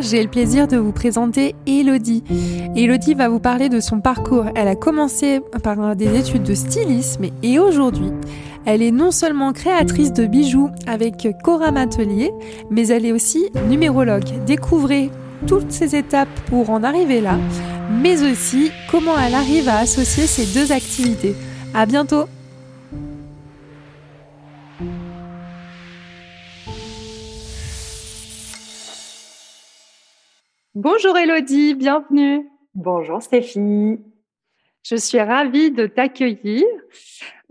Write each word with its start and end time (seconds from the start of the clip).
j'ai 0.00 0.22
le 0.22 0.28
plaisir 0.28 0.68
de 0.68 0.76
vous 0.76 0.92
présenter 0.92 1.54
Elodie. 1.66 2.22
Elodie 2.76 3.14
va 3.14 3.28
vous 3.28 3.40
parler 3.40 3.68
de 3.68 3.80
son 3.80 4.00
parcours. 4.00 4.46
Elle 4.54 4.68
a 4.68 4.76
commencé 4.76 5.40
par 5.62 5.96
des 5.96 6.18
études 6.18 6.42
de 6.42 6.54
stylisme 6.54 7.26
et 7.42 7.58
aujourd'hui, 7.58 8.10
elle 8.64 8.82
est 8.82 8.90
non 8.90 9.10
seulement 9.10 9.52
créatrice 9.52 10.12
de 10.12 10.26
bijoux 10.26 10.70
avec 10.86 11.28
Cora 11.42 11.68
Atelier, 11.68 12.32
mais 12.70 12.88
elle 12.88 13.06
est 13.06 13.12
aussi 13.12 13.50
numérologue. 13.68 14.44
Découvrez 14.46 15.10
toutes 15.46 15.72
ces 15.72 15.96
étapes 15.96 16.28
pour 16.46 16.70
en 16.70 16.82
arriver 16.82 17.20
là, 17.20 17.38
mais 17.90 18.22
aussi 18.22 18.70
comment 18.90 19.18
elle 19.18 19.34
arrive 19.34 19.68
à 19.68 19.78
associer 19.78 20.26
ces 20.26 20.46
deux 20.58 20.72
activités. 20.72 21.34
À 21.74 21.86
bientôt! 21.86 22.24
Bonjour 30.80 31.18
Elodie, 31.18 31.74
bienvenue. 31.74 32.48
Bonjour 32.72 33.20
Stéphie. 33.20 33.98
Je 34.84 34.94
suis 34.94 35.18
ravie 35.20 35.72
de 35.72 35.88
t'accueillir 35.88 36.64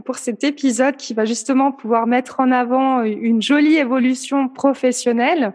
pour 0.06 0.16
cet 0.16 0.46
épisode 0.46 0.96
qui 0.96 1.14
va 1.14 1.26
justement 1.26 1.74
pouvoir 1.74 2.08
mettre 2.08 2.40
en 2.40 2.54
avant 2.54 3.04
une 3.04 3.42
jolie 3.42 3.76
évolution 3.76 4.48
professionnelle. 4.48 5.52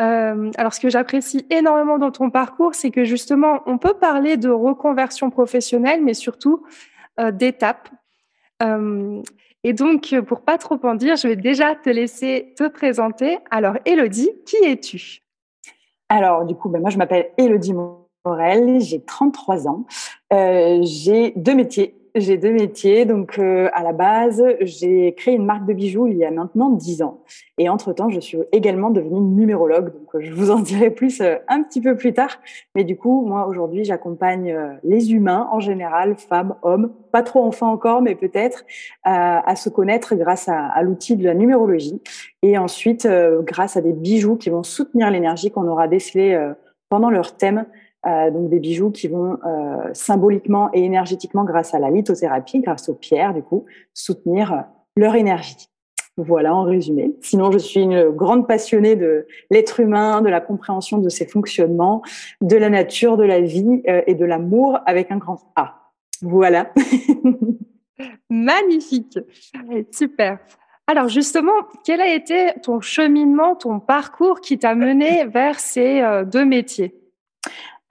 Euh, 0.00 0.50
alors, 0.56 0.72
ce 0.72 0.80
que 0.80 0.88
j'apprécie 0.88 1.44
énormément 1.50 1.98
dans 1.98 2.12
ton 2.12 2.30
parcours, 2.30 2.74
c'est 2.74 2.90
que 2.90 3.04
justement, 3.04 3.60
on 3.66 3.76
peut 3.76 3.92
parler 3.92 4.38
de 4.38 4.48
reconversion 4.48 5.28
professionnelle, 5.28 6.02
mais 6.02 6.14
surtout 6.14 6.64
euh, 7.20 7.30
d'étapes. 7.30 7.90
Euh, 8.62 9.20
et 9.64 9.74
donc, 9.74 10.14
pour 10.26 10.40
pas 10.40 10.56
trop 10.56 10.80
en 10.82 10.94
dire, 10.94 11.16
je 11.16 11.28
vais 11.28 11.36
déjà 11.36 11.74
te 11.74 11.90
laisser 11.90 12.54
te 12.56 12.68
présenter. 12.68 13.36
Alors, 13.50 13.76
Elodie, 13.84 14.30
qui 14.46 14.56
es-tu? 14.64 15.21
Alors, 16.12 16.44
du 16.44 16.54
coup, 16.54 16.68
ben, 16.68 16.80
moi, 16.80 16.90
je 16.90 16.98
m'appelle 16.98 17.30
Elodie 17.38 17.72
Morel, 17.72 18.80
j'ai 18.80 19.02
33 19.02 19.66
ans. 19.66 19.86
Euh, 20.32 20.80
j'ai 20.82 21.32
deux 21.36 21.54
métiers 21.54 21.96
j'ai 22.14 22.36
deux 22.36 22.52
métiers. 22.52 23.04
Donc, 23.04 23.38
euh, 23.38 23.68
à 23.72 23.82
la 23.82 23.92
base, 23.92 24.42
j'ai 24.60 25.14
créé 25.14 25.34
une 25.34 25.44
marque 25.44 25.66
de 25.66 25.72
bijoux 25.72 26.06
il 26.06 26.16
y 26.16 26.24
a 26.24 26.30
maintenant 26.30 26.70
dix 26.70 27.02
ans. 27.02 27.22
Et 27.58 27.68
entre-temps, 27.68 28.10
je 28.10 28.20
suis 28.20 28.38
également 28.52 28.90
devenue 28.90 29.20
numérologue. 29.20 29.92
Donc, 29.92 30.14
euh, 30.14 30.20
je 30.20 30.32
vous 30.32 30.50
en 30.50 30.60
dirai 30.60 30.90
plus 30.90 31.20
euh, 31.20 31.36
un 31.48 31.62
petit 31.62 31.80
peu 31.80 31.96
plus 31.96 32.12
tard. 32.12 32.38
Mais 32.74 32.84
du 32.84 32.96
coup, 32.96 33.24
moi, 33.26 33.46
aujourd'hui, 33.46 33.84
j'accompagne 33.84 34.56
les 34.84 35.12
humains 35.12 35.48
en 35.52 35.60
général, 35.60 36.16
femmes, 36.16 36.54
hommes, 36.62 36.92
pas 37.12 37.22
trop 37.22 37.44
enfants 37.44 37.72
encore, 37.72 38.02
mais 38.02 38.14
peut-être, 38.14 38.64
à 39.04 39.56
se 39.56 39.68
connaître 39.68 40.14
grâce 40.14 40.48
à, 40.48 40.66
à 40.66 40.82
l'outil 40.82 41.16
de 41.16 41.24
la 41.24 41.34
numérologie. 41.34 42.00
Et 42.42 42.58
ensuite, 42.58 43.06
grâce 43.40 43.76
à 43.76 43.80
des 43.80 43.92
bijoux 43.92 44.36
qui 44.36 44.50
vont 44.50 44.62
soutenir 44.62 45.10
l'énergie 45.10 45.50
qu'on 45.50 45.68
aura 45.68 45.88
décelée 45.88 46.52
pendant 46.88 47.10
leur 47.10 47.36
thème 47.36 47.66
euh, 48.04 48.30
donc 48.30 48.50
des 48.50 48.58
bijoux 48.58 48.90
qui 48.90 49.06
vont 49.06 49.38
euh, 49.44 49.90
symboliquement 49.92 50.70
et 50.72 50.82
énergétiquement, 50.82 51.44
grâce 51.44 51.72
à 51.72 51.78
la 51.78 51.90
lithothérapie, 51.90 52.58
grâce 52.60 52.88
aux 52.88 52.94
pierres, 52.94 53.32
du 53.32 53.42
coup, 53.42 53.64
soutenir 53.94 54.52
euh, 54.52 54.56
leur 54.96 55.14
énergie. 55.14 55.68
Voilà 56.16 56.54
en 56.54 56.64
résumé. 56.64 57.14
Sinon, 57.22 57.52
je 57.52 57.58
suis 57.58 57.80
une 57.80 58.10
grande 58.10 58.46
passionnée 58.46 58.96
de 58.96 59.26
l'être 59.50 59.80
humain, 59.80 60.20
de 60.20 60.28
la 60.28 60.40
compréhension 60.40 60.98
de 60.98 61.08
ses 61.08 61.26
fonctionnements, 61.26 62.02
de 62.42 62.56
la 62.56 62.68
nature, 62.68 63.16
de 63.16 63.24
la 63.24 63.40
vie 63.40 63.82
et 63.86 64.14
de 64.14 64.24
l'amour 64.26 64.78
avec 64.84 65.10
un 65.10 65.16
grand 65.16 65.38
A. 65.56 65.90
Voilà. 66.20 66.70
Magnifique. 68.30 69.18
Super. 69.90 70.38
Alors 70.86 71.08
justement, 71.08 71.52
quel 71.82 72.02
a 72.02 72.14
été 72.14 72.52
ton 72.62 72.82
cheminement, 72.82 73.56
ton 73.56 73.80
parcours 73.80 74.42
qui 74.42 74.58
t'a 74.58 74.74
mené 74.74 75.24
vers 75.24 75.58
ces 75.60 76.02
deux 76.26 76.44
métiers? 76.44 77.01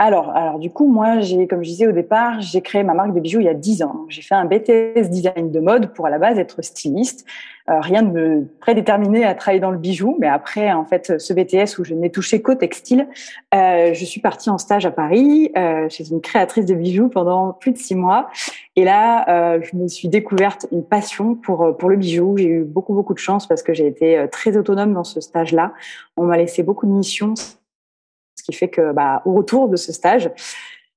Alors, 0.01 0.31
alors 0.35 0.57
du 0.57 0.71
coup, 0.71 0.87
moi, 0.87 1.19
j'ai, 1.19 1.45
comme 1.45 1.63
je 1.63 1.69
disais 1.69 1.85
au 1.85 1.91
départ, 1.91 2.41
j'ai 2.41 2.61
créé 2.61 2.81
ma 2.81 2.95
marque 2.95 3.13
de 3.13 3.19
bijoux 3.19 3.39
il 3.39 3.45
y 3.45 3.49
a 3.49 3.53
10 3.53 3.83
ans. 3.83 4.05
J'ai 4.09 4.23
fait 4.23 4.33
un 4.33 4.45
BTS 4.45 5.09
design 5.11 5.51
de 5.51 5.59
mode 5.59 5.93
pour 5.93 6.07
à 6.07 6.09
la 6.09 6.17
base 6.17 6.39
être 6.39 6.63
styliste. 6.63 7.23
Euh, 7.69 7.79
rien 7.81 8.01
de 8.01 8.09
me 8.09 8.47
prédéterminer 8.61 9.25
à 9.25 9.35
travailler 9.35 9.59
dans 9.59 9.69
le 9.69 9.77
bijou, 9.77 10.17
mais 10.19 10.27
après, 10.27 10.71
en 10.71 10.85
fait, 10.85 11.19
ce 11.19 11.33
BTS 11.33 11.77
où 11.77 11.83
je 11.83 11.93
n'ai 11.93 12.09
touché 12.09 12.41
qu'au 12.41 12.55
textile, 12.55 13.07
euh, 13.53 13.93
je 13.93 14.03
suis 14.03 14.19
partie 14.19 14.49
en 14.49 14.57
stage 14.57 14.87
à 14.87 14.91
Paris 14.91 15.51
euh, 15.55 15.87
chez 15.87 16.09
une 16.09 16.19
créatrice 16.19 16.65
de 16.65 16.73
bijoux 16.73 17.09
pendant 17.09 17.53
plus 17.53 17.71
de 17.71 17.77
six 17.77 17.93
mois. 17.93 18.27
Et 18.75 18.83
là, 18.83 19.59
je 19.61 19.75
me 19.75 19.87
suis 19.87 20.07
découverte 20.07 20.65
une 20.71 20.83
passion 20.83 21.35
pour 21.35 21.77
pour 21.77 21.89
le 21.89 21.97
bijou. 21.97 22.37
J'ai 22.37 22.47
eu 22.47 22.63
beaucoup 22.63 22.95
beaucoup 22.95 23.13
de 23.13 23.19
chance 23.19 23.45
parce 23.45 23.61
que 23.61 23.73
j'ai 23.73 23.85
été 23.85 24.25
très 24.31 24.57
autonome 24.57 24.93
dans 24.93 25.03
ce 25.03 25.21
stage-là. 25.21 25.73
On 26.17 26.23
m'a 26.23 26.37
laissé 26.37 26.63
beaucoup 26.63 26.87
de 26.87 26.91
missions 26.91 27.35
ce 28.41 28.43
qui 28.43 28.53
fait 28.53 28.69
que, 28.69 28.91
bah, 28.91 29.21
au 29.25 29.33
retour 29.33 29.69
de 29.69 29.75
ce 29.75 29.93
stage, 29.93 30.31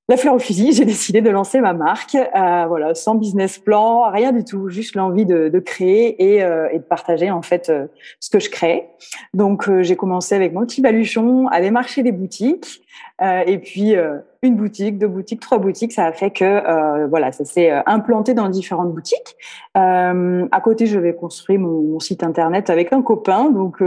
la 0.09 0.19
fleur 0.19 0.35
au 0.35 0.39
fusil, 0.39 0.73
j'ai 0.73 0.85
décidé 0.85 1.23
de 1.23 1.31
lancer 1.31 1.61
ma 1.61 1.73
marque, 1.73 2.15
euh, 2.15 2.65
voilà, 2.69 2.95
sans 2.95 3.15
business 3.15 3.59
plan, 3.59 4.11
rien 4.11 4.33
du 4.33 4.45
tout, 4.45 4.69
juste 4.69 4.97
l'envie 4.97 5.25
de, 5.25 5.59
créer 5.61 6.35
et, 6.35 6.45
euh, 6.45 6.69
et, 6.71 6.79
de 6.79 6.85
partager 6.85 7.31
en 7.31 7.41
fait 7.41 7.71
euh, 7.71 7.87
ce 8.21 8.29
que 8.29 8.39
je 8.39 8.51
crée. 8.51 8.89
Donc 9.33 9.71
j'ai 9.81 9.97
commencé 9.97 10.35
avec 10.35 10.53
mon 10.53 10.67
petit 10.67 10.83
baluchon 10.83 11.47
à 11.49 11.61
démarcher 11.63 12.03
des 12.03 12.13
boutiques, 12.13 12.83
et 13.23 13.59
puis 13.59 13.95
une 14.43 14.57
boutique, 14.57 14.99
deux 14.99 15.09
boutiques, 15.09 15.41
trois 15.41 15.59
boutiques, 15.59 15.93
ça 15.93 16.05
a 16.05 16.13
fait 16.13 16.31
que 16.31 17.07
voilà, 17.07 17.33
ça 17.33 17.45
s'est 17.45 17.71
implanté 17.87 18.35
dans 18.35 18.49
différentes 18.49 18.93
boutiques. 18.93 19.37
à 19.75 20.61
côté, 20.63 20.87
je 20.87 20.99
vais 20.99 21.15
construire 21.15 21.61
mon, 21.61 21.81
mon, 21.81 22.01
site 22.01 22.25
internet 22.25 22.71
avec 22.71 22.93
un 22.93 23.03
copain, 23.03 23.51
donc 23.51 23.81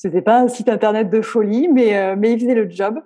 c'était 0.00 0.22
pas 0.22 0.40
un 0.40 0.48
site 0.48 0.70
internet 0.70 1.10
de 1.10 1.20
folie, 1.20 1.68
mais, 1.68 1.94
euh, 1.94 2.16
il 2.22 2.40
faisait 2.40 2.54
le 2.54 2.70
job. 2.70 3.02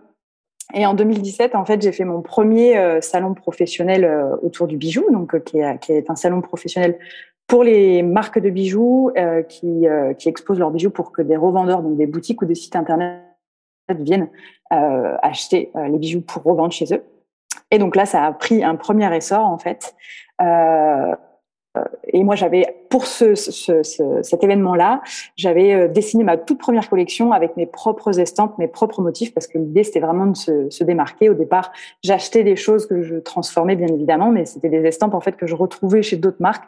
Et 0.75 0.87
en 0.87 0.95
2017, 0.95 1.57
en 1.57 1.65
fait, 1.65 1.83
j'ai 1.83 1.91
fait 1.91 2.05
mon 2.05 2.23
premier 2.23 2.79
euh, 2.79 3.01
salon 3.01 3.35
professionnel 3.35 4.05
euh, 4.05 4.37
autour 4.43 4.69
du 4.69 4.77
bijou, 4.77 5.05
donc 5.11 5.43
qui 5.43 5.59
est, 5.59 6.09
un 6.09 6.15
salon 6.15 6.41
professionnel 6.41 6.97
pour 7.49 7.65
les 7.65 8.05
marques 8.05 8.39
de 8.39 8.49
bijoux 8.49 9.11
qui 9.49 9.87
exposent 10.25 10.61
leurs 10.61 10.71
bijoux 10.71 10.91
pour 10.91 11.11
que 11.11 11.21
des 11.21 11.37
revendeurs, 11.37 11.83
donc 11.83 11.97
des 11.97 12.07
boutiques 12.07 12.41
ou 12.43 12.47
des 12.47 12.55
sites 12.55 12.77
internet, 12.77 13.21
viennent 13.91 14.31
acheter 14.71 15.71
les 15.75 15.99
bijoux 15.99 16.23
pour 16.23 16.43
revendre 16.43 16.73
chez 16.73 16.87
eux. 16.95 17.03
Et 17.71 17.79
donc 17.79 17.97
là, 17.97 18.07
ça 18.07 18.25
a 18.25 18.33
pris 18.33 18.65
un 18.65 18.77
premier 18.77 19.15
essor 19.15 19.45
en 19.45 19.59
fait 19.59 19.95
et 22.07 22.23
moi, 22.23 22.37
j'avais 22.37 22.77
pour 22.89 23.07
ce, 23.07 23.35
ce, 23.35 23.83
ce, 23.83 24.23
cet 24.23 24.45
événement-là, 24.45 25.03
j'avais 25.37 25.75
euh, 25.75 25.89
dessiné 25.89 26.23
ma 26.23 26.37
toute 26.37 26.59
première 26.59 26.89
collection 26.89 27.33
avec 27.33 27.57
mes 27.57 27.67
propres 27.67 28.21
estampes, 28.21 28.57
mes 28.59 28.69
propres 28.69 29.03
motifs, 29.03 29.35
parce 29.35 29.49
que 29.49 29.59
l'idée 29.59 29.83
c'était 29.83 30.01
vraiment 30.01 30.27
de 30.27 30.37
se, 30.37 30.71
se, 30.71 30.85
démarquer. 30.85 31.29
Au 31.29 31.35
départ, 31.35 31.73
j'achetais 32.05 32.45
des 32.45 32.55
choses 32.55 32.87
que 32.87 33.03
je 33.03 33.17
transformais 33.17 33.75
bien 33.75 33.89
évidemment, 33.89 34.31
mais 34.31 34.47
c'était 34.47 34.69
des 34.69 34.85
estampes 34.85 35.15
en 35.15 35.21
fait 35.21 35.37
que 35.37 35.47
je 35.47 35.57
retrouvais 35.57 36.03
chez 36.03 36.17
d'autres 36.17 36.41
marques, 36.41 36.65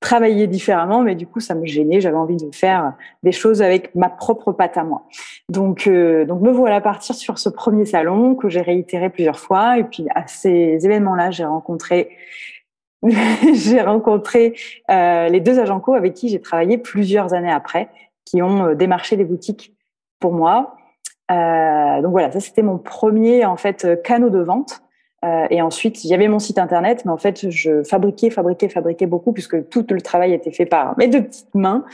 travaillées 0.00 0.46
différemment, 0.46 1.02
mais 1.02 1.14
du 1.14 1.26
coup 1.26 1.40
ça 1.40 1.54
me 1.54 1.66
gênait. 1.66 2.00
J'avais 2.00 2.16
envie 2.16 2.36
de 2.36 2.54
faire 2.54 2.94
des 3.22 3.32
choses 3.32 3.60
avec 3.60 3.94
ma 3.94 4.08
propre 4.08 4.52
patte 4.52 4.78
à 4.78 4.84
moi. 4.84 5.02
Donc, 5.50 5.86
euh, 5.86 6.24
donc 6.24 6.40
me 6.40 6.50
voilà 6.50 6.80
partir 6.80 7.14
sur 7.14 7.38
ce 7.38 7.50
premier 7.50 7.84
salon 7.84 8.34
que 8.34 8.48
j'ai 8.48 8.62
réitéré 8.62 9.10
plusieurs 9.10 9.38
fois. 9.38 9.78
Et 9.78 9.84
puis 9.84 10.06
à 10.14 10.26
ces 10.26 10.78
événements-là, 10.84 11.30
j'ai 11.30 11.44
rencontré 11.44 12.16
j'ai 13.54 13.80
rencontré 13.80 14.54
euh, 14.90 15.28
les 15.28 15.40
deux 15.40 15.58
agents 15.58 15.80
co 15.80 15.94
avec 15.94 16.14
qui 16.14 16.28
j'ai 16.28 16.40
travaillé 16.40 16.78
plusieurs 16.78 17.34
années 17.34 17.50
après, 17.50 17.88
qui 18.24 18.42
ont 18.42 18.68
euh, 18.68 18.74
démarché 18.74 19.16
des 19.16 19.24
boutiques 19.24 19.74
pour 20.20 20.32
moi. 20.32 20.76
Euh, 21.30 22.02
donc 22.02 22.12
voilà, 22.12 22.30
ça 22.30 22.40
c'était 22.40 22.62
mon 22.62 22.78
premier 22.78 23.44
en 23.44 23.56
fait 23.56 24.02
canot 24.02 24.30
de 24.30 24.40
vente. 24.40 24.82
Euh, 25.24 25.46
et 25.50 25.62
ensuite, 25.62 26.04
avait 26.12 26.28
mon 26.28 26.38
site 26.38 26.58
internet, 26.58 27.04
mais 27.04 27.10
en 27.10 27.16
fait, 27.16 27.50
je 27.50 27.82
fabriquais, 27.82 28.30
fabriquais, 28.30 28.68
fabriquais 28.68 29.06
beaucoup 29.06 29.32
puisque 29.32 29.68
tout 29.68 29.84
le 29.90 30.00
travail 30.00 30.32
était 30.32 30.52
fait 30.52 30.66
par 30.66 30.96
mes 30.98 31.08
deux 31.08 31.24
petites 31.24 31.54
mains. 31.54 31.84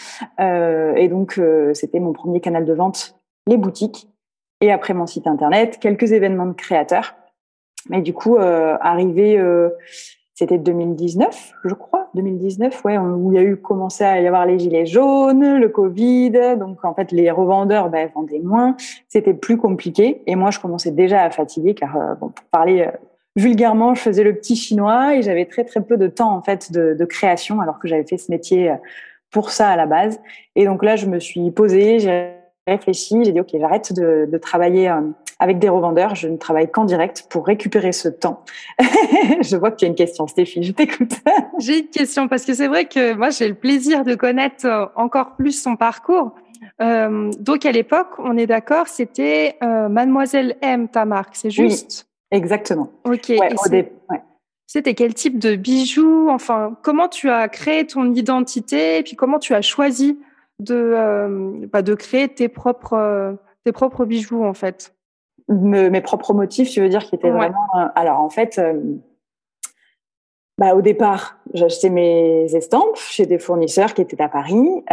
Euh, 0.41 0.95
et 0.97 1.09
donc, 1.09 1.39
euh, 1.39 1.73
c'était 1.73 2.01
mon 2.01 2.13
premier 2.13 2.41
canal 2.41 2.65
de 2.65 2.73
vente, 2.73 3.15
les 3.47 3.57
boutiques. 3.57 4.09
Et 4.61 4.71
après 4.71 4.95
mon 4.95 5.07
site 5.07 5.27
internet, 5.27 5.79
quelques 5.81 6.13
événements 6.13 6.47
de 6.47 6.53
créateurs. 6.53 7.15
Mais 7.89 8.01
du 8.01 8.13
coup, 8.13 8.37
euh, 8.37 8.77
arrivé, 8.81 9.39
euh, 9.39 9.71
c'était 10.35 10.59
2019, 10.59 11.53
je 11.65 11.75
crois, 11.75 12.09
2019, 12.15 12.85
ouais, 12.85 12.99
où 12.99 13.33
il 13.33 13.37
y 13.37 13.39
a 13.39 13.43
eu 13.43 13.57
commencé 13.57 14.05
à 14.05 14.21
y 14.21 14.27
avoir 14.27 14.47
les 14.47 14.59
gilets 14.59 14.87
jaunes, 14.87 15.59
le 15.59 15.69
Covid. 15.69 16.57
Donc, 16.59 16.85
en 16.85 16.95
fait, 16.95 17.13
les 17.13 17.31
revendeurs 17.31 17.91
ben, 17.91 18.09
vendaient 18.15 18.41
moins. 18.41 18.77
C'était 19.09 19.35
plus 19.35 19.59
compliqué. 19.59 20.23
Et 20.27 20.35
moi, 20.35 20.51
je 20.51 20.59
commençais 20.59 20.91
déjà 20.91 21.23
à 21.23 21.31
fatiguer 21.31 21.75
car, 21.75 22.17
bon, 22.19 22.29
pour 22.29 22.45
parler 22.47 22.89
vulgairement, 23.37 23.95
je 23.95 24.01
faisais 24.01 24.25
le 24.25 24.35
petit 24.35 24.57
chinois 24.57 25.17
et 25.17 25.23
j'avais 25.23 25.47
très 25.47 25.65
très 25.65 25.81
peu 25.81 25.97
de 25.97 26.07
temps 26.07 26.35
en 26.35 26.43
fait 26.43 26.73
de, 26.73 27.05
création 27.05 27.61
alors 27.61 27.79
que 27.79 27.89
j'avais 27.89 28.05
fait 28.05 28.19
ce 28.19 28.31
métier 28.31 28.71
euh, 28.71 28.77
pour 29.31 29.51
ça 29.51 29.69
à 29.69 29.77
la 29.77 29.87
base. 29.87 30.21
Et 30.55 30.65
donc 30.65 30.85
là, 30.85 30.97
je 30.97 31.07
me 31.07 31.19
suis 31.19 31.51
posée, 31.51 31.99
j'ai 31.99 32.33
réfléchi, 32.67 33.25
j'ai 33.25 33.33
dit 33.33 33.41
ok, 33.41 33.49
j'arrête 33.55 33.93
de, 33.93 34.29
de, 34.31 34.39
travailler 34.39 34.89
euh, 34.89 35.01
avec 35.43 35.59
des 35.59 35.69
revendeurs, 35.69 36.15
je 36.15 36.29
ne 36.29 36.37
travaille 36.37 36.71
qu'en 36.71 36.85
direct 36.85 37.27
pour 37.29 37.45
récupérer 37.45 37.91
ce 37.91 38.09
temps. 38.09 38.45
je 38.79 39.57
vois 39.57 39.73
que 39.73 39.77
tu 39.77 39.85
as 39.85 39.89
une 39.89 39.97
question, 39.97 40.29
Stéphie, 40.29 40.63
je 40.63 40.71
t'écoute. 40.71 41.15
j'ai 41.59 41.81
une 41.81 41.89
question 41.89 42.29
parce 42.29 42.45
que 42.45 42.55
c'est 42.55 42.69
vrai 42.69 42.85
que 42.85 43.15
moi 43.15 43.31
j'ai 43.31 43.49
le 43.49 43.55
plaisir 43.55 44.05
de 44.05 44.15
connaître 44.15 44.65
euh, 44.67 44.87
encore 44.95 45.35
plus 45.35 45.61
son 45.61 45.75
parcours. 45.75 46.37
Euh, 46.81 47.33
donc 47.41 47.67
à 47.67 47.73
l'époque, 47.73 48.11
on 48.19 48.37
est 48.37 48.47
d'accord, 48.47 48.87
c'était 48.87 49.57
euh, 49.65 49.89
Mademoiselle 49.89 50.57
M 50.63 50.87
ta 50.87 51.05
marque, 51.05 51.35
c'est 51.35 51.51
juste? 51.51 52.07
Exactement. 52.31 52.91
Ok. 53.05 53.33
C'était 54.69 54.95
quel 54.95 55.13
type 55.13 55.41
de 55.41 55.57
bijoux? 55.57 56.29
Enfin, 56.31 56.79
comment 56.83 57.09
tu 57.09 57.29
as 57.29 57.49
créé 57.49 57.85
ton 57.85 58.15
identité 58.15 58.99
et 58.99 59.03
puis 59.03 59.17
comment 59.17 59.41
tu 59.41 59.55
as 59.55 59.61
choisi 59.61 60.19
de, 60.61 60.75
euh, 60.75 61.67
bah, 61.71 61.83
de 61.83 61.95
créer 61.95 62.29
tes 62.29 62.49
propres, 62.49 62.95
euh, 62.95 63.33
tes 63.65 63.73
propres 63.73 64.05
bijoux 64.05 64.45
en 64.45 64.55
fait? 64.55 64.95
Mes 65.49 66.01
propres 66.01 66.35
motifs, 66.35 66.71
tu 66.71 66.81
veux 66.81 66.89
dire, 66.89 67.05
qui 67.05 67.15
étaient 67.15 67.31
vraiment. 67.31 67.67
Euh, 67.77 67.87
alors 67.95 68.21
en 68.21 68.31
fait, 68.31 68.61
bah, 70.59 70.75
au 70.75 70.83
départ, 70.83 71.39
j'achetais 71.53 71.91
mes 71.91 72.45
estampes 72.55 72.97
chez 72.97 73.27
des 73.27 73.39
fournisseurs 73.39 73.95
qui 73.95 74.03
étaient 74.03 74.23
à 74.23 74.29
Paris. 74.29 74.85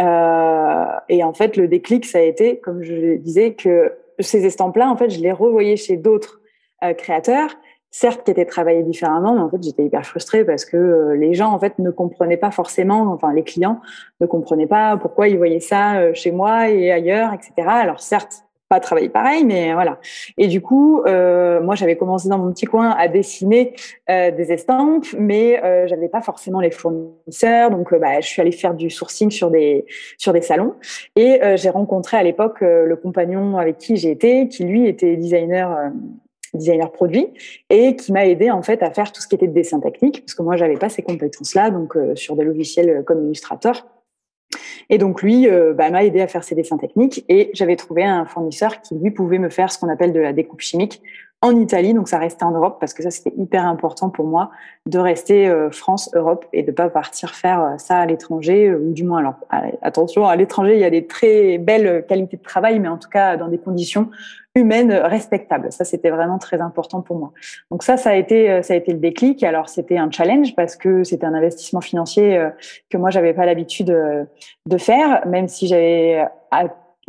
et 1.08 1.24
en 1.24 1.32
fait, 1.32 1.56
le 1.56 1.68
déclic, 1.68 2.04
ça 2.04 2.18
a 2.18 2.22
été, 2.22 2.58
comme 2.58 2.82
je 2.82 3.16
disais, 3.16 3.54
que 3.54 3.92
ces 4.18 4.44
estampes-là, 4.44 4.88
en 4.90 4.96
fait, 4.96 5.10
je 5.10 5.20
les 5.20 5.32
revoyais 5.32 5.76
chez 5.76 5.96
d'autres 5.96 6.40
euh, 6.82 6.94
créateurs, 6.94 7.50
certes 7.90 8.24
qui 8.24 8.30
étaient 8.30 8.46
travaillés 8.46 8.82
différemment, 8.82 9.34
mais 9.34 9.40
en 9.40 9.50
fait 9.50 9.62
j'étais 9.62 9.84
hyper 9.84 10.06
frustrée 10.06 10.46
parce 10.46 10.64
que 10.64 10.78
euh, 10.78 11.14
les 11.14 11.34
gens 11.34 11.52
en 11.52 11.58
fait 11.58 11.78
ne 11.78 11.90
comprenaient 11.90 12.38
pas 12.38 12.50
forcément, 12.50 13.12
enfin 13.12 13.34
les 13.34 13.42
clients 13.42 13.82
ne 14.22 14.26
comprenaient 14.26 14.66
pas 14.66 14.96
pourquoi 14.96 15.28
ils 15.28 15.36
voyaient 15.36 15.60
ça 15.60 15.98
euh, 15.98 16.14
chez 16.14 16.32
moi 16.32 16.70
et 16.70 16.90
ailleurs, 16.90 17.34
etc. 17.34 17.52
Alors 17.68 18.00
certes 18.00 18.44
pas 18.70 18.78
travailler 18.78 19.08
pareil, 19.08 19.44
mais 19.44 19.74
voilà. 19.74 19.98
Et 20.38 20.46
du 20.46 20.62
coup, 20.62 21.02
euh, 21.02 21.60
moi, 21.60 21.74
j'avais 21.74 21.96
commencé 21.96 22.28
dans 22.28 22.38
mon 22.38 22.52
petit 22.52 22.66
coin 22.66 22.90
à 22.90 23.08
dessiner 23.08 23.74
euh, 24.08 24.30
des 24.30 24.52
estampes, 24.52 25.08
mais 25.18 25.60
euh, 25.62 25.88
j'avais 25.88 26.08
pas 26.08 26.22
forcément 26.22 26.60
les 26.60 26.70
fournisseurs, 26.70 27.70
donc 27.72 27.92
bah, 27.98 28.20
je 28.20 28.28
suis 28.28 28.40
allée 28.40 28.52
faire 28.52 28.74
du 28.74 28.88
sourcing 28.88 29.28
sur 29.30 29.50
des 29.50 29.84
sur 30.18 30.32
des 30.32 30.40
salons. 30.40 30.74
Et 31.16 31.40
j'ai 31.56 31.70
rencontré 31.70 32.16
à 32.16 32.22
l'époque 32.22 32.60
le 32.60 32.94
compagnon 32.94 33.58
avec 33.58 33.78
qui 33.78 33.96
j'ai 33.96 34.12
été, 34.12 34.46
qui 34.48 34.64
lui 34.64 34.86
était 34.86 35.16
designer 35.16 35.90
designer 36.54 36.90
produit 36.90 37.28
et 37.68 37.96
qui 37.96 38.12
m'a 38.12 38.26
aidé 38.26 38.50
en 38.50 38.62
fait 38.62 38.82
à 38.82 38.90
faire 38.90 39.12
tout 39.12 39.20
ce 39.20 39.28
qui 39.28 39.34
était 39.34 39.46
de 39.46 39.52
dessin 39.52 39.80
technique 39.80 40.20
parce 40.20 40.34
que 40.34 40.42
moi 40.42 40.56
j'avais 40.56 40.76
pas 40.76 40.88
ces 40.88 41.02
compétences 41.02 41.54
là 41.54 41.70
donc 41.70 41.96
euh, 41.96 42.14
sur 42.16 42.36
des 42.36 42.44
logiciels 42.44 43.04
comme 43.06 43.24
Illustrator 43.24 43.86
et 44.88 44.98
donc 44.98 45.22
lui 45.22 45.48
euh, 45.48 45.74
bah, 45.74 45.90
m'a 45.90 46.04
aidé 46.04 46.20
à 46.20 46.26
faire 46.26 46.44
ces 46.44 46.54
dessins 46.54 46.78
techniques 46.78 47.24
et 47.28 47.50
j'avais 47.54 47.76
trouvé 47.76 48.04
un 48.04 48.24
fournisseur 48.24 48.80
qui 48.80 48.94
lui 48.94 49.10
pouvait 49.10 49.38
me 49.38 49.50
faire 49.50 49.70
ce 49.70 49.78
qu'on 49.78 49.88
appelle 49.88 50.12
de 50.12 50.20
la 50.20 50.32
découpe 50.32 50.60
chimique 50.60 51.02
en 51.42 51.56
Italie, 51.56 51.94
donc 51.94 52.08
ça 52.08 52.18
restait 52.18 52.44
en 52.44 52.50
Europe 52.50 52.76
parce 52.80 52.92
que 52.92 53.02
ça 53.02 53.10
c'était 53.10 53.32
hyper 53.38 53.66
important 53.66 54.10
pour 54.10 54.26
moi 54.26 54.50
de 54.84 54.98
rester 54.98 55.48
euh, 55.48 55.70
France, 55.70 56.10
Europe 56.14 56.44
et 56.52 56.62
de 56.62 56.70
pas 56.70 56.90
partir 56.90 57.34
faire 57.34 57.62
euh, 57.62 57.78
ça 57.78 57.98
à 57.98 58.06
l'étranger 58.06 58.68
euh, 58.68 58.78
ou 58.78 58.92
du 58.92 59.04
moins 59.04 59.20
alors 59.20 59.36
attention 59.80 60.26
à 60.26 60.36
l'étranger 60.36 60.74
il 60.74 60.80
y 60.80 60.84
a 60.84 60.90
des 60.90 61.06
très 61.06 61.56
belles 61.56 62.04
qualités 62.06 62.36
de 62.36 62.42
travail 62.42 62.78
mais 62.78 62.88
en 62.88 62.98
tout 62.98 63.08
cas 63.08 63.38
dans 63.38 63.48
des 63.48 63.56
conditions 63.56 64.10
humaines 64.54 64.92
respectables. 64.92 65.72
Ça 65.72 65.84
c'était 65.84 66.10
vraiment 66.10 66.38
très 66.38 66.60
important 66.60 67.00
pour 67.00 67.16
moi. 67.16 67.32
Donc 67.70 67.84
ça 67.84 67.96
ça 67.96 68.10
a 68.10 68.14
été 68.16 68.62
ça 68.62 68.74
a 68.74 68.76
été 68.76 68.92
le 68.92 68.98
déclic. 68.98 69.42
Alors 69.44 69.68
c'était 69.68 69.96
un 69.96 70.10
challenge 70.10 70.54
parce 70.56 70.76
que 70.76 71.04
c'était 71.04 71.24
un 71.24 71.34
investissement 71.34 71.80
financier 71.80 72.48
que 72.90 72.98
moi 72.98 73.10
j'avais 73.10 73.32
pas 73.32 73.46
l'habitude 73.46 73.96
de 74.66 74.78
faire 74.78 75.24
même 75.26 75.46
si 75.46 75.68
j'avais 75.68 76.26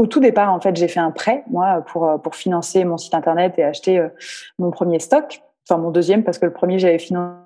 au 0.02 0.08
tout 0.08 0.20
départ, 0.20 0.52
en 0.52 0.60
fait, 0.60 0.76
j'ai 0.76 0.88
fait 0.88 1.00
un 1.00 1.12
prêt, 1.12 1.44
moi, 1.48 1.84
pour, 1.86 2.10
euh, 2.10 2.18
pour 2.18 2.36
financer 2.36 2.84
mon 2.86 2.98
site 2.98 3.14
internet 3.14 3.54
et 3.60 3.64
acheter 3.64 4.00
euh, 4.00 4.08
mon 4.58 4.72
premier 4.72 4.98
stock. 4.98 5.44
Enfin, 5.70 5.80
mon 5.80 5.92
deuxième, 5.92 6.24
parce 6.24 6.40
que 6.40 6.48
le 6.48 6.54
premier, 6.54 6.80
j'avais 6.80 6.98
financé 6.98 7.38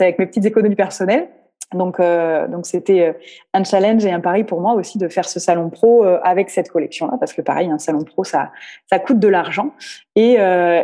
avec 0.00 0.18
mes 0.18 0.26
petites 0.26 0.44
économies 0.44 0.74
personnelles. 0.74 1.28
Donc, 1.72 2.00
euh, 2.00 2.48
donc 2.48 2.66
c'était 2.66 3.00
euh, 3.00 3.12
un 3.54 3.62
challenge 3.62 4.04
et 4.04 4.10
un 4.10 4.18
pari 4.18 4.42
pour 4.42 4.60
moi 4.60 4.74
aussi 4.74 4.98
de 4.98 5.06
faire 5.06 5.28
ce 5.28 5.38
salon 5.38 5.70
pro 5.70 6.04
euh, 6.04 6.18
avec 6.24 6.50
cette 6.50 6.68
collection-là, 6.68 7.16
parce 7.20 7.32
que 7.32 7.42
pareil, 7.42 7.70
un 7.70 7.78
salon 7.78 8.02
pro, 8.02 8.24
ça, 8.24 8.50
ça 8.88 8.98
coûte 8.98 9.20
de 9.20 9.28
l'argent. 9.28 9.72
Et, 10.16 10.32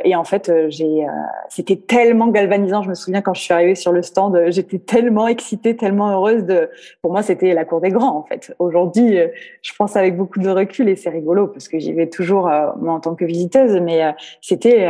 et 0.04 0.16
en 0.16 0.24
fait, 0.24 0.50
j'ai, 0.68 1.04
c'était 1.50 1.76
tellement 1.76 2.28
galvanisant. 2.28 2.82
Je 2.82 2.88
me 2.88 2.94
souviens 2.94 3.20
quand 3.20 3.34
je 3.34 3.42
suis 3.42 3.52
arrivée 3.52 3.74
sur 3.74 3.92
le 3.92 4.00
stand, 4.00 4.40
j'étais 4.48 4.78
tellement 4.78 5.28
excitée, 5.28 5.76
tellement 5.76 6.10
heureuse. 6.10 6.44
De, 6.44 6.70
pour 7.02 7.10
moi, 7.10 7.22
c'était 7.22 7.52
la 7.52 7.66
cour 7.66 7.82
des 7.82 7.90
grands 7.90 8.16
en 8.16 8.22
fait. 8.22 8.54
Aujourd'hui, 8.58 9.18
je 9.60 9.72
pense 9.76 9.94
avec 9.96 10.16
beaucoup 10.16 10.38
de 10.38 10.48
recul 10.48 10.88
et 10.88 10.96
c'est 10.96 11.10
rigolo 11.10 11.48
parce 11.48 11.68
que 11.68 11.78
j'y 11.78 11.92
vais 11.92 12.08
toujours 12.08 12.44
moi 12.80 12.94
en 12.94 13.00
tant 13.00 13.14
que 13.14 13.26
visiteuse, 13.26 13.78
mais 13.82 14.14
c'était 14.40 14.88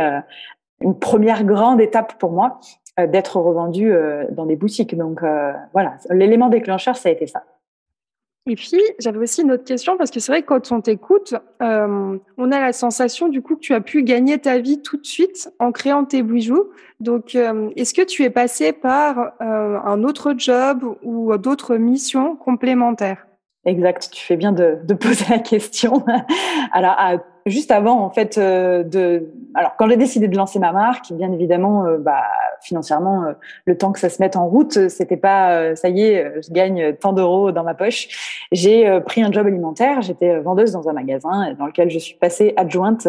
une 0.81 0.97
première 0.97 1.43
grande 1.43 1.81
étape 1.81 2.13
pour 2.17 2.31
moi 2.31 2.59
euh, 2.61 2.86
d'être 3.05 3.37
revendu 3.37 3.91
euh, 3.91 4.25
dans 4.31 4.45
des 4.45 4.55
boutiques. 4.55 4.97
Donc 4.97 5.21
euh, 5.21 5.53
voilà, 5.73 5.97
l'élément 6.09 6.49
déclencheur, 6.49 6.95
ça 6.95 7.09
a 7.09 7.11
été 7.11 7.27
ça. 7.27 7.43
Et 8.49 8.55
puis, 8.55 8.81
j'avais 8.99 9.19
aussi 9.19 9.41
une 9.41 9.51
autre 9.51 9.65
question 9.65 9.97
parce 9.97 10.09
que 10.09 10.21
c'est 10.21 10.31
vrai 10.31 10.41
que 10.41 10.47
quand 10.47 10.71
on 10.71 10.79
t'écoute, 10.79 11.35
euh, 11.61 12.17
on 12.37 12.51
a 12.51 12.59
la 12.59 12.71
sensation 12.71 13.27
du 13.27 13.41
coup 13.41 13.55
que 13.55 13.61
tu 13.61 13.73
as 13.73 13.81
pu 13.81 14.03
gagner 14.03 14.37
ta 14.37 14.57
vie 14.59 14.81
tout 14.81 14.95
de 14.95 15.05
suite 15.05 15.51
en 15.59 15.73
créant 15.73 16.05
tes 16.05 16.23
bijoux. 16.23 16.69
Donc, 17.01 17.35
euh, 17.35 17.69
est-ce 17.75 17.93
que 17.93 18.01
tu 18.01 18.23
es 18.23 18.29
passé 18.29 18.71
par 18.71 19.33
euh, 19.41 19.79
un 19.83 20.03
autre 20.03 20.33
job 20.37 20.95
ou 21.03 21.37
d'autres 21.37 21.75
missions 21.75 22.37
complémentaires? 22.37 23.27
Exact, 23.65 24.09
tu 24.13 24.25
fais 24.25 24.37
bien 24.37 24.53
de, 24.53 24.77
de 24.81 24.93
poser 24.93 25.25
la 25.29 25.39
question. 25.39 26.05
Alors, 26.71 26.95
à 26.97 27.17
juste 27.47 27.71
avant, 27.71 28.01
en 28.01 28.09
fait, 28.09 28.37
euh, 28.37 28.83
de, 28.83 29.29
alors 29.53 29.75
quand 29.77 29.89
j'ai 29.89 29.97
décidé 29.97 30.27
de 30.27 30.35
lancer 30.35 30.59
ma 30.59 30.71
marque, 30.71 31.11
bien 31.13 31.31
évidemment, 31.31 31.85
euh, 31.85 31.97
bah, 31.97 32.23
financièrement, 32.61 33.23
euh, 33.23 33.33
le 33.65 33.77
temps 33.77 33.91
que 33.91 33.99
ça 33.99 34.09
se 34.09 34.21
mette 34.21 34.35
en 34.35 34.47
route, 34.47 34.89
c'était 34.89 35.17
pas, 35.17 35.75
ça 35.75 35.89
y 35.89 36.03
est, 36.03 36.41
je 36.47 36.51
gagne 36.51 36.93
tant 36.93 37.13
d'euros 37.13 37.51
dans 37.51 37.63
ma 37.63 37.73
poche. 37.73 38.45
J'ai 38.51 38.99
pris 39.05 39.21
un 39.21 39.31
job 39.31 39.47
alimentaire. 39.47 40.01
J'étais 40.01 40.39
vendeuse 40.39 40.71
dans 40.71 40.89
un 40.89 40.93
magasin 40.93 41.53
dans 41.57 41.65
lequel 41.65 41.89
je 41.89 41.99
suis 41.99 42.15
passée 42.15 42.53
adjointe. 42.57 43.07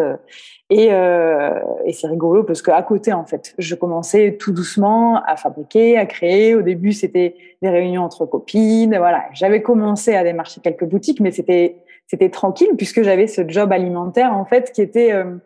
Et, 0.70 0.86
et 0.88 1.92
c'est 1.92 2.06
rigolo 2.06 2.44
parce 2.44 2.60
qu'à 2.60 2.82
côté, 2.82 3.12
en 3.12 3.24
fait, 3.24 3.54
je 3.58 3.74
commençais 3.74 4.36
tout 4.38 4.52
doucement 4.52 5.22
à 5.24 5.36
fabriquer, 5.36 5.96
à 5.96 6.06
créer. 6.06 6.54
Au 6.54 6.62
début, 6.62 6.92
c'était 6.92 7.34
des 7.62 7.70
réunions 7.70 8.02
entre 8.02 8.26
copines. 8.26 8.96
Voilà, 8.96 9.24
j'avais 9.32 9.62
commencé 9.62 10.14
à 10.14 10.24
démarcher 10.24 10.60
quelques 10.60 10.84
boutiques, 10.84 11.20
mais 11.20 11.30
c'était 11.30 11.76
c'était 12.08 12.30
tranquille 12.30 12.70
puisque 12.76 13.02
j'avais 13.02 13.26
ce 13.26 13.42
job 13.46 13.70
alimentaire 13.70 14.32
en 14.32 14.44
fait 14.44 14.72
qui 14.72 14.82
était 14.82 15.12
euh, 15.12 15.36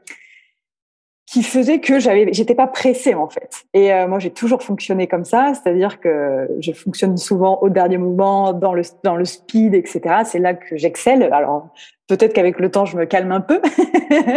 qui 1.26 1.42
faisait 1.42 1.80
que 1.80 1.98
j'avais 1.98 2.32
j'étais 2.32 2.54
pas 2.54 2.66
pressée 2.66 3.14
en 3.14 3.28
fait. 3.28 3.64
Et 3.74 3.92
euh, 3.92 4.06
moi 4.06 4.18
j'ai 4.18 4.30
toujours 4.30 4.62
fonctionné 4.62 5.06
comme 5.08 5.24
ça 5.24 5.52
c'est-à-dire 5.54 6.00
que 6.00 6.48
je 6.60 6.72
fonctionne 6.72 7.16
souvent 7.16 7.58
au 7.62 7.68
dernier 7.68 7.98
moment 7.98 8.52
dans 8.52 8.72
le 8.72 8.82
dans 9.02 9.16
le 9.16 9.24
speed 9.24 9.74
etc 9.74 10.22
c'est 10.24 10.38
là 10.38 10.54
que 10.54 10.76
j'excelle. 10.76 11.24
Alors 11.32 11.68
peut-être 12.06 12.32
qu'avec 12.32 12.58
le 12.60 12.70
temps 12.70 12.84
je 12.84 12.96
me 12.96 13.04
calme 13.04 13.32
un 13.32 13.40
peu. 13.40 13.60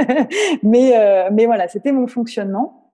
Mais 0.64 0.98
euh, 0.98 1.30
mais 1.32 1.46
voilà 1.46 1.68
c'était 1.68 1.92
mon 1.92 2.08
fonctionnement 2.08 2.85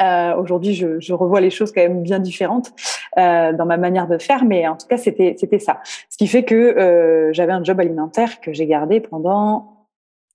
euh, 0.00 0.34
Aujourd'hui, 0.36 0.74
je, 0.74 0.98
je, 1.00 1.12
revois 1.12 1.40
les 1.40 1.50
choses 1.50 1.72
quand 1.72 1.80
même 1.80 2.02
bien 2.02 2.18
différentes 2.18 2.72
euh, 3.18 3.52
dans 3.52 3.66
ma 3.66 3.76
manière 3.76 4.08
de 4.08 4.18
faire, 4.18 4.44
mais 4.44 4.66
en 4.66 4.76
tout 4.76 4.86
cas, 4.86 4.96
c'était 4.96 5.36
c'était 5.38 5.58
ça. 5.58 5.80
Ce 6.10 6.16
qui 6.16 6.26
fait 6.26 6.44
que 6.44 6.54
euh, 6.54 7.32
j'avais 7.32 7.52
un 7.52 7.62
job 7.62 7.78
alimentaire 7.80 8.40
que 8.40 8.52
j'ai 8.52 8.66
gardé 8.66 9.00
pendant 9.00 9.88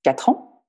quatre 0.03 0.29
ans, 0.29 0.63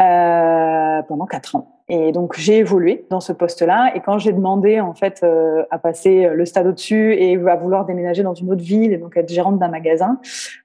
euh, 0.00 1.02
pendant 1.02 1.26
quatre 1.26 1.56
ans. 1.56 1.82
Et 1.90 2.12
donc 2.12 2.38
j'ai 2.38 2.58
évolué 2.58 3.06
dans 3.10 3.20
ce 3.20 3.32
poste-là. 3.32 3.92
Et 3.94 4.00
quand 4.00 4.18
j'ai 4.18 4.32
demandé 4.32 4.80
en 4.80 4.94
fait 4.94 5.20
euh, 5.22 5.64
à 5.70 5.78
passer 5.78 6.28
le 6.28 6.44
stade 6.44 6.66
au-dessus 6.66 7.14
et 7.14 7.34
à 7.48 7.56
vouloir 7.56 7.86
déménager 7.86 8.22
dans 8.22 8.34
une 8.34 8.52
autre 8.52 8.62
ville 8.62 8.92
et 8.92 8.98
donc 8.98 9.16
être 9.16 9.30
gérante 9.30 9.58
d'un 9.58 9.68
magasin, 9.68 10.20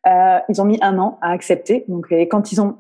euh, 0.06 0.40
ils 0.50 0.62
ont 0.62 0.66
mis 0.66 0.80
un 0.82 1.00
an 1.00 1.18
à 1.22 1.32
accepter. 1.32 1.86
Donc 1.88 2.08
et 2.12 2.28
quand 2.28 2.52
ils 2.52 2.62
ont 2.62 2.76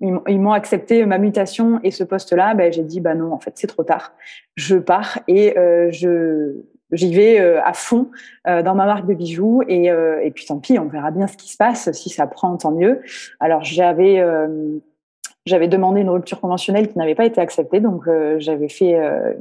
ils 0.00 0.40
m'ont 0.40 0.52
accepté 0.52 1.04
ma 1.06 1.18
mutation 1.18 1.80
et 1.82 1.90
ce 1.90 2.04
poste-là, 2.04 2.54
ben, 2.54 2.72
j'ai 2.72 2.82
dit 2.82 3.00
bah 3.00 3.14
non, 3.14 3.32
en 3.32 3.38
fait, 3.38 3.52
c'est 3.54 3.66
trop 3.66 3.84
tard. 3.84 4.12
Je 4.56 4.76
pars 4.76 5.18
et 5.28 5.54
je 5.90 6.54
j'y 6.90 7.14
vais 7.14 7.38
à 7.38 7.74
fond 7.74 8.10
dans 8.46 8.74
ma 8.74 8.86
marque 8.86 9.06
de 9.06 9.12
bijoux 9.12 9.62
et, 9.68 9.86
et 9.86 10.30
puis 10.30 10.46
tant 10.46 10.58
pis, 10.58 10.78
on 10.78 10.86
verra 10.86 11.10
bien 11.10 11.26
ce 11.26 11.36
qui 11.36 11.52
se 11.52 11.56
passe. 11.56 11.92
Si 11.92 12.08
ça 12.08 12.26
prend, 12.26 12.56
tant 12.56 12.72
mieux. 12.72 13.02
Alors 13.40 13.62
j'avais 13.62 14.22
j'avais 15.48 15.66
demandé 15.66 16.00
une 16.00 16.10
rupture 16.10 16.40
conventionnelle 16.40 16.88
qui 16.88 16.98
n'avait 16.98 17.14
pas 17.14 17.24
été 17.24 17.40
acceptée, 17.40 17.80
donc 17.80 18.06
euh, 18.06 18.36
j'avais 18.38 18.68
fait 18.68 18.94
euh, 18.94 19.32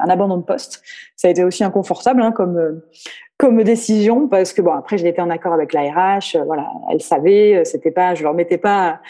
un 0.00 0.08
abandon 0.08 0.38
de 0.38 0.42
poste. 0.42 0.82
Ça 1.16 1.28
a 1.28 1.30
été 1.30 1.44
aussi 1.44 1.64
inconfortable 1.64 2.22
hein, 2.22 2.32
comme 2.32 2.56
euh, 2.56 2.86
comme 3.38 3.62
décision 3.62 4.28
parce 4.28 4.54
que 4.54 4.62
bon 4.62 4.72
après 4.72 4.96
j'ai 4.96 5.08
été 5.08 5.20
en 5.20 5.28
accord 5.28 5.52
avec 5.52 5.74
la 5.74 5.82
RH, 5.82 6.38
voilà, 6.46 6.70
elle 6.90 7.02
savait, 7.02 7.66
c'était 7.66 7.90
pas, 7.90 8.14
je 8.14 8.22
leur 8.22 8.32
mettais 8.32 8.56
pas 8.56 9.00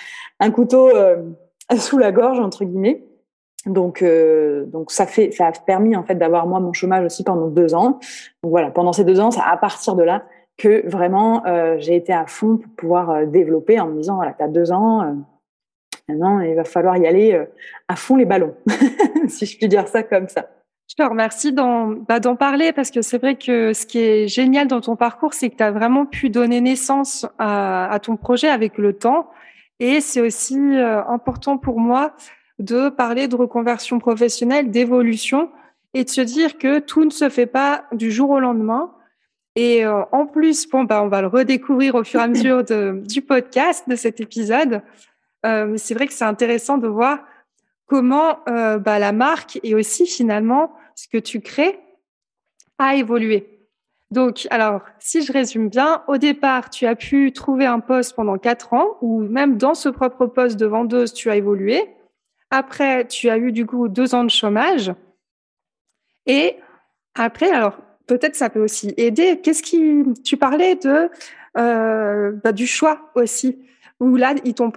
un 0.41 0.51
couteau 0.51 0.91
sous 1.79 1.97
la 1.97 2.11
gorge 2.11 2.41
entre 2.41 2.65
guillemets. 2.65 3.05
Donc, 3.67 4.05
donc 4.67 4.91
ça 4.91 5.07
fait, 5.07 5.31
ça 5.31 5.47
a 5.47 5.53
permis 5.53 5.95
en 5.95 6.03
fait 6.03 6.17
d'avoir 6.17 6.49
moi 6.49 6.59
mon 6.59 6.73
chômage 6.73 7.05
aussi 7.05 7.23
pendant 7.23 7.47
deux 7.47 7.73
ans. 7.77 8.01
Donc 8.43 8.51
voilà, 8.51 8.73
pendant 8.73 8.93
ces 8.93 9.05
deux 9.05 9.21
ans, 9.21 9.31
c'est 9.31 9.41
à 9.41 9.57
partir 9.57 9.95
de 9.95 10.03
là 10.03 10.25
que 10.57 10.89
vraiment 10.89 11.45
j'ai 11.79 11.95
été 11.95 12.13
à 12.13 12.27
fond 12.27 12.57
pour 12.57 12.73
pouvoir 12.77 13.29
développer 13.29 13.79
en 13.79 13.87
me 13.87 13.97
disant 13.99 14.17
voilà, 14.17 14.35
t'as 14.37 14.49
deux 14.49 14.73
ans 14.73 15.25
Maintenant, 16.09 16.41
il 16.41 16.55
va 16.55 16.65
falloir 16.65 16.97
y 16.97 17.07
aller 17.07 17.33
euh, 17.33 17.45
à 17.89 17.97
fond 17.97 18.17
les 18.17 18.25
ballons, 18.25 18.55
si 19.29 19.47
je 19.47 19.57
puis 19.57 19.69
dire 19.69 19.89
ça 19.89 20.03
comme 20.03 20.29
ça. 20.29 20.49
Je 20.89 20.95
te 20.95 21.03
remercie 21.03 21.53
bah, 21.53 22.21
d'en 22.21 22.37
parler 22.37 22.73
parce 22.73 22.93
que 22.93 23.03
c'est 23.03 23.19
vrai 23.19 23.35
que 23.35 23.73
ce 23.73 23.87
qui 23.87 23.99
est 23.99 24.29
génial 24.29 24.69
dans 24.69 24.81
ton 24.81 24.95
parcours, 24.95 25.35
c'est 25.35 25.51
que 25.51 25.57
tu 25.57 25.63
as 25.63 25.73
vraiment 25.73 26.07
pu 26.07 26.31
donner 26.31 26.61
naissance 26.61 27.27
à, 27.39 27.99
ton 28.03 28.17
projet 28.17 28.49
avec 28.49 28.79
le 28.79 28.93
temps. 28.93 29.29
Et 29.81 30.01
c'est 30.01 30.21
aussi 30.21 30.57
euh, 30.57 31.05
important 31.07 31.59
pour 31.59 31.81
moi 31.81 32.15
de 32.61 32.89
parler 32.89 33.27
de 33.27 33.35
reconversion 33.35 33.99
professionnelle, 33.99 34.71
d'évolution 34.71 35.51
et 35.93 36.05
de 36.05 36.09
se 36.09 36.21
dire 36.21 36.57
que 36.57 36.79
tout 36.79 37.05
ne 37.05 37.11
se 37.11 37.29
fait 37.29 37.47
pas 37.47 37.85
du 37.93 38.13
jour 38.13 38.31
au 38.31 38.39
lendemain. 38.39 38.93
Et 39.57 39.85
euh, 39.85 40.03
en 40.13 40.27
plus, 40.27 40.69
bon, 40.69 40.85
bah, 40.85 41.03
on 41.03 41.09
va 41.09 41.21
le 41.21 41.27
redécouvrir 41.27 41.97
au 41.97 42.05
fur 42.05 42.21
et 42.21 42.23
à 42.23 42.29
mesure 42.29 42.63
de, 42.63 43.03
du 43.09 43.23
podcast, 43.23 43.89
de 43.89 43.97
cet 43.97 44.21
épisode. 44.21 44.83
Euh, 45.45 45.77
c'est 45.77 45.95
vrai 45.95 46.07
que 46.07 46.13
c'est 46.13 46.25
intéressant 46.25 46.79
de 46.79 46.89
voir 46.89 47.19
comment 47.87 48.41
euh, 48.49 48.79
bah, 48.79 48.99
la 48.99 49.13
marque 49.13 49.61
et 49.63 49.75
aussi 49.75 50.07
finalement 50.07 50.73
ce 50.95 51.09
que 51.09 51.19
tu 51.19 51.41
crées 51.41 51.79
a 52.79 52.97
évolué. 52.97 53.57
Donc, 54.11 54.47
alors, 54.51 54.83
si 54.99 55.23
je 55.23 55.33
résume 55.33 55.69
bien, 55.69 56.05
au 56.07 56.17
départ, 56.17 56.71
tu 56.71 56.87
as 56.87 56.95
pu 56.95 57.33
trouver 57.33 57.67
un 57.67 57.81
poste 57.81 58.15
pendant 58.15 58.39
quatre 58.39 58.73
ans, 58.73 58.97
ou 59.01 59.23
même 59.23 59.57
dans 59.57 59.75
ce 59.75 59.89
propre 59.89 60.27
poste 60.27 60.57
de 60.57 60.67
vendeuse, 60.67 61.13
tu 61.13 61.29
as 61.29 61.37
évolué. 61.37 61.83
Après, 62.51 63.07
tu 63.07 63.29
as 63.29 63.37
eu 63.37 63.51
du 63.51 63.67
coup 63.67 63.89
deux 63.89 64.15
ans 64.15 64.23
de 64.23 64.31
chômage. 64.31 64.93
Et 66.27 66.57
après, 67.17 67.51
alors, 67.51 67.81
peut-être 68.07 68.37
ça 68.37 68.49
peut 68.49 68.63
aussi 68.63 68.95
aider. 68.97 69.41
Qu'est-ce 69.43 69.63
qui, 69.63 70.05
tu 70.25 70.37
parlais 70.37 70.77
de 70.77 71.11
euh, 71.59 72.33
bah, 72.45 72.53
du 72.53 72.67
choix 72.67 73.11
aussi 73.15 73.59
où 74.01 74.17
là, 74.17 74.35
ils 74.45 74.55
t'ont, 74.55 74.71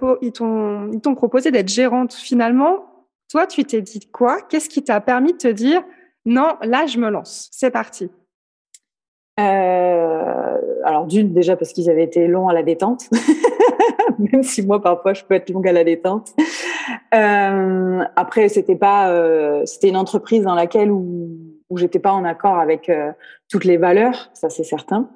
proposé 1.14 1.50
d'être 1.50 1.68
gérante. 1.68 2.14
Finalement, 2.14 3.06
toi, 3.30 3.46
tu 3.46 3.64
t'es 3.64 3.82
dit 3.82 4.08
quoi? 4.10 4.40
Qu'est-ce 4.42 4.68
qui 4.68 4.82
t'a 4.82 5.00
permis 5.00 5.32
de 5.32 5.38
te 5.38 5.48
dire 5.48 5.82
non, 6.26 6.56
là, 6.62 6.86
je 6.86 6.98
me 6.98 7.08
lance, 7.08 7.48
c'est 7.52 7.70
parti 7.70 8.10
euh, 9.38 10.58
alors 10.84 11.06
d'une 11.06 11.32
déjà 11.32 11.56
parce 11.56 11.72
qu'ils 11.72 11.88
avaient 11.88 12.04
été 12.04 12.26
longs 12.26 12.48
à 12.48 12.52
la 12.52 12.62
détente, 12.62 13.08
même 14.18 14.42
si 14.42 14.62
moi 14.66 14.82
parfois 14.82 15.14
je 15.14 15.24
peux 15.24 15.34
être 15.34 15.48
longue 15.50 15.66
à 15.66 15.72
la 15.72 15.82
détente. 15.82 16.34
Euh, 17.14 18.04
après 18.16 18.50
c'était 18.50 18.76
pas, 18.76 19.10
euh, 19.10 19.64
c'était 19.64 19.88
une 19.88 19.96
entreprise 19.96 20.42
dans 20.42 20.54
laquelle 20.54 20.90
où, 20.90 21.30
où 21.70 21.78
j'étais 21.78 22.00
pas 22.00 22.12
en 22.12 22.24
accord 22.24 22.58
avec 22.58 22.90
toutes 23.48 23.64
les 23.64 23.78
valeurs, 23.78 24.30
ça 24.34 24.50
c'est 24.50 24.64
certain. 24.64 25.08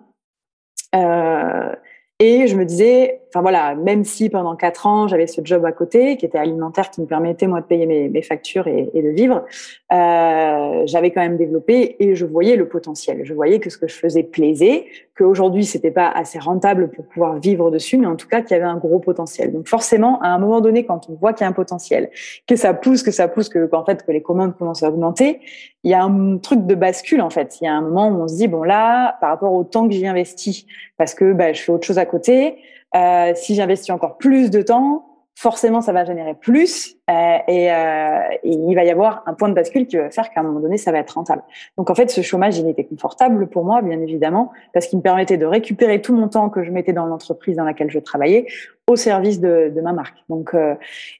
Et 2.21 2.47
je 2.47 2.57
me 2.57 2.65
disais, 2.65 3.21
enfin 3.35 3.43
voilà, 3.43 3.75
même 3.75 4.05
si 4.05 4.31
pendant 4.31 4.55
quatre 4.55 4.87
ans 4.87 5.09
j'avais 5.09 5.27
ce 5.27 5.41
job 5.43 5.65
à 5.65 5.73
côté 5.73 6.17
qui 6.17 6.25
était 6.25 6.39
alimentaire, 6.39 6.91
qui 6.91 7.01
me 7.01 7.07
permettait 7.07 7.49
moi 7.49 7.61
de 7.61 7.67
payer 7.67 7.85
mes, 7.85 8.23
factures 8.23 8.69
et, 8.69 8.91
et, 8.95 9.03
de 9.03 9.09
vivre, 9.09 9.45
euh, 9.93 10.83
j'avais 10.87 11.11
quand 11.11 11.21
même 11.21 11.37
développé 11.37 11.97
et 11.99 12.15
je 12.15 12.25
voyais 12.25 12.55
le 12.55 12.69
potentiel. 12.69 13.23
Je 13.25 13.35
voyais 13.35 13.59
que 13.59 13.71
ce 13.71 13.77
que 13.77 13.89
je 13.89 13.97
faisais 13.97 14.23
plaisait, 14.23 14.87
qu'aujourd'hui 15.19 15.65
c'était 15.65 15.91
pas 15.91 16.09
assez 16.09 16.39
rentable 16.39 16.91
pour 16.91 17.07
pouvoir 17.07 17.41
vivre 17.41 17.73
dessus, 17.73 17.99
mais 17.99 18.07
en 18.07 18.15
tout 18.15 18.29
cas 18.29 18.41
qu'il 18.41 18.53
y 18.53 18.55
avait 18.55 18.69
un 18.69 18.77
gros 18.77 19.01
potentiel. 19.01 19.53
Donc 19.53 19.67
forcément, 19.67 20.21
à 20.21 20.29
un 20.29 20.39
moment 20.39 20.61
donné, 20.61 20.85
quand 20.85 21.09
on 21.11 21.15
voit 21.15 21.33
qu'il 21.33 21.43
y 21.43 21.47
a 21.47 21.49
un 21.49 21.53
potentiel, 21.53 22.11
que 22.47 22.55
ça 22.55 22.73
pousse, 22.73 23.03
que 23.03 23.11
ça 23.11 23.27
pousse, 23.27 23.49
que 23.49 23.67
qu'en 23.67 23.85
fait 23.85 24.05
que 24.07 24.13
les 24.13 24.23
commandes 24.23 24.57
commencent 24.57 24.85
à 24.85 24.89
augmenter, 24.89 25.41
il 25.83 25.91
y 25.91 25.95
a 25.95 26.03
un 26.05 26.39
truc 26.39 26.67
de 26.67 26.75
bascule 26.75 27.21
en 27.21 27.31
fait. 27.31 27.59
Il 27.61 27.65
y 27.65 27.67
a 27.67 27.75
un 27.75 27.83
moment 27.83 28.09
où 28.09 28.23
on 28.23 28.29
se 28.29 28.37
dit 28.37 28.49
bon 28.49 28.63
là, 28.63 29.17
par 29.21 29.31
rapport 29.31 29.53
au 29.53 29.65
temps 29.65 29.89
que 29.89 29.95
j'y 29.95 30.07
investis, 30.07 30.67
parce 30.97 31.15
que 31.15 31.33
bah, 31.33 31.53
je 31.53 31.61
fais 31.61 31.73
autre 31.73 31.87
chose 31.87 31.99
à 31.99 32.07
côté. 32.07 32.59
Euh, 32.97 33.33
si 33.35 33.55
j'investis 33.55 33.91
encore 33.91 34.19
plus 34.19 34.51
de 34.51 34.63
temps, 34.63 35.15
forcément, 35.37 35.81
ça 35.81 35.93
va 35.93 36.05
générer 36.05 36.35
plus 36.35 36.97
euh, 37.11 37.37
et, 37.49 37.73
euh, 37.73 38.21
il 38.45 38.75
va 38.75 38.85
y 38.85 38.91
avoir 38.91 39.23
un 39.27 39.35
point 39.35 39.49
de 39.49 39.55
bascule 39.55 39.87
qui 39.87 39.97
va 39.97 40.11
faire 40.11 40.31
qu'à 40.31 40.41
un 40.41 40.43
moment 40.45 40.61
donné, 40.61 40.79
ça 40.79 40.93
va 40.93 40.99
être 40.99 41.13
rentable. 41.13 41.43
Donc, 41.77 41.91
en 41.91 41.95
fait, 41.95 42.11
ce 42.11 42.21
chômage, 42.21 42.59
il 42.59 42.69
était 42.69 42.85
confortable 42.85 43.49
pour 43.49 43.65
moi, 43.65 43.83
bien 43.83 44.01
évidemment, 44.01 44.53
parce 44.73 44.87
qu'il 44.87 44.99
me 44.99 45.03
permettait 45.03 45.37
de 45.37 45.47
récupérer 45.47 46.01
tout 46.01 46.15
mon 46.15 46.29
temps 46.29 46.51
que 46.51 46.63
je 46.63 46.71
mettais 46.71 46.93
dans 46.93 47.07
l'entreprise 47.07 47.57
dans 47.57 47.65
laquelle 47.65 47.91
je 47.91 47.99
travaillais 47.99 48.47
au 48.87 48.97
service 48.97 49.41
de, 49.41 49.73
de 49.75 49.81
ma 49.81 49.93
marque. 49.93 50.17
Donc, 50.29 50.55
euh, 50.55 50.75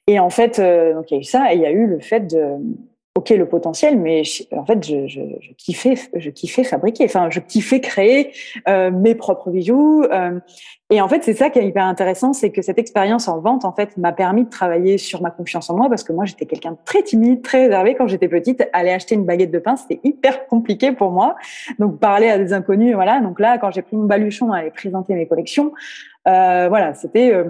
et 0.07 0.19
en 0.19 0.29
fait, 0.29 0.59
euh, 0.59 0.93
donc 0.93 1.11
il 1.11 1.15
y 1.15 1.17
a 1.17 1.19
eu 1.19 1.23
ça 1.23 1.53
et 1.53 1.55
il 1.55 1.61
y 1.61 1.65
a 1.65 1.71
eu 1.71 1.87
le 1.87 1.99
fait 1.99 2.21
de 2.21 2.55
ok 3.15 3.29
le 3.29 3.47
potentiel, 3.47 3.97
mais 3.97 4.23
en 4.51 4.65
fait 4.65 4.85
je, 4.85 5.07
je, 5.07 5.21
je, 5.39 5.51
kiffais, 5.53 5.95
je 6.15 6.29
kiffais 6.29 6.65
fabriquer, 6.65 7.05
enfin 7.05 7.29
je 7.29 7.39
kiffais 7.39 7.79
créer 7.79 8.33
euh, 8.67 8.91
mes 8.91 9.15
propres 9.15 9.49
bijoux. 9.49 10.03
Euh, 10.03 10.37
et 10.89 10.99
en 10.99 11.07
fait 11.07 11.23
c'est 11.23 11.33
ça 11.33 11.49
qui 11.49 11.59
est 11.59 11.65
hyper 11.65 11.85
intéressant, 11.85 12.33
c'est 12.33 12.51
que 12.51 12.61
cette 12.61 12.77
expérience 12.77 13.29
en 13.29 13.39
vente 13.39 13.63
en 13.63 13.71
fait 13.71 13.95
m'a 13.95 14.11
permis 14.11 14.43
de 14.43 14.49
travailler 14.49 14.97
sur 14.97 15.21
ma 15.21 15.31
confiance 15.31 15.69
en 15.69 15.77
moi 15.77 15.87
parce 15.87 16.03
que 16.03 16.11
moi 16.11 16.25
j'étais 16.25 16.45
quelqu'un 16.45 16.71
de 16.71 16.77
très 16.83 17.03
timide, 17.03 17.41
très 17.41 17.63
réservé 17.63 17.95
quand 17.95 18.07
j'étais 18.07 18.27
petite. 18.27 18.67
Aller 18.73 18.91
acheter 18.91 19.15
une 19.15 19.25
baguette 19.25 19.51
de 19.51 19.59
pain 19.59 19.77
c'était 19.77 20.01
hyper 20.03 20.45
compliqué 20.47 20.91
pour 20.91 21.11
moi. 21.11 21.37
Donc 21.79 21.99
parler 22.01 22.27
à 22.27 22.37
des 22.37 22.51
inconnus, 22.51 22.95
voilà. 22.95 23.21
Donc 23.21 23.39
là 23.39 23.57
quand 23.57 23.71
j'ai 23.71 23.81
pris 23.81 23.95
mon 23.95 24.05
baluchon 24.05 24.51
à 24.51 24.57
aller 24.57 24.71
présenter 24.71 25.13
mes 25.13 25.25
collections, 25.25 25.71
euh, 26.27 26.67
voilà 26.67 26.93
c'était 26.93 27.33
euh, 27.33 27.45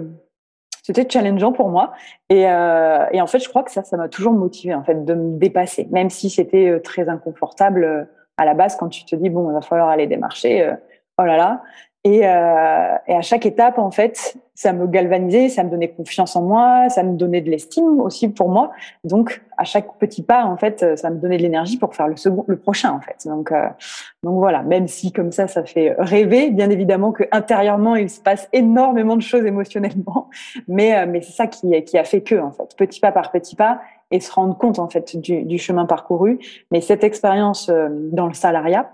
c'était 0.86 1.08
challengeant 1.10 1.50
pour 1.50 1.68
moi. 1.68 1.92
Et, 2.28 2.48
euh, 2.48 3.06
et, 3.10 3.20
en 3.20 3.26
fait, 3.26 3.40
je 3.40 3.48
crois 3.48 3.64
que 3.64 3.72
ça, 3.72 3.82
ça 3.82 3.96
m'a 3.96 4.08
toujours 4.08 4.32
motivé 4.32 4.72
en 4.72 4.84
fait 4.84 5.04
de 5.04 5.14
me 5.14 5.36
dépasser, 5.36 5.88
même 5.90 6.10
si 6.10 6.30
c'était 6.30 6.68
euh, 6.68 6.80
très 6.80 7.08
inconfortable 7.08 7.82
euh, 7.82 8.04
à 8.36 8.44
la 8.44 8.54
base 8.54 8.76
quand 8.76 8.88
tu 8.88 9.04
te 9.04 9.16
dis 9.16 9.28
bon, 9.28 9.50
il 9.50 9.54
va 9.54 9.62
falloir 9.62 9.88
aller 9.88 10.06
démarcher. 10.06 10.74
Oh 11.18 11.24
là 11.24 11.36
là. 11.36 11.62
Et, 12.06 12.24
euh, 12.24 12.94
et, 13.08 13.14
à 13.14 13.20
chaque 13.20 13.46
étape, 13.46 13.78
en 13.78 13.90
fait, 13.90 14.36
ça 14.54 14.72
me 14.72 14.86
galvanisait, 14.86 15.48
ça 15.48 15.64
me 15.64 15.70
donnait 15.70 15.88
confiance 15.88 16.36
en 16.36 16.42
moi, 16.42 16.88
ça 16.88 17.02
me 17.02 17.16
donnait 17.16 17.40
de 17.40 17.50
l'estime 17.50 18.00
aussi 18.00 18.28
pour 18.28 18.48
moi. 18.48 18.70
Donc, 19.02 19.42
à 19.58 19.64
chaque 19.64 19.92
petit 19.98 20.22
pas, 20.22 20.44
en 20.44 20.56
fait, 20.56 20.96
ça 20.96 21.10
me 21.10 21.16
donnait 21.16 21.36
de 21.36 21.42
l'énergie 21.42 21.78
pour 21.78 21.96
faire 21.96 22.06
le 22.06 22.14
second, 22.14 22.44
le 22.46 22.58
prochain, 22.58 22.92
en 22.92 23.00
fait. 23.00 23.28
Donc, 23.28 23.50
euh, 23.50 23.66
donc 24.22 24.38
voilà. 24.38 24.62
Même 24.62 24.86
si 24.86 25.10
comme 25.10 25.32
ça, 25.32 25.48
ça 25.48 25.64
fait 25.64 25.96
rêver. 25.98 26.50
Bien 26.50 26.70
évidemment 26.70 27.10
que 27.10 27.24
intérieurement, 27.32 27.96
il 27.96 28.08
se 28.08 28.20
passe 28.20 28.48
énormément 28.52 29.16
de 29.16 29.22
choses 29.22 29.44
émotionnellement, 29.44 30.30
mais 30.68 30.96
euh, 30.96 31.06
mais 31.08 31.22
c'est 31.22 31.32
ça 31.32 31.48
qui 31.48 31.98
a 31.98 32.04
fait 32.04 32.20
que, 32.20 32.36
en 32.36 32.52
fait, 32.52 32.76
petit 32.76 33.00
pas 33.00 33.10
par 33.10 33.32
petit 33.32 33.56
pas, 33.56 33.80
et 34.12 34.20
se 34.20 34.30
rendre 34.30 34.56
compte 34.56 34.78
en 34.78 34.88
fait 34.88 35.16
du, 35.16 35.58
chemin 35.58 35.86
parcouru. 35.86 36.38
Mais 36.70 36.80
cette 36.80 37.02
expérience 37.02 37.68
dans 38.12 38.28
le 38.28 38.34
salariat 38.34 38.92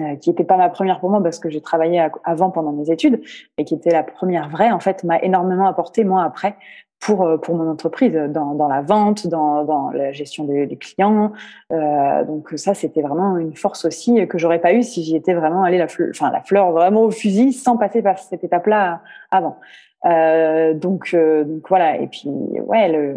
euh, 0.00 0.16
qui 0.16 0.30
n'était 0.30 0.44
pas 0.44 0.56
ma 0.56 0.68
première 0.68 1.00
pour 1.00 1.10
moi 1.10 1.22
parce 1.22 1.38
que 1.38 1.50
j'ai 1.50 1.60
travaillé 1.60 2.06
avant 2.24 2.50
pendant 2.50 2.72
mes 2.72 2.90
études, 2.90 3.20
mais 3.58 3.64
qui 3.64 3.74
était 3.74 3.90
la 3.90 4.02
première 4.02 4.48
vraie, 4.48 4.70
en 4.70 4.80
fait, 4.80 5.04
m'a 5.04 5.18
énormément 5.20 5.66
apporté, 5.66 6.04
moi, 6.04 6.22
après, 6.22 6.56
pour, 7.00 7.22
euh, 7.22 7.36
pour 7.36 7.54
mon 7.54 7.70
entreprise, 7.70 8.14
dans, 8.14 8.54
dans 8.54 8.68
la 8.68 8.80
vente, 8.80 9.26
dans, 9.26 9.64
dans 9.64 9.90
la 9.90 10.12
gestion 10.12 10.44
des, 10.44 10.66
des 10.66 10.76
clients. 10.76 11.32
Euh, 11.72 12.24
donc 12.24 12.52
ça, 12.56 12.74
c'était 12.74 13.02
vraiment 13.02 13.36
une 13.36 13.54
force 13.54 13.84
aussi 13.84 14.26
que 14.26 14.38
j'aurais 14.38 14.60
pas 14.60 14.72
eu 14.72 14.82
si 14.82 15.02
j'y 15.02 15.16
étais 15.16 15.34
vraiment 15.34 15.62
allée 15.64 15.78
la, 15.78 15.88
fleur, 15.88 16.08
enfin, 16.10 16.30
la 16.30 16.40
fleur 16.40 16.72
vraiment 16.72 17.02
au 17.02 17.10
fusil 17.10 17.52
sans 17.52 17.76
passer 17.76 18.02
par 18.02 18.18
cette 18.18 18.44
étape-là 18.44 19.02
avant. 19.30 19.58
Euh, 20.06 20.74
donc, 20.74 21.10
euh, 21.14 21.44
donc 21.44 21.68
voilà. 21.68 21.96
Et 21.98 22.06
puis, 22.06 22.28
ouais, 22.28 22.88
le, 22.88 23.16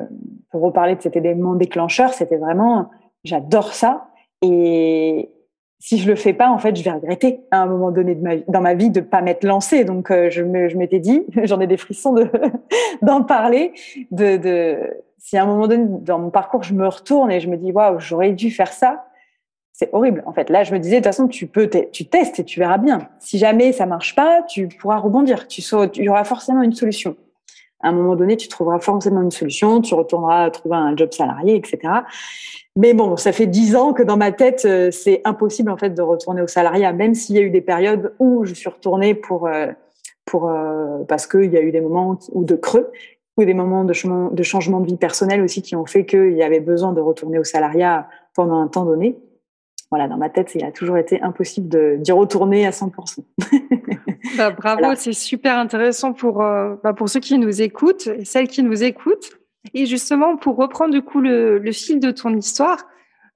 pour 0.51 0.62
reparler 0.62 0.96
de 0.96 1.01
cet 1.01 1.15
élément 1.15 1.55
déclencheur, 1.55 2.13
c'était 2.13 2.38
vraiment, 2.38 2.89
j'adore 3.24 3.74
ça. 3.74 4.07
Et, 4.41 5.29
si 5.79 6.00
je 6.00 6.07
le 6.07 6.15
fais 6.15 6.34
pas, 6.34 6.50
en 6.50 6.57
fait, 6.57 6.75
je 6.75 6.84
vais 6.84 6.91
regretter 6.91 7.41
à 7.51 7.62
un 7.62 7.67
moment 7.67 7.91
donné 7.91 8.15
de 8.15 8.22
ma, 8.22 8.38
dans 8.48 8.62
ma 8.62 8.74
vie 8.74 8.89
de 8.89 9.00
pas 9.00 9.22
m'être 9.22 9.43
lancée. 9.43 9.84
Donc, 9.84 10.10
euh, 10.10 10.29
je 10.29 10.41
me, 10.41 10.69
je 10.69 10.77
m'étais 10.77 11.00
dit, 11.00 11.25
j'en 11.43 11.60
ai 11.60 11.67
des 11.67 11.77
frissons 11.77 12.13
de 12.13 12.29
d'en 13.01 13.24
parler, 13.24 13.74
de, 14.12 14.38
de 14.38 14.77
si 15.17 15.38
à 15.38 15.43
un 15.43 15.46
moment 15.46 15.67
donné 15.67 15.86
dans 16.01 16.19
mon 16.19 16.29
parcours 16.29 16.63
je 16.63 16.74
me 16.74 16.88
retourne 16.88 17.31
et 17.31 17.39
je 17.39 17.50
me 17.50 17.57
dis 17.57 17.72
waouh, 17.72 18.00
j'aurais 18.00 18.31
dû 18.31 18.50
faire 18.50 18.72
ça, 18.72 19.07
c'est 19.74 19.89
horrible. 19.93 20.24
En 20.25 20.34
fait, 20.34 20.50
là, 20.50 20.63
je 20.63 20.74
me 20.74 20.79
disais 20.79 20.96
de 20.96 21.01
toute 21.01 21.13
façon, 21.13 21.27
tu 21.27 21.46
peux, 21.46 21.69
tu 21.91 22.05
testes 22.05 22.39
et 22.39 22.43
tu 22.43 22.60
verras 22.60 22.79
bien. 22.79 23.10
Si 23.19 23.38
jamais 23.38 23.72
ça 23.72 23.86
marche 23.86 24.15
pas, 24.15 24.41
tu 24.41 24.67
pourras 24.67 24.98
rebondir. 24.98 25.48
Tu 25.48 25.62
il 25.93 26.03
y 26.03 26.10
aura 26.10 26.24
forcément 26.24 26.63
une 26.63 26.74
solution. 26.74 27.15
À 27.81 27.89
un 27.89 27.91
moment 27.91 28.15
donné, 28.15 28.38
tu 28.38 28.48
trouveras 28.48 28.79
forcément 28.79 29.22
une 29.22 29.31
solution, 29.31 29.81
tu 29.81 29.93
retourneras 29.93 30.50
trouver 30.50 30.75
un 30.75 30.96
job 30.98 31.13
salarié, 31.13 31.55
etc. 31.55 31.79
Mais 32.75 32.93
bon, 32.93 33.17
ça 33.17 33.31
fait 33.31 33.48
dix 33.48 33.75
ans 33.75 33.93
que 33.93 34.03
dans 34.03 34.17
ma 34.17 34.31
tête, 34.31 34.63
euh, 34.65 34.91
c'est 34.91 35.22
impossible 35.25 35.72
en 35.72 35.77
fait 35.77 35.91
de 35.91 36.01
retourner 36.01 36.41
au 36.41 36.48
salariat, 36.48 36.93
même 36.93 37.15
s'il 37.15 37.36
y 37.36 37.39
a 37.39 37.41
eu 37.41 37.50
des 37.50 37.62
périodes 37.62 38.13
où 38.19 38.46
je 38.46 38.53
suis 38.53 38.69
retournée 38.69 39.15
pour 39.15 39.48
euh, 39.48 39.67
pour 40.25 40.50
euh, 40.50 41.03
parce 41.07 41.25
qu'il 41.25 41.51
y 41.51 41.57
a 41.57 41.62
eu 41.62 41.72
des 41.72 41.81
moments 41.81 42.19
ou 42.31 42.43
de 42.43 42.55
creux 42.55 42.91
ou 43.38 43.46
des 43.46 43.53
moments 43.53 43.84
de 43.84 43.93
changement, 43.93 44.29
de 44.29 44.43
changement 44.43 44.79
de 44.79 44.88
vie 44.88 44.98
personnelle 44.98 45.41
aussi 45.41 45.62
qui 45.62 45.75
ont 45.75 45.86
fait 45.86 46.05
qu'il 46.05 46.34
y 46.34 46.43
avait 46.43 46.60
besoin 46.60 46.93
de 46.93 47.01
retourner 47.01 47.39
au 47.39 47.43
salariat 47.43 48.07
pendant 48.36 48.60
un 48.60 48.67
temps 48.67 48.86
donné. 48.86 49.17
Voilà, 49.89 50.08
dans 50.08 50.17
ma 50.17 50.29
tête, 50.29 50.51
il 50.56 50.63
a 50.65 50.72
toujours 50.72 50.98
été 50.98 51.22
impossible 51.22 52.01
d'y 52.01 52.12
retourner 52.12 52.65
à 52.67 52.72
100%. 52.72 53.20
Bah, 54.36 54.51
bravo, 54.51 54.94
c'est 54.96 55.13
super 55.13 55.58
intéressant 55.58 56.12
pour, 56.12 56.39
bah, 56.39 56.94
pour 56.96 57.08
ceux 57.08 57.22
qui 57.22 57.38
nous 57.38 57.62
écoutent 57.62 58.08
et 58.08 58.25
celles 58.25 58.48
qui 58.48 58.62
nous 58.62 58.84
écoutent. 58.84 59.38
Et 59.74 59.86
justement, 59.86 60.38
pour 60.38 60.56
reprendre 60.56 60.91
du 60.94 61.01
coup 61.01 61.22
le, 61.22 61.72
fil 61.72 62.00
de 62.00 62.12
ton 62.12 62.36
histoire, 62.36 62.86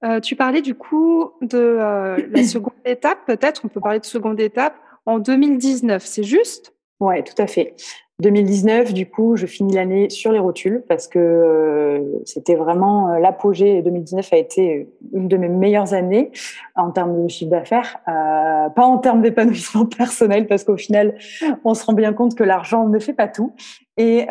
euh, 0.04 0.20
tu 0.20 0.36
parlais 0.36 0.62
du 0.62 0.74
coup 0.74 1.30
de 1.40 1.58
euh, 1.58 2.16
la 2.30 2.42
seconde 2.44 2.74
étape, 2.84 3.18
peut-être, 3.26 3.62
on 3.64 3.68
peut 3.68 3.80
parler 3.80 4.00
de 4.00 4.04
seconde 4.04 4.40
étape, 4.40 4.74
en 5.06 5.18
2019, 5.18 6.04
c'est 6.04 6.22
juste? 6.22 6.74
Oui, 7.00 7.22
tout 7.24 7.40
à 7.40 7.46
fait. 7.46 7.74
2019, 8.22 8.94
du 8.94 9.10
coup, 9.10 9.36
je 9.36 9.46
finis 9.46 9.74
l'année 9.74 10.08
sur 10.08 10.30
les 10.30 10.38
rotules 10.38 10.84
parce 10.88 11.08
que 11.08 11.18
euh, 11.18 12.00
c'était 12.24 12.54
vraiment 12.54 13.10
euh, 13.10 13.18
l'apogée. 13.18 13.82
2019 13.82 14.32
a 14.32 14.36
été 14.36 14.88
une 15.12 15.26
de 15.26 15.36
mes 15.36 15.48
meilleures 15.48 15.92
années 15.92 16.30
en 16.76 16.92
termes 16.92 17.24
de 17.24 17.28
chiffre 17.28 17.50
d'affaires, 17.50 17.98
euh, 18.06 18.70
pas 18.70 18.84
en 18.84 18.98
termes 18.98 19.22
d'épanouissement 19.22 19.86
personnel 19.98 20.46
parce 20.46 20.62
qu'au 20.62 20.76
final, 20.76 21.16
on 21.64 21.74
se 21.74 21.84
rend 21.84 21.94
bien 21.94 22.12
compte 22.12 22.36
que 22.36 22.44
l'argent 22.44 22.86
ne 22.88 22.98
fait 23.00 23.12
pas 23.12 23.26
tout. 23.28 23.52
Et 23.98 24.26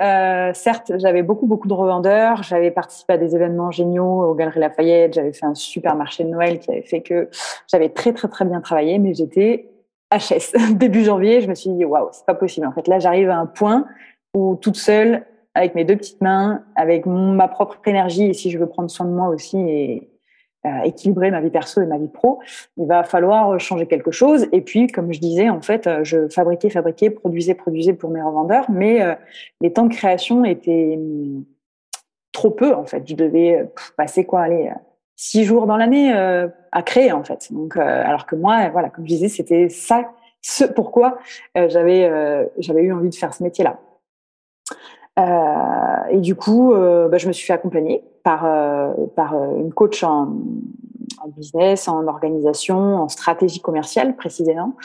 certes, 0.56 0.92
j'avais 0.98 1.22
beaucoup 1.22 1.46
beaucoup 1.46 1.68
de 1.68 1.74
revendeurs, 1.74 2.42
j'avais 2.42 2.72
participé 2.72 3.14
à 3.14 3.18
des 3.18 3.36
événements 3.36 3.70
géniaux 3.70 4.24
aux 4.24 4.34
Galeries 4.34 4.60
Lafayette, 4.60 5.14
j'avais 5.14 5.34
fait 5.34 5.46
un 5.46 5.54
super 5.54 5.96
marché 5.96 6.24
de 6.24 6.30
Noël 6.30 6.58
qui 6.58 6.72
avait 6.72 6.82
fait 6.82 7.02
que 7.02 7.30
j'avais 7.72 7.90
très 7.90 8.12
très 8.12 8.28
très 8.28 8.44
bien 8.44 8.60
travaillé, 8.60 8.98
mais 8.98 9.14
j'étais 9.14 9.71
HS. 10.12 10.56
Début 10.74 11.04
janvier, 11.04 11.42
je 11.42 11.48
me 11.48 11.56
suis 11.56 11.70
dit, 11.72 11.86
waouh, 11.86 12.10
c'est 12.12 12.26
pas 12.26 12.34
possible. 12.34 12.68
En 12.68 12.72
fait, 12.72 12.88
là, 12.88 13.00
j'arrive 13.00 13.30
à 13.30 13.38
un 13.38 13.46
point 13.46 13.86
où 14.34 14.56
toute 14.56 14.78
seule, 14.78 15.26
avec 15.56 15.76
mes 15.76 15.84
deux 15.84 15.96
petites 15.96 16.22
mains, 16.22 16.64
avec 16.76 17.06
ma 17.06 17.48
propre 17.48 17.78
énergie, 17.86 18.26
et 18.26 18.34
si 18.34 18.52
je 18.52 18.58
veux 18.58 18.68
prendre 18.68 18.90
soin 18.90 19.06
de 19.06 19.12
moi 19.12 19.30
aussi 19.30 19.60
et 19.60 20.10
euh, 20.66 20.82
équilibrer 20.84 21.32
ma 21.32 21.42
vie 21.42 21.50
perso 21.50 21.82
et 21.82 21.86
ma 21.86 21.98
vie 21.98 22.08
pro, 22.08 22.40
il 22.78 22.86
va 22.88 23.04
falloir 23.04 23.60
changer 23.60 23.88
quelque 23.88 24.12
chose. 24.12 24.48
Et 24.52 24.62
puis, 24.62 24.88
comme 24.88 25.12
je 25.12 25.20
disais, 25.20 25.50
en 25.50 25.62
fait, 25.62 25.90
je 26.04 26.30
fabriquais, 26.30 26.70
fabriquais, 26.70 27.10
produisais, 27.10 27.56
produisais 27.56 27.94
pour 27.94 28.12
mes 28.12 28.22
revendeurs, 28.22 28.70
mais 28.70 29.02
euh, 29.02 29.16
les 29.60 29.74
temps 29.74 29.86
de 29.86 29.94
création 29.94 30.46
étaient 30.46 30.96
hum, 30.98 31.44
trop 32.32 32.52
peu, 32.52 32.74
en 32.74 32.86
fait. 32.86 33.04
Je 33.08 33.16
devais 33.16 33.70
passer 33.98 34.26
quoi, 34.26 34.42
aller 34.42 34.72
six 35.22 35.44
jours 35.44 35.68
dans 35.68 35.78
l'année 35.78 36.12
euh, 36.16 36.48
à 36.72 36.82
créer 36.82 37.12
en 37.12 37.24
fait. 37.24 37.54
Donc, 37.54 37.78
euh, 37.78 37.80
alors 37.80 38.26
que 38.26 38.36
moi, 38.36 38.70
voilà, 38.70 38.90
comme 38.90 39.06
je 39.06 39.14
disais, 39.14 39.28
c'était 39.28 39.70
ça, 39.70 40.10
ce 40.42 40.66
pourquoi 40.66 41.20
euh, 41.56 41.70
j'avais 41.70 42.10
j'avais 42.58 42.82
eu 42.82 42.92
envie 42.92 43.10
de 43.10 43.16
faire 43.16 43.32
ce 43.32 43.44
métier-là. 43.44 43.80
et 46.10 46.20
du 46.20 46.34
coup, 46.34 46.74
bah, 46.74 47.18
je 47.20 47.28
me 47.28 47.34
suis 47.34 47.46
fait 47.46 47.54
accompagner 47.54 48.04
par 48.24 48.42
par 49.16 49.36
une 49.58 49.72
coach 49.72 50.04
en, 50.04 50.34
en 51.24 51.30
business, 51.30 51.88
en 51.88 52.08
organisation, 52.08 52.96
en 52.98 53.10
stratégie 53.10 53.62
commerciale 53.62 54.16
précisément, 54.16 54.76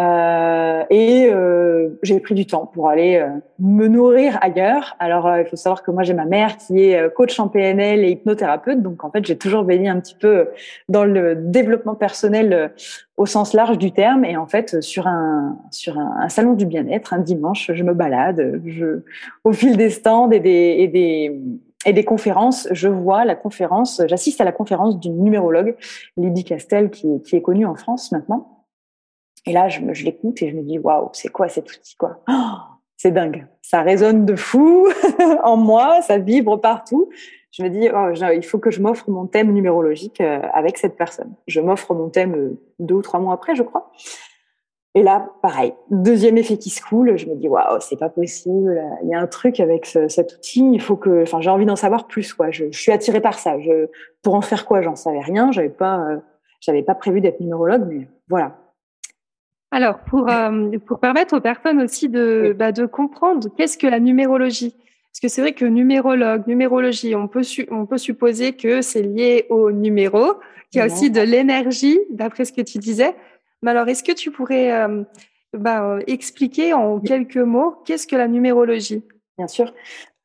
euh, 0.00 0.84
et 0.88 1.28
euh, 1.30 1.90
j'ai 2.02 2.18
pris 2.18 2.34
du 2.34 2.46
temps 2.46 2.64
pour 2.64 2.88
aller 2.88 3.16
euh, 3.16 3.28
me 3.58 3.88
nourrir 3.88 4.38
ailleurs. 4.40 4.96
Alors, 4.98 5.26
euh, 5.26 5.42
il 5.42 5.46
faut 5.46 5.56
savoir 5.56 5.82
que 5.82 5.90
moi, 5.90 6.02
j'ai 6.02 6.14
ma 6.14 6.24
mère 6.24 6.56
qui 6.56 6.84
est 6.84 6.98
euh, 6.98 7.10
coach 7.10 7.38
en 7.38 7.48
PNL 7.48 8.02
et 8.02 8.10
hypnothérapeute. 8.12 8.80
Donc, 8.80 9.04
en 9.04 9.10
fait, 9.10 9.26
j'ai 9.26 9.36
toujours 9.36 9.64
baigné 9.64 9.90
un 9.90 10.00
petit 10.00 10.14
peu 10.14 10.48
dans 10.88 11.04
le 11.04 11.34
développement 11.34 11.94
personnel 11.94 12.72
au 13.18 13.26
sens 13.26 13.52
large 13.52 13.76
du 13.76 13.92
terme. 13.92 14.24
Et 14.24 14.38
en 14.38 14.46
fait, 14.46 14.80
sur 14.80 15.06
un, 15.06 15.58
sur 15.70 15.98
un, 15.98 16.16
un 16.20 16.28
salon 16.30 16.54
du 16.54 16.64
bien-être, 16.64 17.12
un 17.12 17.18
dimanche, 17.18 17.70
je 17.74 17.84
me 17.84 17.92
balade. 17.92 18.62
Je, 18.64 19.02
au 19.44 19.52
fil 19.52 19.76
des 19.76 19.90
stands 19.90 20.30
et 20.30 20.40
des, 20.40 20.76
et 20.78 20.88
des, 20.88 21.38
et 21.84 21.92
des 21.92 22.04
conférences, 22.04 22.68
je 22.70 22.88
vois 22.88 23.24
la 23.24 23.34
conférence, 23.34 24.02
j'assiste 24.06 24.40
à 24.40 24.44
la 24.44 24.52
conférence 24.52 24.98
d'une 25.00 25.22
numérologue, 25.22 25.76
Lydie 26.16 26.44
Castel, 26.44 26.90
qui, 26.90 27.20
est 27.32 27.42
connue 27.42 27.66
en 27.66 27.74
France 27.74 28.12
maintenant 28.12 28.62
et 29.46 29.52
là, 29.52 29.68
je, 29.68 29.80
je 29.92 30.04
l'écoute 30.04 30.40
et 30.42 30.50
je 30.50 30.56
me 30.56 30.62
dis, 30.62 30.78
waouh, 30.78 31.08
c'est 31.12 31.28
quoi 31.28 31.48
cet 31.48 31.70
outil, 31.72 31.96
quoi? 31.96 32.20
Oh, 32.28 32.58
C'est 32.96 33.10
dingue. 33.10 33.46
Ça 33.60 33.82
résonne 33.82 34.24
de 34.24 34.36
fou 34.36 34.88
en 35.42 35.56
moi, 35.56 36.00
ça 36.02 36.18
vibre 36.18 36.60
partout. 36.60 37.10
Je 37.50 37.62
me 37.62 37.68
dis, 37.68 37.88
oh, 37.92 38.30
il 38.32 38.44
faut 38.44 38.58
que 38.58 38.70
je 38.70 38.80
m'offre 38.80 39.10
mon 39.10 39.26
thème 39.26 39.52
numérologique 39.52 40.20
euh, 40.20 40.40
avec 40.54 40.78
cette 40.78 40.96
personne. 40.96 41.34
Je 41.48 41.60
m'offre 41.60 41.92
mon 41.92 42.08
thème 42.08 42.34
euh, 42.34 42.60
deux 42.78 42.94
ou 42.94 43.02
trois 43.02 43.20
mois 43.20 43.34
après, 43.34 43.54
je 43.54 43.62
crois. 43.62 43.90
Et 44.94 45.02
là, 45.02 45.30
pareil, 45.40 45.72
deuxième 45.90 46.36
effet 46.36 46.58
qui 46.58 46.68
se 46.68 46.82
coule. 46.82 47.16
Je 47.16 47.26
me 47.26 47.34
dis, 47.34 47.48
waouh, 47.48 47.78
c'est 47.80 47.98
pas 47.98 48.10
possible. 48.10 48.82
Il 49.02 49.08
y 49.08 49.14
a 49.14 49.20
un 49.20 49.26
truc 49.26 49.58
avec 49.58 49.86
ce, 49.86 50.06
cet 50.08 50.34
outil. 50.34 50.70
Il 50.72 50.82
faut 50.82 50.96
que, 50.96 51.22
enfin, 51.22 51.40
j'ai 51.40 51.48
envie 51.48 51.64
d'en 51.64 51.76
savoir 51.76 52.06
plus, 52.06 52.34
quoi. 52.34 52.50
Je, 52.50 52.66
je, 52.70 52.78
suis 52.78 52.92
attirée 52.92 53.22
par 53.22 53.38
ça. 53.38 53.58
Je, 53.58 53.86
pour 54.22 54.34
en 54.34 54.42
faire 54.42 54.66
quoi, 54.66 54.82
j'en 54.82 54.94
savais 54.94 55.20
rien. 55.20 55.50
J'avais 55.50 55.70
pas, 55.70 55.98
euh, 55.98 56.16
j'avais 56.60 56.82
pas 56.82 56.94
prévu 56.94 57.22
d'être 57.22 57.40
numérologue, 57.40 57.86
mais 57.88 58.06
voilà. 58.28 58.58
Alors, 59.70 60.00
pour, 60.00 60.28
euh, 60.28 60.78
pour 60.86 61.00
permettre 61.00 61.38
aux 61.38 61.40
personnes 61.40 61.80
aussi 61.80 62.10
de, 62.10 62.54
bah, 62.56 62.72
de 62.72 62.84
comprendre 62.84 63.48
qu'est-ce 63.56 63.78
que 63.78 63.86
la 63.86 63.98
numérologie? 63.98 64.76
Parce 65.10 65.20
que 65.20 65.28
c'est 65.28 65.40
vrai 65.40 65.52
que 65.52 65.64
numérologue, 65.64 66.46
numérologie, 66.46 67.14
on 67.14 67.28
peut, 67.28 67.42
on 67.70 67.86
peut 67.86 67.96
supposer 67.96 68.52
que 68.52 68.82
c'est 68.82 69.02
lié 69.02 69.46
au 69.48 69.72
numéro, 69.72 70.34
qu'il 70.70 70.80
y 70.80 70.82
a 70.82 70.86
aussi 70.86 71.10
de 71.10 71.20
l'énergie, 71.22 71.98
d'après 72.10 72.44
ce 72.44 72.52
que 72.52 72.60
tu 72.60 72.78
disais. 72.78 73.14
Mais 73.62 73.70
alors, 73.70 73.88
est-ce 73.88 74.02
que 74.02 74.12
tu 74.12 74.30
pourrais 74.30 74.72
euh, 74.72 75.04
bah, 75.56 75.98
expliquer 76.06 76.72
en 76.72 77.00
quelques 77.00 77.36
mots 77.36 77.76
qu'est-ce 77.84 78.06
que 78.06 78.16
la 78.16 78.28
numérologie? 78.28 79.04
Bien 79.38 79.48
sûr. 79.48 79.72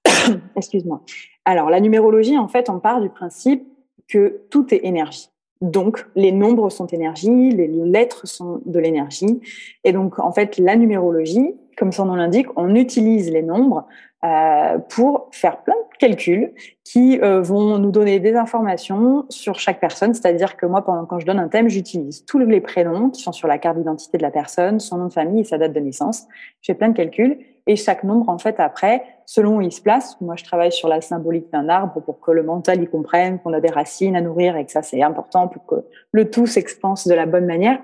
Excuse-moi. 0.56 1.02
Alors, 1.45 1.69
la 1.69 1.80
numérologie, 1.80 2.38
en 2.38 2.47
fait, 2.47 2.69
on 2.69 2.80
part 2.80 3.02
du 3.02 3.10
principe 3.10 3.63
que 4.08 4.41
tout 4.50 4.73
est 4.73 4.84
énergie. 4.84 5.30
Donc, 5.62 6.06
les 6.15 6.32
nombres 6.32 6.69
sont 6.69 6.88
énergie, 6.88 7.50
les 7.50 7.67
lettres 7.67 8.28
sont 8.28 8.62
de 8.65 8.80
l'énergie. 8.80 9.41
Et 9.84 9.91
donc, 9.91 10.19
en 10.19 10.32
fait, 10.32 10.58
la 10.58 10.76
numérologie, 10.76 11.56
comme 11.78 11.91
son 11.91 12.06
nom 12.06 12.15
l'indique, 12.15 12.47
on 12.56 12.76
utilise 12.76 13.32
les 13.32 13.41
nombres 13.41 13.88
euh, 14.25 14.80
pour 14.89 15.30
faire 15.32 15.62
plein 15.62 15.75
de 15.75 15.97
calculs 15.99 16.51
qui 16.84 17.19
euh, 17.21 17.39
vont 17.39 17.77
nous 17.77 17.91
donner 17.91 18.19
des 18.19 18.36
informations 18.36 19.25
sur 19.30 19.60
chaque 19.60 19.80
personne. 19.80 20.15
C'est-à-dire 20.15 20.58
que 20.58 20.65
moi, 20.65 20.84
pendant 20.84 21.06
quand 21.06 21.19
je 21.19 21.25
donne 21.27 21.38
un 21.38 21.49
thème, 21.49 21.69
j'utilise 21.69 22.25
tous 22.25 22.39
les 22.39 22.60
prénoms 22.60 23.12
qui 23.12 23.21
sont 23.21 23.32
sur 23.32 23.47
la 23.47 23.60
carte 23.60 23.77
d'identité 23.77 24.17
de 24.17 24.23
la 24.23 24.32
personne, 24.32 24.80
son 24.80 24.97
nom 24.97 25.06
de 25.06 25.13
famille 25.13 25.41
et 25.41 25.43
sa 25.43 25.60
date 25.60 25.73
de 25.73 25.80
naissance. 25.80 26.23
Je 26.62 26.71
fais 26.71 26.73
plein 26.73 26.89
de 26.89 26.95
calculs 26.97 27.38
et 27.67 27.75
chaque 27.75 28.03
nombre, 28.03 28.27
en 28.30 28.39
fait, 28.39 28.60
après, 28.60 29.03
selon 29.27 29.58
où 29.58 29.62
il 29.62 29.71
se 29.71 29.82
place, 29.82 30.19
moi, 30.19 30.36
je 30.36 30.43
travaille 30.43 30.71
sur 30.71 30.88
la 30.88 31.01
symbolique 31.01 31.51
d'un 31.51 31.69
arbre 31.69 32.01
pour 32.01 32.19
que 32.19 32.32
le 32.32 32.41
mental 32.41 32.82
y 32.82 32.88
comprenne 32.88 33.38
qu'on 33.38 33.53
a 33.53 33.60
des 33.60 33.69
racines 33.69 34.15
à 34.15 34.21
nourrir 34.21 34.56
et 34.56 34.65
que 34.65 34.71
ça, 34.71 34.82
c'est 34.82 35.03
important 35.03 35.47
pour 35.47 35.63
que 35.65 35.75
le 36.12 36.32
tout 36.32 36.47
s'expanse 36.47 37.08
de 37.08 37.13
la 37.13 37.27
bonne 37.27 37.45
manière. 37.45 37.80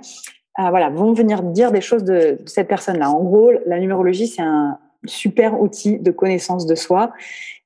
Euh, 0.60 0.70
voilà, 0.70 0.90
vont 0.90 1.14
venir 1.14 1.44
dire 1.44 1.72
des 1.72 1.82
choses 1.82 2.04
de, 2.04 2.40
de 2.42 2.50
cette 2.50 2.68
personne-là. 2.68 3.12
En 3.12 3.24
gros, 3.24 3.52
la 3.66 3.80
numérologie, 3.80 4.28
c'est 4.28 4.42
un 4.42 4.80
super 5.06 5.60
outil 5.62 6.00
de 6.00 6.12
connaissance 6.12 6.66
de 6.66 6.76
soi. 6.76 7.12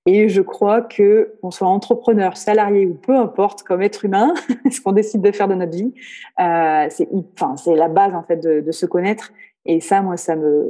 Et 0.05 0.29
je 0.29 0.41
crois 0.41 0.81
que 0.81 1.33
qu'on 1.41 1.51
soit 1.51 1.67
entrepreneur, 1.67 2.37
salarié 2.37 2.85
ou 2.85 2.93
peu 2.93 3.15
importe, 3.15 3.63
comme 3.63 3.81
être 3.81 4.05
humain, 4.05 4.33
ce 4.71 4.79
qu'on 4.79 4.93
décide 4.93 5.21
de 5.21 5.31
faire 5.31 5.49
de 5.49 5.55
notre 5.55 5.75
vie, 5.75 5.93
euh, 6.39 6.87
c'est 6.89 7.09
enfin 7.33 7.57
c'est 7.57 7.75
la 7.75 7.89
base 7.89 8.15
en 8.15 8.23
fait 8.23 8.37
de, 8.37 8.61
de, 8.61 8.71
se 8.71 8.85
connaître 8.85 9.33
et 9.67 9.81
ça, 9.81 10.01
moi, 10.01 10.15
ça 10.15 10.35
me, 10.37 10.65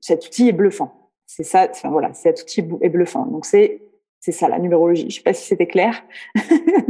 cet 0.00 0.26
outil 0.26 0.48
est 0.48 0.52
bluffant. 0.52 0.92
C'est 1.24 1.44
ça, 1.44 1.68
enfin, 1.70 1.88
voilà, 1.90 2.12
cet 2.14 2.42
outil 2.42 2.64
est 2.80 2.88
bluffant. 2.88 3.26
Donc 3.26 3.46
c'est 3.46 3.80
c'est 4.18 4.32
ça 4.32 4.48
la 4.48 4.58
numérologie. 4.58 5.06
Je 5.10 5.16
sais 5.16 5.22
pas 5.22 5.34
si 5.34 5.46
c'était 5.46 5.66
clair, 5.66 6.02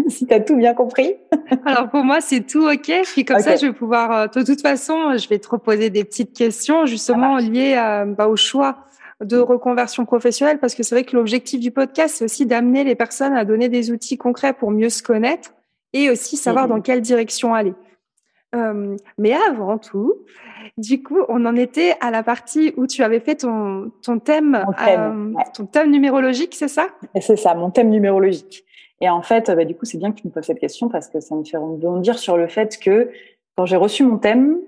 si 0.08 0.26
tu 0.26 0.32
as 0.32 0.40
tout 0.40 0.56
bien 0.56 0.72
compris. 0.72 1.16
Alors 1.66 1.90
pour 1.90 2.02
moi, 2.04 2.20
c'est 2.20 2.46
tout 2.46 2.66
OK. 2.66 2.90
Puis 3.12 3.24
comme 3.24 3.40
ça, 3.40 3.56
je 3.56 3.66
vais 3.66 3.72
pouvoir, 3.72 4.12
euh, 4.12 4.26
de 4.28 4.42
toute 4.42 4.62
façon, 4.62 5.16
je 5.18 5.28
vais 5.28 5.38
te 5.38 5.48
reposer 5.48 5.90
des 5.90 6.04
petites 6.04 6.32
questions 6.32 6.86
justement 6.86 7.36
liées 7.38 7.74
à, 7.74 8.04
bah, 8.04 8.28
au 8.28 8.36
choix 8.36 8.78
de 9.20 9.38
reconversion 9.38 10.04
professionnelle 10.04 10.58
parce 10.58 10.74
que 10.74 10.82
c'est 10.82 10.94
vrai 10.94 11.04
que 11.04 11.16
l'objectif 11.16 11.60
du 11.60 11.70
podcast, 11.70 12.16
c'est 12.16 12.24
aussi 12.24 12.46
d'amener 12.46 12.84
les 12.84 12.94
personnes 12.94 13.34
à 13.34 13.44
donner 13.44 13.68
des 13.68 13.90
outils 13.90 14.18
concrets 14.18 14.52
pour 14.52 14.70
mieux 14.70 14.90
se 14.90 15.02
connaître 15.02 15.52
et 15.92 16.10
aussi 16.10 16.36
savoir 16.36 16.68
dans 16.68 16.80
quelle 16.80 17.00
direction 17.00 17.54
aller. 17.54 17.74
Euh, 18.54 18.96
mais 19.18 19.32
avant 19.32 19.78
tout, 19.78 20.14
du 20.76 21.02
coup, 21.02 21.18
on 21.28 21.44
en 21.44 21.56
était 21.56 21.96
à 22.00 22.10
la 22.10 22.22
partie 22.22 22.72
où 22.76 22.86
tu 22.86 23.02
avais 23.02 23.20
fait 23.20 23.36
ton, 23.36 23.90
ton 24.02 24.18
thème, 24.18 24.64
thème, 24.84 25.36
euh, 25.38 25.42
ton 25.54 25.66
thème 25.66 25.90
numérologique, 25.90 26.54
c'est 26.54 26.68
ça? 26.68 26.88
C'est 27.20 27.36
ça, 27.36 27.54
mon 27.54 27.70
thème 27.70 27.90
numérologique. 27.90 28.64
Et 29.00 29.08
en 29.08 29.22
fait, 29.22 29.50
bah, 29.50 29.64
du 29.64 29.74
coup, 29.74 29.84
c'est 29.84 29.98
bien 29.98 30.12
que 30.12 30.20
tu 30.20 30.26
me 30.26 30.32
poses 30.32 30.44
cette 30.44 30.60
question 30.60 30.88
parce 30.88 31.08
que 31.08 31.20
ça 31.20 31.34
me 31.34 31.44
fait 31.44 31.56
rebondir 31.56 32.18
sur 32.18 32.36
le 32.36 32.46
fait 32.46 32.78
que 32.78 33.10
quand 33.56 33.66
j'ai 33.66 33.76
reçu 33.76 34.04
mon 34.04 34.18
thème, 34.18 34.58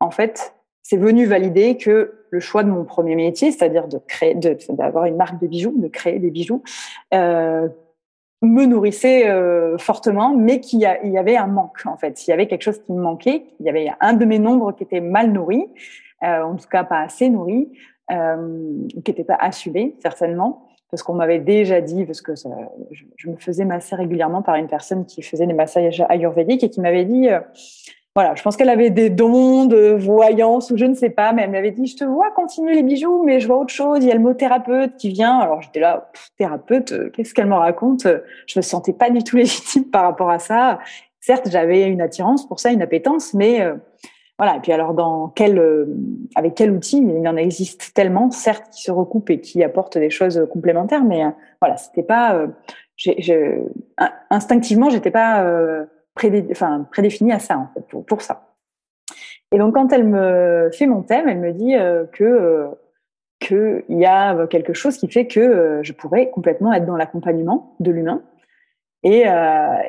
en 0.00 0.10
fait, 0.10 0.54
c'est 0.90 0.96
venu 0.96 1.24
valider 1.24 1.76
que 1.76 2.14
le 2.30 2.40
choix 2.40 2.64
de 2.64 2.68
mon 2.68 2.82
premier 2.82 3.14
métier, 3.14 3.52
c'est-à-dire 3.52 3.86
d'avoir 4.70 5.04
une 5.04 5.14
marque 5.14 5.40
de 5.40 5.46
bijoux, 5.46 5.72
de 5.76 5.86
créer 5.86 6.18
des 6.18 6.32
bijoux, 6.32 6.64
euh, 7.14 7.68
me 8.42 8.64
nourrissait 8.64 9.28
euh, 9.28 9.78
fortement, 9.78 10.34
mais 10.34 10.58
qu'il 10.58 10.80
y, 10.80 10.86
avait 10.86 11.36
un 11.36 11.46
manque 11.46 11.86
en 11.86 11.96
fait. 11.96 12.26
Il 12.26 12.30
y 12.30 12.32
avait 12.32 12.48
quelque 12.48 12.62
chose 12.62 12.82
qui 12.82 12.92
me 12.92 13.00
manquait. 13.00 13.44
Il 13.60 13.66
y 13.66 13.68
avait 13.68 13.92
un 14.00 14.14
de 14.14 14.24
mes 14.24 14.40
nombres 14.40 14.72
qui 14.72 14.82
était 14.82 15.00
mal 15.00 15.30
nourri, 15.30 15.64
euh, 16.24 16.42
en 16.42 16.56
tout 16.56 16.66
cas 16.68 16.82
pas 16.82 16.98
assez 16.98 17.28
nourri, 17.28 17.70
qui 18.08 19.10
n'était 19.12 19.22
pas 19.22 19.36
assumé 19.38 19.94
certainement, 20.02 20.66
parce 20.90 21.04
qu'on 21.04 21.14
m'avait 21.14 21.38
déjà 21.38 21.80
dit, 21.80 22.04
parce 22.04 22.20
que 22.20 22.34
je, 22.34 23.04
je, 23.14 23.30
me 23.30 23.36
faisais 23.36 23.64
masser 23.64 23.94
régulièrement 23.94 24.42
par 24.42 24.56
une 24.56 24.66
personne 24.66 25.06
qui 25.06 25.22
faisait 25.22 25.46
des 25.46 25.52
massages 25.52 26.04
ayurvédiques 26.08 26.64
et 26.64 26.70
qui 26.70 26.80
m'avait 26.80 27.04
dit 27.04 27.28
voilà, 28.16 28.34
je 28.34 28.42
pense 28.42 28.56
qu'elle 28.56 28.70
avait 28.70 28.90
des 28.90 29.08
dons 29.08 29.66
de 29.66 29.92
voyance 29.92 30.72
ou 30.72 30.76
je 30.76 30.84
ne 30.84 30.94
sais 30.94 31.10
pas, 31.10 31.32
mais 31.32 31.42
elle 31.42 31.52
m'avait 31.52 31.70
dit, 31.70 31.86
je 31.86 31.96
te 31.96 32.04
vois 32.04 32.32
continuer 32.32 32.74
les 32.74 32.82
bijoux, 32.82 33.22
mais 33.24 33.38
je 33.38 33.46
vois 33.46 33.58
autre 33.58 33.72
chose. 33.72 33.98
Il 34.02 34.08
y 34.08 34.10
a 34.10 34.14
le 34.14 34.20
mot 34.20 34.34
thérapeute 34.34 34.96
qui 34.96 35.10
vient. 35.10 35.38
Alors 35.38 35.62
j'étais 35.62 35.78
là, 35.78 36.10
thérapeute, 36.36 36.90
euh, 36.90 37.10
qu'est-ce 37.10 37.34
qu'elle 37.34 37.46
me 37.46 37.54
raconte? 37.54 38.08
Je 38.46 38.58
me 38.58 38.62
sentais 38.62 38.92
pas 38.92 39.10
du 39.10 39.22
tout 39.22 39.36
légitime 39.36 39.84
par 39.84 40.02
rapport 40.02 40.28
à 40.28 40.40
ça. 40.40 40.80
Certes, 41.20 41.48
j'avais 41.50 41.86
une 41.86 42.00
attirance 42.00 42.48
pour 42.48 42.58
ça, 42.58 42.72
une 42.72 42.82
appétence, 42.82 43.32
mais 43.32 43.60
euh, 43.60 43.74
voilà. 44.38 44.56
Et 44.56 44.60
puis 44.60 44.72
alors, 44.72 44.92
dans 44.92 45.28
quel, 45.28 45.60
euh, 45.60 45.86
avec 46.34 46.54
quel 46.56 46.72
outil? 46.72 46.98
Il 46.98 47.28
en 47.28 47.36
existe 47.36 47.94
tellement, 47.94 48.32
certes, 48.32 48.70
qui 48.72 48.82
se 48.82 48.90
recoupent 48.90 49.30
et 49.30 49.40
qui 49.40 49.62
apportent 49.62 49.98
des 49.98 50.10
choses 50.10 50.48
complémentaires, 50.52 51.04
mais 51.04 51.22
voilà, 51.60 51.76
c'était 51.76 52.02
pas. 52.02 52.44
j'ai, 52.96 53.62
instinctivement, 54.30 54.90
j'étais 54.90 55.12
pas 55.12 55.44
enfin, 56.50 56.86
prédéfinie 56.90 57.32
à 57.32 57.38
ça, 57.38 57.58
en 57.58 57.68
fait, 57.74 57.86
pour, 57.88 58.04
pour, 58.04 58.22
ça. 58.22 58.50
Et 59.52 59.58
donc, 59.58 59.74
quand 59.74 59.92
elle 59.92 60.04
me 60.04 60.70
fait 60.72 60.86
mon 60.86 61.02
thème, 61.02 61.28
elle 61.28 61.38
me 61.38 61.52
dit 61.52 61.74
euh, 61.74 62.04
que 62.12 62.24
euh, 62.24 62.68
qu'il 63.40 63.98
y 63.98 64.04
a 64.04 64.46
quelque 64.48 64.74
chose 64.74 64.98
qui 64.98 65.08
fait 65.08 65.26
que 65.26 65.40
euh, 65.40 65.82
je 65.82 65.92
pourrais 65.92 66.30
complètement 66.30 66.72
être 66.72 66.84
dans 66.84 66.96
l'accompagnement 66.96 67.74
de 67.80 67.90
l'humain. 67.90 68.22
Et, 69.02 69.20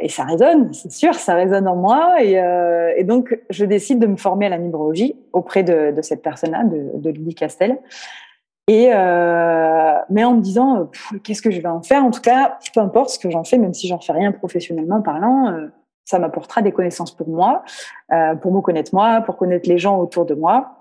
et, 0.01 0.07
ça 0.07 0.23
résonne, 0.23 0.71
c'est 0.71 0.89
sûr, 0.89 1.13
ça 1.15 1.33
résonne 1.33 1.67
en 1.67 1.75
moi. 1.75 2.23
Et, 2.23 3.03
donc, 3.03 3.37
je 3.49 3.65
décide 3.65 3.99
de 3.99 4.07
me 4.07 4.15
former 4.15 4.45
à 4.45 4.49
la 4.49 4.57
numérologie 4.57 5.17
auprès 5.33 5.63
de, 5.63 5.93
cette 6.01 6.21
personne-là, 6.21 6.63
de, 6.63 6.91
de 6.97 7.09
Lydie 7.09 7.35
Castel. 7.35 7.77
Et 8.69 8.87
mais 8.87 10.23
en 10.23 10.35
me 10.35 10.39
disant, 10.39 10.89
qu'est-ce 11.25 11.41
que 11.41 11.51
je 11.51 11.59
vais 11.59 11.67
en 11.67 11.81
faire? 11.81 12.05
En 12.05 12.11
tout 12.11 12.21
cas, 12.21 12.57
peu 12.73 12.79
importe 12.79 13.09
ce 13.09 13.19
que 13.19 13.29
j'en 13.29 13.43
fais, 13.43 13.57
même 13.57 13.73
si 13.73 13.89
j'en 13.89 13.99
fais 13.99 14.13
rien 14.13 14.31
professionnellement 14.31 15.01
parlant, 15.01 15.67
ça 16.05 16.19
m'apportera 16.19 16.61
des 16.61 16.71
connaissances 16.71 17.15
pour 17.15 17.29
moi, 17.29 17.63
euh, 18.11 18.35
pour 18.35 18.51
me 18.53 18.61
connaître 18.61 18.93
moi, 18.93 19.21
pour 19.21 19.37
connaître 19.37 19.67
les 19.69 19.77
gens 19.77 19.99
autour 19.99 20.25
de 20.25 20.33
moi. 20.33 20.77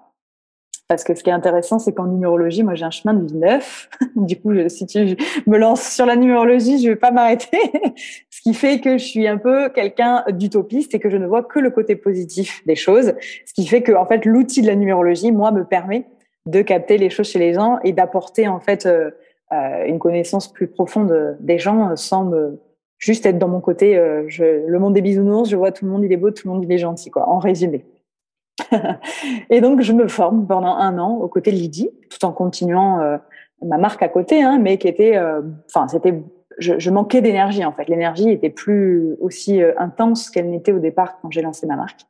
Parce 0.91 1.05
que 1.05 1.15
ce 1.15 1.23
qui 1.23 1.31
est 1.31 1.33
intéressant, 1.33 1.79
c'est 1.79 1.95
qu'en 1.95 2.07
numérologie, 2.07 2.65
moi, 2.65 2.75
j'ai 2.75 2.85
un 2.85 2.91
chemin 2.91 3.15
de 3.15 3.25
vie 3.25 3.37
neuf. 3.37 3.89
du 4.17 4.41
coup, 4.41 4.51
si 4.69 4.87
tu 4.87 5.17
me 5.47 5.57
lances 5.57 5.89
sur 5.89 6.05
la 6.05 6.17
numérologie, 6.17 6.83
je 6.83 6.89
vais 6.89 6.97
pas 6.97 7.13
m'arrêter. 7.13 7.59
ce 8.29 8.41
qui 8.43 8.55
fait 8.55 8.81
que 8.81 8.99
je 8.99 9.05
suis 9.05 9.29
un 9.29 9.39
peu 9.39 9.69
quelqu'un 9.69 10.25
d'utopiste 10.31 10.93
et 10.93 10.99
que 10.99 11.09
je 11.09 11.17
ne 11.17 11.29
vois 11.29 11.45
que 11.45 11.61
le 11.61 11.71
côté 11.71 11.95
positif 11.95 12.67
des 12.67 12.75
choses. 12.75 13.15
Ce 13.47 13.55
qui 13.55 13.69
fait 13.69 13.83
que, 13.83 13.93
en 13.93 14.05
fait, 14.05 14.25
l'outil 14.25 14.63
de 14.63 14.67
la 14.67 14.75
numérologie, 14.75 15.31
moi, 15.31 15.53
me 15.53 15.65
permet 15.65 16.07
de 16.47 16.61
capter 16.61 16.99
les 16.99 17.09
choses 17.09 17.29
chez 17.29 17.39
les 17.39 17.55
gens 17.55 17.79
et 17.85 17.93
d'apporter, 17.93 18.49
en 18.49 18.59
fait, 18.59 18.87
euh, 18.87 19.13
euh 19.53 19.85
une 19.87 20.01
connaissance 20.01 20.53
plus 20.53 20.67
profonde 20.67 21.37
des 21.39 21.61
gens 21.61 21.95
sans 21.95 22.25
me 22.25 22.59
juste 23.01 23.27
être 23.27 23.39
dans 23.39 23.49
mon 23.49 23.61
côté, 23.61 23.97
euh, 23.97 24.25
je, 24.29 24.45
le 24.45 24.79
monde 24.79 24.95
des 24.95 25.01
bisounours, 25.01 25.49
je 25.49 25.57
vois 25.57 25.73
tout 25.73 25.85
le 25.85 25.91
monde, 25.91 26.05
il 26.05 26.13
est 26.13 26.17
beau, 26.17 26.31
tout 26.31 26.47
le 26.47 26.55
monde, 26.55 26.65
il 26.65 26.71
est 26.71 26.79
gentil, 26.79 27.11
quoi, 27.11 27.29
en 27.29 27.39
résumé. 27.39 27.85
et 29.51 29.61
donc, 29.61 29.81
je 29.81 29.93
me 29.93 30.07
forme 30.07 30.47
pendant 30.47 30.77
un 30.77 30.99
an 30.99 31.17
aux 31.17 31.29
côtés 31.29 31.51
de 31.51 31.57
Lydie, 31.57 31.91
tout 32.11 32.25
en 32.25 32.33
continuant 32.33 33.01
euh, 33.01 33.17
ma 33.65 33.79
marque 33.79 34.03
à 34.03 34.09
côté, 34.09 34.43
hein, 34.43 34.59
mais 34.61 34.77
qui 34.79 34.87
était, 34.87 35.17
euh, 35.17 35.41
enfin, 35.67 35.89
c'était, 35.89 36.15
je, 36.59 36.79
je, 36.79 36.91
manquais 36.91 37.23
d'énergie 37.23 37.65
en 37.65 37.73
fait. 37.73 37.89
L'énergie 37.89 38.31
était 38.31 38.51
plus 38.51 39.17
aussi 39.21 39.63
intense 39.79 40.29
qu'elle 40.29 40.51
n'était 40.51 40.73
au 40.73 40.79
départ 40.79 41.19
quand 41.21 41.31
j'ai 41.31 41.41
lancé 41.41 41.67
ma 41.67 41.77
marque. 41.77 42.03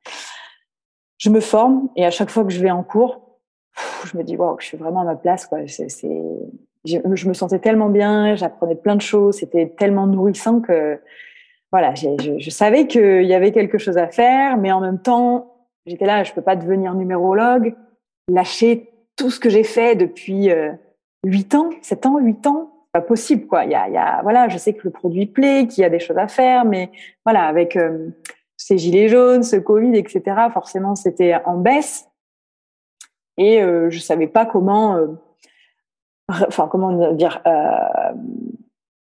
Je 1.19 1.31
me 1.31 1.39
forme 1.39 1.89
et 1.95 2.05
à 2.05 2.11
chaque 2.11 2.31
fois 2.31 2.45
que 2.45 2.51
je 2.51 2.61
vais 2.61 2.71
en 2.71 2.83
cours, 2.83 3.39
je 4.07 4.17
me 4.17 4.25
dis 4.25 4.37
waouh, 4.37 4.57
je 4.59 4.67
suis 4.67 4.77
vraiment 4.77 5.03
à 5.03 5.05
ma 5.05 5.15
place, 5.15 5.47
quoi. 5.47 5.61
C'est, 5.69 5.89
je, 6.85 7.29
me 7.29 7.35
sentais 7.35 7.59
tellement 7.59 7.89
bien, 7.89 8.35
j'apprenais 8.37 8.75
plein 8.75 8.97
de 8.97 9.01
choses, 9.01 9.37
c'était 9.37 9.69
tellement 9.69 10.07
nourrissant 10.07 10.61
que 10.61 10.99
voilà, 11.73 11.95
je, 11.95 12.39
je 12.39 12.51
savais 12.51 12.87
qu'il 12.87 13.25
y 13.25 13.35
avait 13.35 13.53
quelque 13.53 13.79
chose 13.79 13.97
à 13.97 14.09
faire, 14.09 14.57
mais 14.57 14.73
en 14.73 14.81
même 14.81 15.01
temps, 15.01 15.69
j'étais 15.87 16.07
là, 16.07 16.25
je 16.25 16.33
peux 16.33 16.43
pas 16.43 16.57
devenir 16.57 16.95
numérologue, 16.95 17.75
lâcher 18.29 18.91
tout 19.17 19.31
ce 19.31 19.39
que 19.39 19.51
j'ai 19.51 19.65
fait 19.65 19.95
depuis 19.95 20.51
euh, 20.51 20.73
huit 21.25 21.55
ans, 21.55 21.71
sept 21.83 22.07
ans, 22.07 22.19
huit 22.19 22.47
ans, 22.47 22.73
pas 22.93 23.01
possible 23.01 23.47
quoi. 23.47 23.65
Il 23.65 23.71
y 23.71 23.75
a, 23.75 23.89
y 23.89 23.97
a, 23.97 24.21
voilà, 24.23 24.49
je 24.49 24.59
sais 24.59 24.73
que 24.73 24.81
le 24.85 24.91
produit 24.91 25.27
plaît, 25.27 25.67
qu'il 25.67 25.83
y 25.83 25.85
a 25.85 25.91
des 25.91 26.01
choses 26.01 26.19
à 26.19 26.29
faire, 26.29 26.65
mais 26.65 26.91
voilà, 27.25 27.45
avec 27.47 27.77
euh, 27.77 28.09
ces 28.57 28.79
gilets 28.79 29.09
jaunes, 29.09 29.43
ce 29.43 29.57
Covid, 29.57 29.97
etc. 29.97 30.23
Forcément, 30.53 30.95
c'était 30.95 31.37
en 31.45 31.57
baisse 31.57 32.11
et 33.41 33.63
euh, 33.63 33.89
je 33.91 33.99
savais 33.99 34.27
pas 34.27 34.45
comment 34.45 34.97
euh, 34.97 35.07
enfin 36.49 36.69
comment 36.71 37.13
dire, 37.13 37.41
euh, 37.47 38.13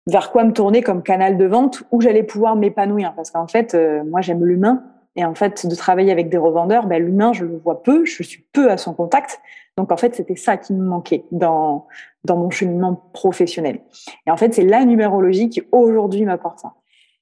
vers 0.07 0.31
quoi 0.31 0.43
me 0.43 0.51
tourner 0.51 0.81
comme 0.81 1.03
canal 1.03 1.37
de 1.37 1.45
vente 1.45 1.83
où 1.91 2.01
j'allais 2.01 2.23
pouvoir 2.23 2.55
m'épanouir. 2.55 3.13
Parce 3.15 3.29
qu'en 3.31 3.47
fait, 3.47 3.73
euh, 3.73 4.03
moi 4.03 4.21
j'aime 4.21 4.45
l'humain 4.45 4.83
et 5.15 5.25
en 5.25 5.33
fait 5.35 5.67
de 5.67 5.75
travailler 5.75 6.11
avec 6.11 6.29
des 6.29 6.37
revendeurs, 6.37 6.87
ben, 6.87 7.03
l'humain 7.03 7.33
je 7.33 7.43
le 7.45 7.57
vois 7.57 7.83
peu, 7.83 8.05
je 8.05 8.23
suis 8.23 8.45
peu 8.51 8.71
à 8.71 8.77
son 8.77 8.93
contact. 8.93 9.41
Donc 9.77 9.91
en 9.91 9.97
fait 9.97 10.15
c'était 10.15 10.35
ça 10.35 10.57
qui 10.57 10.73
me 10.73 10.83
manquait 10.83 11.25
dans 11.31 11.87
dans 12.25 12.37
mon 12.37 12.49
cheminement 12.49 12.95
professionnel. 13.13 13.79
Et 14.27 14.31
en 14.31 14.37
fait 14.37 14.53
c'est 14.53 14.65
la 14.65 14.83
numérologie 14.85 15.49
qui 15.49 15.61
aujourd'hui 15.71 16.25
m'apporte 16.25 16.59
ça. 16.59 16.73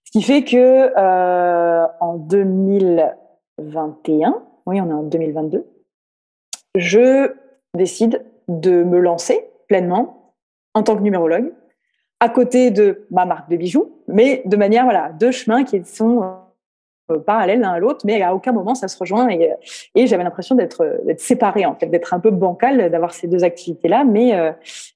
Ce 0.06 0.12
qui 0.12 0.22
fait 0.22 0.44
que 0.44 0.92
euh, 0.98 1.88
en 2.00 2.16
2021, 2.16 4.42
oui 4.66 4.82
on 4.82 4.90
est 4.90 4.94
en 4.94 5.04
2022, 5.04 5.68
je 6.76 7.34
décide 7.76 8.26
de 8.48 8.84
me 8.84 9.00
lancer 9.00 9.51
pleinement 9.72 10.34
en 10.74 10.84
tant 10.84 10.98
que 10.98 11.02
numérologue, 11.02 11.54
à 12.20 12.28
côté 12.28 12.72
de 12.72 13.08
ma 13.10 13.26
marque 13.26 13.50
de 13.50 13.56
bijoux, 13.56 13.90
mais 14.10 14.42
de 14.44 14.58
manière, 14.58 14.84
voilà, 14.84 15.14
deux 15.18 15.32
chemins 15.32 15.64
qui 15.64 15.82
sont 15.86 16.24
euh, 17.10 17.20
parallèles 17.20 17.62
l'un 17.62 17.72
à 17.72 17.80
l'autre, 17.80 18.02
mais 18.04 18.22
à 18.22 18.36
aucun 18.36 18.52
moment 18.52 18.76
ça 18.76 18.90
se 18.90 19.00
rejoint. 19.00 19.30
Et, 19.30 19.50
et 19.96 20.08
j'avais 20.08 20.26
l'impression 20.26 20.56
d'être 20.56 21.02
séparée, 21.18 21.66
en 21.66 21.76
fait, 21.76 21.86
d'être 21.86 22.14
un 22.14 22.20
peu 22.20 22.32
bancale, 22.32 22.92
d'avoir 22.92 23.14
ces 23.14 23.30
deux 23.30 23.46
activités-là, 23.46 24.04
mais, 24.04 24.38
euh, 24.38 24.52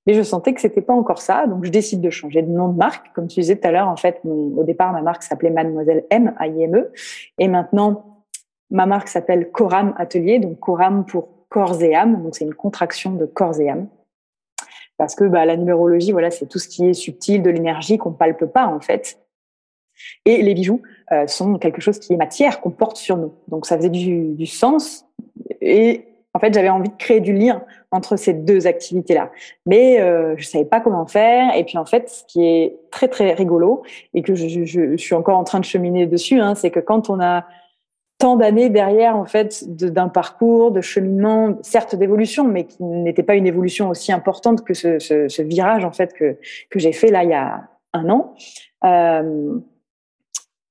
mais 0.05 0.13
je 0.13 0.21
sentais 0.23 0.53
que 0.53 0.59
c'était 0.59 0.81
pas 0.81 0.93
encore 0.93 1.21
ça. 1.21 1.47
Donc 1.47 1.63
je 1.63 1.71
décide 1.71 2.01
de 2.01 2.09
changer 2.09 2.41
de 2.41 2.51
nom 2.51 2.67
de 2.67 2.77
marque. 2.77 3.13
Comme 3.13 3.27
tu 3.27 3.39
disais 3.39 3.55
tout 3.55 3.67
à 3.69 3.71
l'heure, 3.71 3.88
en 3.88 3.95
fait, 3.95 4.19
au 4.25 4.63
départ, 4.65 4.91
ma 4.91 5.01
marque 5.01 5.23
s'appelait 5.23 5.51
Mademoiselle 5.51 6.03
M, 6.09 6.35
A-I-M-E. 6.38 6.91
Et 7.39 7.47
maintenant, 7.47 8.25
ma 8.71 8.85
marque 8.85 9.07
s'appelle 9.07 9.51
Coram 9.51 9.93
Atelier, 9.97 10.39
donc 10.39 10.59
Coram 10.59 11.05
pour 11.05 11.29
corps 11.47 11.81
et 11.81 11.95
âme. 11.95 12.21
Donc 12.23 12.35
c'est 12.35 12.43
une 12.43 12.53
contraction 12.53 13.13
de 13.13 13.25
corps 13.25 13.57
et 13.61 13.69
âme 13.69 13.88
parce 14.97 15.15
que 15.15 15.25
bah, 15.25 15.45
la 15.45 15.58
numérologie, 15.58 16.12
voilà, 16.12 16.31
c'est 16.31 16.47
tout 16.47 16.60
ce 16.60 16.67
qui 16.67 16.88
est 16.88 16.93
subtil, 16.93 17.41
de 17.41 17.49
l'énergie 17.49 17.97
qu'on 17.97 18.13
palpe 18.13 18.45
pas 18.45 18.67
en 18.67 18.79
fait. 18.79 19.19
Et 20.25 20.41
les 20.41 20.53
bijoux 20.53 20.81
euh, 21.12 21.27
sont 21.27 21.58
quelque 21.58 21.81
chose 21.81 21.99
qui 21.99 22.13
est 22.13 22.17
matière 22.17 22.62
qu'on 22.62 22.71
porte 22.71 22.97
sur 22.97 23.17
nous. 23.17 23.34
Donc 23.47 23.65
ça 23.65 23.77
faisait 23.77 23.89
du, 23.89 24.34
du 24.34 24.45
sens. 24.45 25.05
Et 25.62 26.05
en 26.34 26.39
fait, 26.39 26.53
j'avais 26.53 26.69
envie 26.69 26.89
de 26.89 26.95
créer 26.97 27.21
du 27.21 27.31
lien 27.31 27.63
entre 27.91 28.17
ces 28.17 28.34
deux 28.34 28.67
activités-là, 28.67 29.31
mais 29.65 30.01
euh, 30.01 30.36
je 30.38 30.45
savais 30.45 30.65
pas 30.65 30.81
comment 30.81 31.08
faire. 31.08 31.55
Et 31.55 31.63
puis 31.63 31.77
en 31.77 31.86
fait, 31.86 32.10
ce 32.10 32.23
qui 32.25 32.45
est 32.45 32.77
très 32.91 33.08
très 33.08 33.34
rigolo 33.34 33.84
et 34.13 34.21
que 34.21 34.36
je, 34.36 34.49
je, 34.49 34.65
je 34.65 34.97
suis 34.97 35.15
encore 35.15 35.38
en 35.38 35.45
train 35.45 35.62
de 35.62 35.65
cheminer 35.65 36.08
dessus, 36.08 36.41
hein, 36.41 36.53
c'est 36.55 36.71
que 36.71 36.81
quand 36.81 37.10
on 37.10 37.21
a 37.21 37.45
tant 38.17 38.38
d'années 38.38 38.69
derrière 38.69 39.17
en 39.17 39.25
fait 39.25 39.63
d'un 39.67 40.08
parcours 40.08 40.71
de 40.71 40.82
cheminement 40.82 41.58
certes 41.62 41.95
d'évolution 41.95 42.45
mais 42.45 42.65
qui 42.65 42.82
n'était 42.84 43.23
pas 43.23 43.36
une 43.36 43.47
évolution 43.47 43.89
aussi 43.89 44.12
importante 44.12 44.63
que 44.63 44.73
ce, 44.73 44.99
ce, 44.99 45.41
virage 45.41 45.84
en 45.84 45.91
fait 45.91 46.13
que 46.13 46.38
que 46.69 46.80
j'ai 46.80 46.93
fait 46.93 47.12
là 47.12 47.23
il 47.23 47.30
y 47.30 47.34
a 47.34 47.67
un 47.93 48.10
an. 48.10 48.34
Euh, 48.86 49.60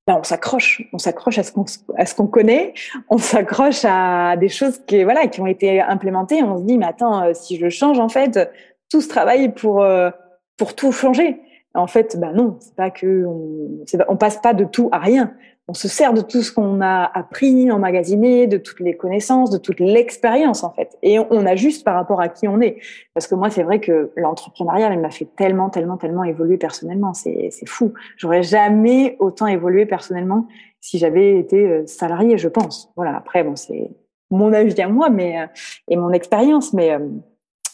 ben 0.06 0.16
on 0.18 0.22
s'accroche 0.22 0.82
on 0.92 0.98
s'accroche 0.98 1.38
à 1.38 1.42
ce 1.42 1.52
qu'on 1.52 1.64
à 1.98 2.06
ce 2.06 2.14
qu'on 2.14 2.26
connaît. 2.26 2.72
On 3.10 3.18
s'accroche 3.18 3.84
à 3.84 4.36
des 4.36 4.48
choses 4.48 4.80
qui 4.86 5.04
voilà 5.04 5.26
qui 5.26 5.40
ont 5.42 5.46
été 5.46 5.82
implémentées. 5.82 6.42
On 6.42 6.58
se 6.58 6.62
dit 6.62 6.78
mais 6.78 6.86
attends 6.86 7.22
euh, 7.22 7.34
si 7.34 7.58
je 7.58 7.68
change 7.68 7.98
en 7.98 8.08
fait 8.08 8.50
tout 8.90 9.02
ce 9.02 9.08
travail 9.08 9.52
pour 9.52 9.82
euh, 9.82 10.10
pour 10.56 10.74
tout 10.74 10.92
changer. 10.92 11.40
En 11.74 11.88
fait 11.88 12.18
ben 12.18 12.32
non 12.32 12.56
c'est 12.60 12.74
pas 12.74 12.90
que 12.90 13.26
on, 13.26 13.84
on 14.08 14.16
passe 14.16 14.38
pas 14.38 14.54
de 14.54 14.64
tout 14.64 14.88
à 14.92 14.98
rien 14.98 15.34
on 15.66 15.74
se 15.74 15.88
sert 15.88 16.12
de 16.12 16.20
tout 16.20 16.42
ce 16.42 16.52
qu'on 16.52 16.82
a 16.82 17.10
appris, 17.14 17.70
emmagasiné, 17.70 18.46
de 18.46 18.58
toutes 18.58 18.80
les 18.80 18.96
connaissances, 18.96 19.50
de 19.50 19.56
toute 19.56 19.80
l'expérience 19.80 20.62
en 20.62 20.70
fait. 20.72 20.98
Et 21.02 21.18
on 21.18 21.46
ajuste 21.46 21.84
par 21.84 21.94
rapport 21.94 22.20
à 22.20 22.28
qui 22.28 22.46
on 22.48 22.60
est. 22.60 22.78
Parce 23.14 23.26
que 23.26 23.34
moi, 23.34 23.48
c'est 23.48 23.62
vrai 23.62 23.80
que 23.80 24.12
l'entrepreneuriat, 24.16 24.92
il 24.92 25.00
m'a 25.00 25.10
fait 25.10 25.28
tellement, 25.36 25.70
tellement, 25.70 25.96
tellement 25.96 26.24
évoluer 26.24 26.58
personnellement. 26.58 27.14
C'est 27.14 27.50
fou. 27.66 27.94
J'aurais 28.16 28.42
jamais 28.42 29.16
autant 29.20 29.46
évolué 29.46 29.86
personnellement 29.86 30.46
si 30.80 30.98
j'avais 30.98 31.38
été 31.38 31.66
euh, 31.66 31.86
salarié, 31.86 32.36
je 32.36 32.48
pense. 32.48 32.92
Voilà. 32.94 33.16
Après, 33.16 33.42
bon, 33.42 33.56
c'est 33.56 33.90
mon 34.30 34.52
avis 34.52 34.78
à 34.82 34.88
moi, 34.88 35.08
mais 35.08 35.48
et 35.88 35.96
mon 35.96 36.10
expérience, 36.10 36.74
mais 36.74 36.98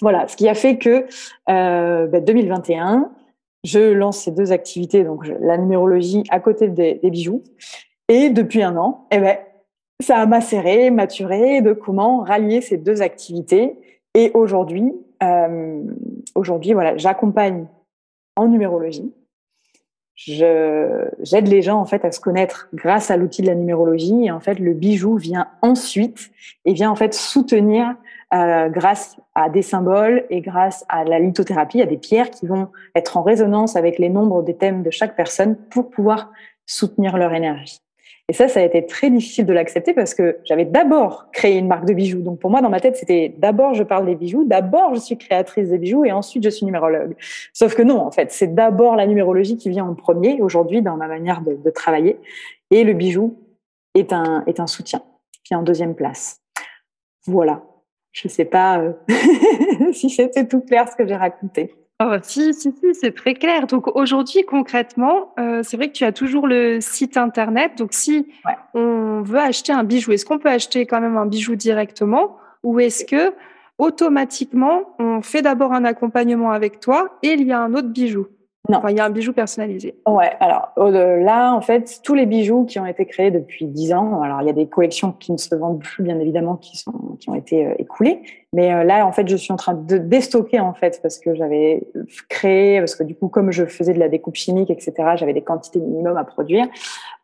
voilà, 0.00 0.28
ce 0.28 0.36
qui 0.36 0.48
a 0.48 0.54
fait 0.54 0.78
que 0.78 1.06
euh, 1.48 2.06
2021, 2.20 2.98
ben, 2.98 3.10
je 3.64 3.92
lance 3.92 4.18
ces 4.18 4.30
deux 4.30 4.52
activités, 4.52 5.04
donc 5.04 5.26
la 5.40 5.58
numérologie 5.58 6.24
à 6.30 6.40
côté 6.40 6.68
des, 6.68 6.98
bijoux. 7.04 7.42
Et 8.08 8.30
depuis 8.30 8.62
un 8.62 8.76
an, 8.76 9.06
eh 9.10 9.18
ben, 9.18 9.38
ça 10.00 10.18
a 10.18 10.26
macéré, 10.26 10.90
maturé 10.90 11.60
de 11.60 11.72
comment 11.72 12.20
rallier 12.20 12.60
ces 12.60 12.78
deux 12.78 13.02
activités. 13.02 13.76
Et 14.14 14.30
aujourd'hui, 14.34 14.92
euh, 15.22 15.82
aujourd'hui, 16.34 16.72
voilà, 16.72 16.96
j'accompagne 16.96 17.66
en 18.36 18.48
numérologie. 18.48 19.12
j'aide 20.16 21.48
les 21.48 21.62
gens 21.62 21.78
en 21.78 21.84
fait 21.84 22.04
à 22.04 22.12
se 22.12 22.20
connaître 22.20 22.68
grâce 22.72 23.10
à 23.10 23.16
l'outil 23.16 23.42
de 23.42 23.46
la 23.46 23.54
numérologie 23.54 24.24
et 24.24 24.30
en 24.30 24.40
fait 24.40 24.58
le 24.58 24.74
bijou 24.74 25.16
vient 25.16 25.48
ensuite 25.62 26.30
et 26.64 26.72
vient 26.72 26.90
en 26.90 26.96
fait 26.96 27.14
soutenir 27.14 27.94
euh, 28.32 28.68
grâce 28.68 29.16
à 29.34 29.48
des 29.48 29.62
symboles 29.62 30.24
et 30.30 30.40
grâce 30.40 30.84
à 30.88 31.04
la 31.04 31.18
lithothérapie, 31.18 31.82
à 31.82 31.86
des 31.86 31.96
pierres 31.96 32.30
qui 32.30 32.46
vont 32.46 32.68
être 32.94 33.16
en 33.16 33.22
résonance 33.22 33.76
avec 33.76 33.98
les 33.98 34.08
nombres 34.08 34.42
des 34.42 34.54
thèmes 34.54 34.82
de 34.82 34.90
chaque 34.90 35.16
personne 35.16 35.56
pour 35.70 35.90
pouvoir 35.90 36.30
soutenir 36.64 37.16
leur 37.16 37.32
énergie. 37.34 37.80
Et 38.30 38.32
ça, 38.32 38.46
ça 38.46 38.60
a 38.60 38.62
été 38.62 38.86
très 38.86 39.10
difficile 39.10 39.44
de 39.44 39.52
l'accepter 39.52 39.92
parce 39.92 40.14
que 40.14 40.38
j'avais 40.44 40.64
d'abord 40.64 41.26
créé 41.32 41.58
une 41.58 41.66
marque 41.66 41.84
de 41.84 41.92
bijoux. 41.92 42.20
Donc 42.20 42.38
pour 42.38 42.48
moi, 42.48 42.62
dans 42.62 42.70
ma 42.70 42.78
tête, 42.78 42.96
c'était 42.96 43.34
d'abord 43.36 43.74
je 43.74 43.82
parle 43.82 44.06
des 44.06 44.14
bijoux, 44.14 44.44
d'abord 44.44 44.94
je 44.94 45.00
suis 45.00 45.18
créatrice 45.18 45.70
des 45.70 45.78
bijoux 45.78 46.04
et 46.04 46.12
ensuite 46.12 46.44
je 46.44 46.50
suis 46.50 46.64
numérologue. 46.64 47.16
Sauf 47.52 47.74
que 47.74 47.82
non, 47.82 47.98
en 47.98 48.12
fait, 48.12 48.30
c'est 48.30 48.54
d'abord 48.54 48.94
la 48.94 49.08
numérologie 49.08 49.56
qui 49.56 49.68
vient 49.68 49.84
en 49.84 49.96
premier 49.96 50.40
aujourd'hui 50.40 50.80
dans 50.80 50.96
ma 50.96 51.08
manière 51.08 51.40
de, 51.40 51.70
travailler. 51.70 52.20
Et 52.70 52.84
le 52.84 52.92
bijou 52.92 53.36
est 53.96 54.12
un, 54.12 54.44
est 54.46 54.60
un 54.60 54.68
soutien, 54.68 55.02
qui 55.42 55.54
est 55.54 55.56
en 55.56 55.64
deuxième 55.64 55.96
place. 55.96 56.40
Voilà. 57.26 57.62
Je 58.12 58.28
ne 58.28 58.30
sais 58.30 58.44
pas 58.44 58.78
euh, 58.78 58.92
si 59.92 60.10
c'était 60.10 60.46
tout 60.46 60.60
clair 60.60 60.88
ce 60.88 60.96
que 60.96 61.06
j'ai 61.06 61.16
raconté. 61.16 61.74
Oh, 62.02 62.16
si, 62.22 62.54
si, 62.54 62.72
si, 62.72 62.94
c'est 62.94 63.14
très 63.14 63.34
clair. 63.34 63.66
Donc 63.66 63.94
aujourd'hui, 63.94 64.42
concrètement, 64.44 65.34
euh, 65.38 65.62
c'est 65.62 65.76
vrai 65.76 65.88
que 65.88 65.92
tu 65.92 66.04
as 66.04 66.12
toujours 66.12 66.46
le 66.46 66.80
site 66.80 67.18
internet. 67.18 67.72
Donc 67.76 67.92
si 67.92 68.26
on 68.72 69.20
veut 69.22 69.38
acheter 69.38 69.72
un 69.72 69.84
bijou, 69.84 70.12
est-ce 70.12 70.24
qu'on 70.24 70.38
peut 70.38 70.48
acheter 70.48 70.86
quand 70.86 71.00
même 71.00 71.18
un 71.18 71.26
bijou 71.26 71.56
directement 71.56 72.38
ou 72.62 72.80
est-ce 72.80 73.04
que 73.04 73.34
automatiquement 73.76 74.94
on 74.98 75.20
fait 75.20 75.42
d'abord 75.42 75.72
un 75.72 75.84
accompagnement 75.84 76.52
avec 76.52 76.80
toi 76.80 77.18
et 77.22 77.32
il 77.32 77.46
y 77.46 77.52
a 77.52 77.60
un 77.60 77.74
autre 77.74 77.88
bijou? 77.88 78.28
Non. 78.68 78.80
il 78.88 78.96
y 78.96 79.00
a 79.00 79.04
un 79.04 79.10
bijou 79.10 79.32
personnalisé. 79.32 79.94
Ouais, 80.06 80.32
alors 80.38 80.72
là, 80.76 81.54
en 81.54 81.60
fait, 81.60 82.00
tous 82.04 82.14
les 82.14 82.26
bijoux 82.26 82.66
qui 82.66 82.78
ont 82.78 82.86
été 82.86 83.06
créés 83.06 83.30
depuis 83.30 83.66
10 83.66 83.92
ans, 83.94 84.22
alors 84.22 84.42
il 84.42 84.46
y 84.46 84.50
a 84.50 84.52
des 84.52 84.68
collections 84.68 85.12
qui 85.12 85.32
ne 85.32 85.38
se 85.38 85.54
vendent 85.54 85.80
plus, 85.80 86.04
bien 86.04 86.20
évidemment, 86.20 86.56
qui, 86.56 86.76
sont, 86.76 87.16
qui 87.18 87.30
ont 87.30 87.34
été 87.34 87.66
euh, 87.66 87.74
écoulées. 87.78 88.20
Mais 88.52 88.72
euh, 88.72 88.84
là, 88.84 89.06
en 89.06 89.12
fait, 89.12 89.26
je 89.28 89.36
suis 89.36 89.52
en 89.52 89.56
train 89.56 89.74
de 89.74 89.98
déstocker, 89.98 90.60
en 90.60 90.74
fait, 90.74 91.00
parce 91.02 91.18
que 91.18 91.34
j'avais 91.34 91.82
créé, 92.28 92.78
parce 92.80 92.94
que 92.94 93.02
du 93.02 93.14
coup, 93.14 93.28
comme 93.28 93.50
je 93.50 93.64
faisais 93.64 93.94
de 93.94 93.98
la 93.98 94.08
découpe 94.08 94.36
chimique, 94.36 94.70
etc., 94.70 94.92
j'avais 95.16 95.32
des 95.32 95.42
quantités 95.42 95.80
minimum 95.80 96.16
à 96.16 96.24
produire. 96.24 96.66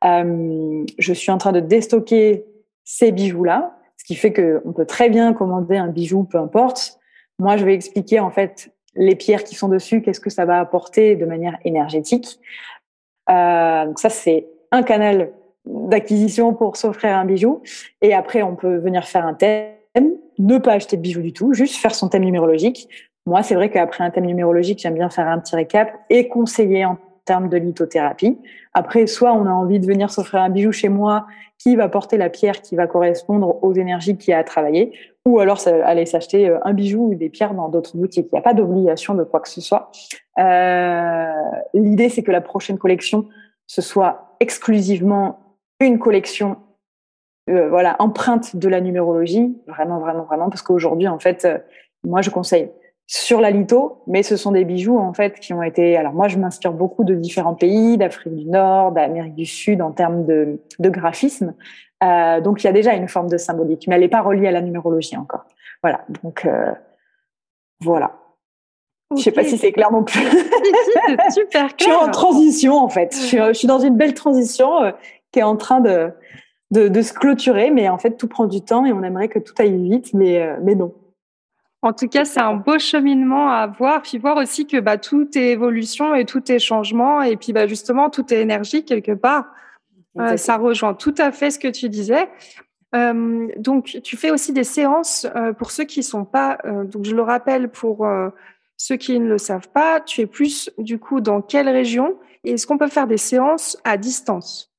Euh, 0.05 0.85
je 0.99 1.13
suis 1.13 1.31
en 1.31 1.39
train 1.39 1.53
de 1.53 1.61
déstocker 1.61 2.45
ces 2.85 3.13
bijoux-là, 3.13 3.77
ce 3.99 4.05
qui 4.05 4.15
fait 4.15 4.33
qu'on 4.33 4.73
peut 4.73 4.87
très 4.87 5.11
bien 5.11 5.33
commander 5.33 5.77
un 5.77 5.89
bijou, 5.89 6.25
peu 6.25 6.39
importe. 6.39 6.99
Moi, 7.39 7.57
je 7.57 7.65
vais 7.65 7.75
expliquer, 7.75 8.21
en 8.21 8.31
fait, 8.31 8.71
les 8.97 9.15
pierres 9.15 9.45
qui 9.45 9.55
sont 9.55 9.69
dessus, 9.69 10.03
qu'est-ce 10.03 10.21
que 10.21 10.31
ça 10.31 10.45
va 10.45 10.61
apporter 10.61 11.17
de 11.17 11.27
manière 11.27 11.59
énergétique. 11.65 12.41
Euh, 13.31 13.87
donc 13.87 13.99
ça, 13.99 14.09
c'est 14.09 14.47
un 14.71 14.83
canal 14.83 15.33
d'acquisition 15.65 16.55
pour 16.55 16.77
s'offrir 16.77 17.17
un 17.17 17.25
bijou. 17.25 17.63
Et 18.03 18.15
après, 18.15 18.43
on 18.43 18.55
peut 18.55 18.77
venir 18.77 19.05
faire 19.05 19.27
un 19.27 19.35
thème, 19.35 19.73
ne 20.39 20.59
pas 20.59 20.73
acheter 20.73 20.97
de 20.97 21.03
bijoux 21.03 21.23
du 21.23 21.33
tout, 21.33 21.55
juste 21.55 21.77
faire 21.77 21.95
son 21.95 22.09
thème 22.09 22.25
numérologique. 22.25 22.89
Moi, 23.27 23.43
c'est 23.43 23.57
vrai 23.57 23.71
qu'après 23.71 24.05
un 24.05 24.11
thème 24.11 24.27
numérologique, 24.27 24.79
j'aime 24.79 24.95
bien 24.95 25.11
faire 25.11 25.27
un 25.27 25.39
petit 25.41 25.57
récap 25.57 25.93
et 26.11 26.29
conseiller 26.29 26.85
en 26.85 26.97
termes 27.27 27.51
de 27.51 27.59
lithothérapie. 27.59 28.39
Après, 28.73 29.07
soit 29.07 29.35
on 29.35 29.45
a 29.45 29.51
envie 29.51 29.79
de 29.79 29.87
venir 29.87 30.11
s'offrir 30.11 30.41
un 30.41 30.49
bijou 30.49 30.73
chez 30.73 30.89
moi 30.89 31.27
qui 31.59 31.77
va 31.77 31.89
porter 31.89 32.17
la 32.17 32.31
pierre 32.31 32.63
qui 32.63 32.77
va 32.77 32.87
correspondre 32.87 33.63
aux 33.63 33.75
énergies 33.75 34.17
qu'il 34.17 34.31
y 34.31 34.35
a 34.35 34.39
à 34.39 34.45
travailler, 34.45 34.93
ou 35.27 35.41
alors 35.41 35.61
aller 35.67 36.07
s'acheter 36.07 36.49
euh, 36.49 36.59
un 36.65 36.73
bijou 36.73 37.11
ou 37.11 37.15
des 37.15 37.29
pierres 37.29 37.55
dans 37.55 37.69
d'autres 37.69 37.97
boutiques. 37.97 38.29
Il 38.33 38.35
n'y 38.35 38.39
a 38.39 38.43
pas 38.43 38.55
d'obligation 38.55 39.15
de 39.15 39.25
quoi 39.25 39.41
que 39.41 39.49
ce 39.49 39.61
soit. 39.61 39.91
Euh, 40.39 41.33
L'idée, 41.75 42.09
c'est 42.09 42.23
que 42.23 42.33
la 42.33 42.41
prochaine 42.41 42.79
collection, 42.79 43.27
ce 43.67 43.83
soit 43.83 44.37
exclusivement 44.41 45.57
une 45.81 45.99
collection 45.99 46.57
euh, 47.51 47.69
voilà, 47.69 47.97
empreinte 47.99 48.57
de 48.57 48.69
la 48.69 48.81
numérologie, 48.81 49.57
vraiment, 49.67 49.99
vraiment, 49.99 50.25
vraiment, 50.25 50.49
parce 50.49 50.63
qu'aujourd'hui, 50.63 51.09
en 51.09 51.19
fait, 51.19 51.47
moi, 52.05 52.23
je 52.23 52.31
conseille 52.31 52.71
sur 53.07 53.41
la 53.41 53.51
litho, 53.51 54.03
mais 54.09 54.23
ce 54.23 54.37
sont 54.37 54.53
des 54.53 54.65
bijoux 54.65 54.99
en 54.99 55.13
fait 55.13 55.39
qui 55.39 55.53
ont 55.53 55.63
été. 55.63 55.97
Alors 55.97 56.13
moi, 56.13 56.27
je 56.29 56.39
m'inspire 56.39 56.73
beaucoup 56.73 57.05
de 57.05 57.15
différents 57.15 57.55
pays, 57.55 57.97
d'Afrique 57.97 58.35
du 58.35 58.47
Nord, 58.47 58.93
d'Amérique 58.93 59.35
du 59.35 59.47
Sud 59.47 59.81
en 59.81 59.93
termes 59.93 60.27
de, 60.27 60.61
de 60.79 60.89
graphisme. 60.89 61.55
Euh, 62.03 62.41
donc 62.41 62.63
il 62.63 62.67
y 62.67 62.71
a 62.71 62.73
déjà 62.73 62.95
une 62.95 63.09
forme 63.09 63.29
de 63.29 63.39
symbolique, 63.39 63.87
mais 63.87 63.95
elle 63.95 64.01
n'est 64.03 64.09
pas 64.09 64.23
reliée 64.23 64.49
à 64.49 64.51
la 64.51 64.61
numérologie 64.61 65.17
encore. 65.17 65.45
Voilà. 65.83 66.05
Donc 66.25 66.45
euh, 66.45 66.73
voilà. 67.81 68.13
Je 69.13 69.19
Je 69.19 69.23
sais 69.23 69.31
pas 69.31 69.45
si 69.45 69.57
c'est 69.57 69.71
clair 69.71 69.93
non 69.93 70.03
plus. 70.03 70.21
super 71.31 71.77
clair. 71.77 71.77
je 71.79 71.85
suis 71.85 71.93
en 71.93 72.11
transition 72.11 72.75
en 72.75 72.89
fait. 72.89 73.15
Je 73.15 73.21
suis, 73.21 73.39
je 73.39 73.53
suis 73.53 73.69
dans 73.69 73.79
une 73.79 73.97
belle 73.97 74.15
transition 74.15 74.83
euh, 74.83 74.91
qui 75.31 75.39
est 75.39 75.45
en 75.45 75.57
train 75.57 75.79
de, 75.81 76.11
de, 76.73 76.89
de 76.89 77.03
se 77.03 77.13
clôturer, 77.13 77.71
mais 77.71 77.89
en 77.89 77.99
fait 77.99 78.17
tout 78.17 78.27
prend 78.27 78.47
du 78.47 78.63
temps 78.63 78.85
et 78.85 78.93
on 78.93 79.05
aimerait 79.05 79.29
que 79.29 79.39
tout 79.39 79.55
aille 79.59 79.77
vite, 79.77 80.13
mais 80.13 80.43
euh, 80.43 80.57
mais 80.63 80.75
non. 80.75 80.93
En 81.87 81.93
tout 81.93 82.09
cas, 82.09 82.25
c'est 82.25 82.41
un 82.41 82.55
beau 82.55 82.81
cheminement 82.81 83.49
à 83.49 83.69
voir, 83.69 84.03
puis 84.03 84.19
voir 84.19 84.39
aussi 84.39 84.67
que 84.67 84.81
bah, 84.81 84.99
tout 84.99 85.29
est 85.39 85.53
évolution 85.53 86.17
et 86.17 86.25
tout 86.25 86.51
est 86.51 86.59
changement, 86.59 87.23
et 87.23 87.37
puis 87.37 87.53
bah, 87.53 87.69
justement, 87.69 88.11
tout 88.11 88.35
est 88.35 88.41
énergie 88.41 88.85
quelque 88.85 89.13
part. 89.13 89.45
Euh, 90.19 90.37
ça 90.37 90.57
rejoint 90.57 90.95
tout 90.95 91.15
à 91.17 91.31
fait 91.31 91.53
ce 91.53 91.61
que 91.61 91.69
tu 91.69 91.89
disais. 91.89 92.29
Euh, 92.97 93.47
donc, 93.57 94.01
tu 94.03 94.17
fais 94.17 94.33
aussi 94.33 94.53
des 94.53 94.65
séances 94.65 95.29
euh, 95.37 95.53
pour 95.53 95.71
ceux 95.71 95.85
qui 95.85 96.03
sont 96.03 96.25
pas. 96.25 96.59
donc, 96.65 97.05
je 97.05 97.15
le 97.15 97.23
rappelle 97.23 97.69
pour 97.69 98.05
ceux 98.77 98.97
qui 98.97 99.21
ne 99.21 99.29
le 99.29 99.39
savent 99.39 99.69
pas. 99.69 100.01
Tu 100.01 100.23
es 100.23 100.27
plus 100.27 100.69
du 100.79 100.99
coup 100.99 101.21
dans 101.21 101.41
quelle 101.41 101.69
région 101.69 102.17
Et 102.43 102.55
est-ce 102.55 102.67
qu'on 102.67 102.79
peut 102.79 102.89
faire 102.89 103.07
des 103.07 103.17
séances 103.17 103.79
à 103.85 103.97
distance? 103.97 104.73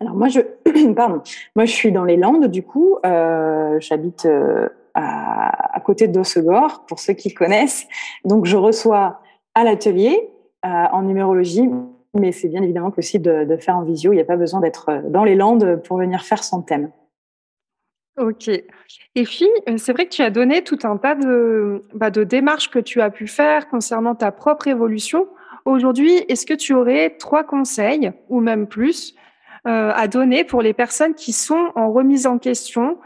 Alors 0.00 0.14
moi, 0.14 0.28
je 0.28 0.40
pardon. 0.96 1.20
Moi, 1.56 1.66
je 1.66 1.72
suis 1.72 1.92
dans 1.92 2.06
les 2.06 2.16
Landes. 2.16 2.46
Du 2.46 2.62
coup, 2.62 2.96
j'habite 3.80 4.26
à, 5.00 5.76
à 5.76 5.80
côté 5.80 6.08
d'Ossegor, 6.08 6.84
pour 6.86 6.98
ceux 6.98 7.14
qui 7.14 7.32
connaissent. 7.32 7.86
Donc, 8.24 8.46
je 8.46 8.56
reçois 8.56 9.20
à 9.54 9.64
l'atelier 9.64 10.14
euh, 10.64 10.68
en 10.68 11.02
numérologie, 11.02 11.68
mais 12.14 12.32
c'est 12.32 12.48
bien 12.48 12.62
évidemment 12.62 12.90
possible 12.90 13.24
de, 13.24 13.44
de 13.44 13.56
faire 13.56 13.76
en 13.76 13.84
visio. 13.84 14.12
Il 14.12 14.16
n'y 14.16 14.22
a 14.22 14.30
pas 14.34 14.36
besoin 14.36 14.60
d'être 14.60 14.88
euh, 14.88 15.02
dans 15.08 15.24
les 15.24 15.36
Landes 15.36 15.80
pour 15.84 15.98
venir 15.98 16.22
faire 16.22 16.42
son 16.42 16.62
thème. 16.62 16.90
Ok. 18.18 18.48
Et 18.48 19.24
puis, 19.24 19.48
c'est 19.76 19.92
vrai 19.92 20.06
que 20.06 20.10
tu 20.10 20.22
as 20.22 20.30
donné 20.30 20.62
tout 20.62 20.80
un 20.82 20.96
tas 20.96 21.14
de, 21.14 21.84
bah, 21.94 22.10
de 22.10 22.24
démarches 22.24 22.68
que 22.68 22.80
tu 22.80 23.00
as 23.00 23.10
pu 23.10 23.28
faire 23.28 23.68
concernant 23.68 24.16
ta 24.16 24.32
propre 24.32 24.66
évolution. 24.66 25.28
Aujourd'hui, 25.64 26.12
est-ce 26.28 26.44
que 26.44 26.54
tu 26.54 26.74
aurais 26.74 27.10
trois 27.10 27.44
conseils, 27.44 28.10
ou 28.28 28.40
même 28.40 28.66
plus, 28.66 29.14
euh, 29.66 29.92
à 29.94 30.08
donner 30.08 30.42
pour 30.42 30.62
les 30.62 30.72
personnes 30.72 31.14
qui 31.14 31.32
sont 31.32 31.70
en 31.76 31.92
remise 31.92 32.26
en 32.26 32.38
question 32.38 32.98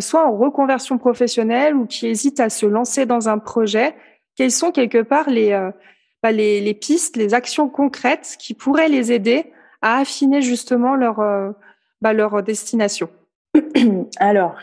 soit 0.00 0.26
en 0.26 0.36
reconversion 0.36 0.98
professionnelle 0.98 1.74
ou 1.74 1.86
qui 1.86 2.06
hésitent 2.06 2.40
à 2.40 2.50
se 2.50 2.66
lancer 2.66 3.06
dans 3.06 3.28
un 3.28 3.38
projet, 3.38 3.94
quelles 4.36 4.52
sont 4.52 4.70
quelque 4.70 5.02
part 5.02 5.30
les, 5.30 5.52
euh, 5.52 5.70
bah, 6.22 6.32
les, 6.32 6.74
pistes, 6.74 7.16
les 7.16 7.34
actions 7.34 7.68
concrètes 7.68 8.36
qui 8.38 8.54
pourraient 8.54 8.88
les 8.88 9.12
aider 9.12 9.52
à 9.82 9.98
affiner 9.98 10.42
justement 10.42 10.94
leur, 10.94 11.20
euh, 11.20 11.50
bah, 12.00 12.12
leur 12.12 12.42
destination? 12.42 13.08
Alors, 14.18 14.54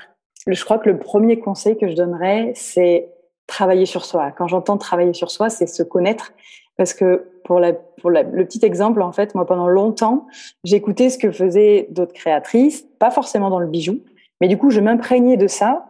je 0.48 0.64
crois 0.64 0.78
que 0.78 0.90
le 0.90 1.00
premier 1.00 1.40
conseil 1.40 1.78
que 1.78 1.90
je 1.90 1.96
donnerais, 1.96 2.54
c'est 2.56 3.10
travailler 3.48 3.86
sur 3.86 4.06
soi. 4.06 4.32
Quand 4.32 4.48
j'entends 4.48 4.78
travailler 4.78 5.14
sur 5.14 5.32
soi, 5.32 5.50
c'est 5.50 5.68
se 5.68 5.84
connaître. 5.84 6.34
Parce 6.78 6.94
que 6.94 7.32
pour, 7.44 7.60
le 7.60 8.44
petit 8.44 8.66
exemple, 8.66 9.02
en 9.02 9.12
fait, 9.12 9.34
moi, 9.34 9.46
pendant 9.46 9.68
longtemps, 9.68 10.28
j'écoutais 10.64 11.10
ce 11.10 11.18
que 11.18 11.32
faisaient 11.32 11.88
d'autres 11.90 12.14
créatrices, 12.14 12.86
pas 13.00 13.12
forcément 13.12 13.50
dans 13.50 13.60
le 13.60 13.68
bijou, 13.68 14.00
mais 14.42 14.48
du 14.48 14.58
coup, 14.58 14.70
je 14.70 14.80
m'imprégnais 14.80 15.38
de 15.38 15.48
ça. 15.48 15.86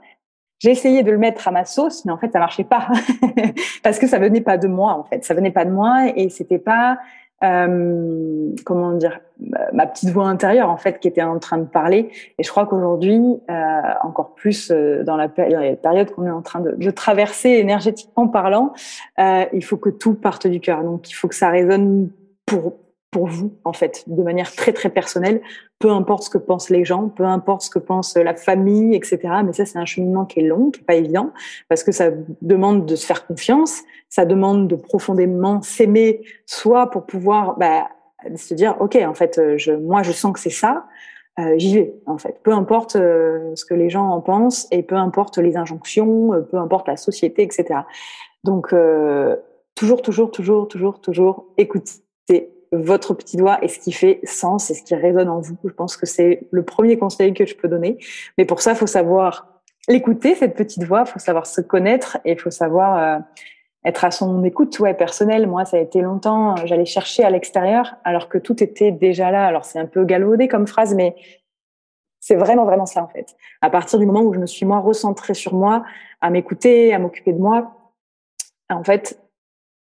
J'ai 0.60 0.72
essayé 0.72 1.04
de 1.04 1.12
le 1.12 1.18
mettre 1.18 1.48
à 1.48 1.52
ma 1.52 1.66
sauce, 1.66 2.06
mais 2.06 2.12
en 2.12 2.18
fait, 2.18 2.32
ça 2.32 2.40
marchait 2.40 2.64
pas 2.64 2.88
parce 3.84 4.00
que 4.00 4.08
ça 4.08 4.20
venait 4.20 4.42
pas 4.42 4.58
de 4.58 4.68
moi. 4.68 4.94
En 4.94 5.04
fait, 5.04 5.24
ça 5.26 5.34
venait 5.34 5.52
pas 5.52 5.66
de 5.66 5.72
moi 5.72 6.08
et 6.16 6.30
c'était 6.30 6.60
pas 6.60 7.00
euh, 7.44 8.52
comment 8.66 8.94
dire 8.94 9.20
ma 9.74 9.86
petite 9.86 10.10
voix 10.12 10.26
intérieure 10.28 10.70
en 10.70 10.78
fait 10.78 11.00
qui 11.00 11.10
était 11.10 11.22
en 11.22 11.38
train 11.40 11.58
de 11.58 11.66
parler. 11.66 12.10
Et 12.40 12.44
je 12.44 12.50
crois 12.50 12.66
qu'aujourd'hui, 12.66 13.20
euh, 13.50 13.82
encore 14.04 14.34
plus 14.34 14.72
euh, 14.72 15.04
dans 15.04 15.18
la 15.18 15.28
période 15.28 16.12
qu'on 16.12 16.26
est 16.26 16.32
en 16.32 16.42
train 16.42 16.62
de, 16.62 16.92
traverser 16.92 17.50
énergétiquement 17.50 18.30
parlant, 18.30 18.72
il 19.18 19.64
faut 19.64 19.78
que 19.78 19.90
tout 19.90 20.14
parte 20.14 20.48
du 20.48 20.62
cœur. 20.62 20.84
Donc, 20.84 21.10
il 21.10 21.14
faut 21.14 21.28
que 21.28 21.36
ça 21.36 21.50
résonne 21.50 22.10
pour 22.46 22.74
vous, 23.24 23.54
en 23.64 23.72
fait, 23.72 24.04
de 24.08 24.22
manière 24.22 24.54
très 24.54 24.74
très 24.74 24.90
personnelle, 24.90 25.42
peu 25.80 25.90
importe 25.90 26.24
ce 26.24 26.30
que 26.30 26.38
pensent 26.38 26.70
les 26.70 26.84
gens, 26.84 27.08
peu 27.08 27.24
importe 27.24 27.62
ce 27.62 27.70
que 27.70 27.80
pense 27.80 28.18
la 28.18 28.36
famille, 28.36 28.94
etc. 28.96 29.20
Mais 29.46 29.54
ça, 29.54 29.66
c'est 29.66 29.80
un 29.80 29.86
cheminement 29.86 30.26
qui 30.26 30.42
est 30.42 30.44
long, 30.44 30.72
qui 30.72 30.82
est 30.82 30.86
pas 30.86 30.96
évident, 30.96 31.32
parce 31.70 31.84
que 31.84 31.94
ça 31.94 32.10
demande 32.42 32.86
de 32.86 32.96
se 32.98 33.06
faire 33.06 33.26
confiance, 33.26 33.82
ça 34.10 34.26
demande 34.26 34.68
de 34.68 34.76
profondément 34.76 35.62
s'aimer, 35.62 36.22
soit 36.46 36.92
pour 36.92 37.06
pouvoir 37.06 37.58
bah, 37.58 37.88
se 38.36 38.54
dire, 38.54 38.76
ok, 38.82 38.98
en 39.08 39.14
fait, 39.14 39.40
je, 39.56 39.72
moi, 39.72 40.04
je 40.04 40.12
sens 40.12 40.34
que 40.34 40.40
c'est 40.40 40.50
ça, 40.50 40.86
euh, 41.40 41.56
j'y 41.58 41.76
vais, 41.76 41.96
en 42.06 42.18
fait. 42.18 42.40
Peu 42.44 42.52
importe 42.52 42.96
euh, 42.96 43.54
ce 43.56 43.66
que 43.66 43.74
les 43.74 43.90
gens 43.90 44.08
en 44.10 44.22
pensent 44.22 44.68
et 44.72 44.84
peu 44.84 44.96
importe 44.96 45.38
les 45.38 45.58
injonctions, 45.58 46.34
euh, 46.34 46.42
peu 46.42 46.58
importe 46.58 46.88
la 46.88 46.96
société, 46.96 47.44
etc. 47.44 47.82
Donc, 48.44 48.72
euh, 48.72 49.36
toujours, 49.76 50.02
toujours, 50.02 50.32
toujours, 50.32 50.68
toujours, 50.68 51.02
toujours 51.02 51.48
écoutez 51.58 52.55
votre 52.72 53.14
petit 53.14 53.38
doigt 53.38 53.58
et 53.64 53.68
ce 53.68 53.80
qui 53.80 53.92
fait 53.92 54.20
sens 54.24 54.70
et 54.70 54.74
ce 54.74 54.84
qui 54.84 54.96
résonne 54.96 55.30
en 55.30 55.40
vous. 55.40 55.58
Je 55.64 55.72
pense 55.72 55.98
que 55.98 56.06
c'est 56.06 56.48
le 56.52 56.64
premier 56.64 56.98
conseil 56.98 57.34
que 57.34 57.46
je 57.46 57.56
peux 57.56 57.68
donner. 57.68 57.98
Mais 58.38 58.46
pour 58.46 58.62
ça, 58.62 58.72
il 58.72 58.78
faut 58.78 58.88
savoir 58.88 59.62
l'écouter, 59.88 60.36
cette 60.36 60.56
petite 60.56 60.84
voix, 60.84 61.04
il 61.06 61.12
faut 61.12 61.20
savoir 61.20 61.46
se 61.46 61.62
connaître 61.62 62.18
et 62.26 62.34
il 62.34 62.40
faut 62.40 62.52
savoir 62.52 62.98
euh, 62.98 63.20
être 63.86 64.04
à 64.04 64.12
son 64.12 64.44
écoute 64.44 64.78
ouais, 64.80 64.94
personnelle. 64.94 65.48
Moi, 65.48 65.66
ça 65.66 65.78
a 65.78 65.80
été 65.80 66.02
longtemps, 66.02 66.56
j'allais 66.66 66.86
chercher 66.86 67.24
à 67.24 67.30
l'extérieur 67.30 67.96
alors 68.04 68.30
que 68.30 68.38
tout 68.38 68.64
était 68.64 68.92
déjà 68.92 69.32
là. 69.32 69.46
Alors, 69.46 69.66
c'est 69.66 69.80
un 69.80 69.86
peu 69.86 70.04
galvaudé 70.06 70.48
comme 70.48 70.68
phrase, 70.68 70.96
mais 70.96 71.16
c'est 72.20 72.36
vraiment, 72.36 72.66
vraiment 72.66 72.88
ça, 72.88 73.04
en 73.04 73.08
fait. 73.08 73.36
À 73.62 73.70
partir 73.70 74.00
du 74.00 74.06
moment 74.08 74.22
où 74.22 74.34
je 74.34 74.40
me 74.40 74.48
suis, 74.48 74.66
moi, 74.66 74.80
recentrée 74.80 75.36
sur 75.36 75.54
moi, 75.54 75.86
à 76.22 76.32
m'écouter, 76.32 76.94
à 76.94 76.98
m'occuper 76.98 77.34
de 77.34 77.40
moi, 77.40 77.94
en 78.70 78.84
fait, 78.84 79.22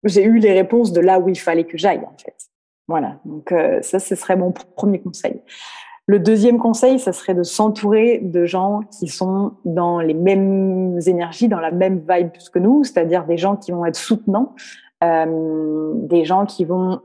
j'ai 0.06 0.24
eu 0.24 0.38
les 0.38 0.54
réponses 0.54 0.94
de 0.94 1.02
là 1.02 1.20
où 1.20 1.28
il 1.28 1.38
fallait 1.38 1.66
que 1.66 1.78
j'aille, 1.78 2.00
en 2.00 2.16
fait. 2.18 2.49
Voilà, 2.90 3.18
donc 3.24 3.52
euh, 3.52 3.84
ça, 3.84 4.00
ce 4.00 4.16
serait 4.16 4.36
mon 4.36 4.52
premier 4.52 5.00
conseil. 5.00 5.44
Le 6.08 6.18
deuxième 6.18 6.58
conseil, 6.58 6.98
ça 6.98 7.14
serait 7.14 7.36
de 7.36 7.44
s'entourer 7.44 8.18
de 8.18 8.46
gens 8.46 8.80
qui 8.98 9.08
sont 9.08 9.54
dans 9.64 10.00
les 10.00 10.16
mêmes 10.16 11.00
énergies, 11.06 11.48
dans 11.48 11.60
la 11.60 11.70
même 11.70 12.02
vibe 12.10 12.32
que 12.52 12.58
nous, 12.58 12.84
c'est-à-dire 12.84 13.26
des 13.26 13.38
gens 13.38 13.56
qui 13.56 13.72
vont 13.72 13.86
être 13.86 13.96
soutenants, 13.96 14.56
euh, 15.04 15.92
des 15.94 16.26
gens 16.26 16.48
qui 16.48 16.66
vont. 16.66 17.02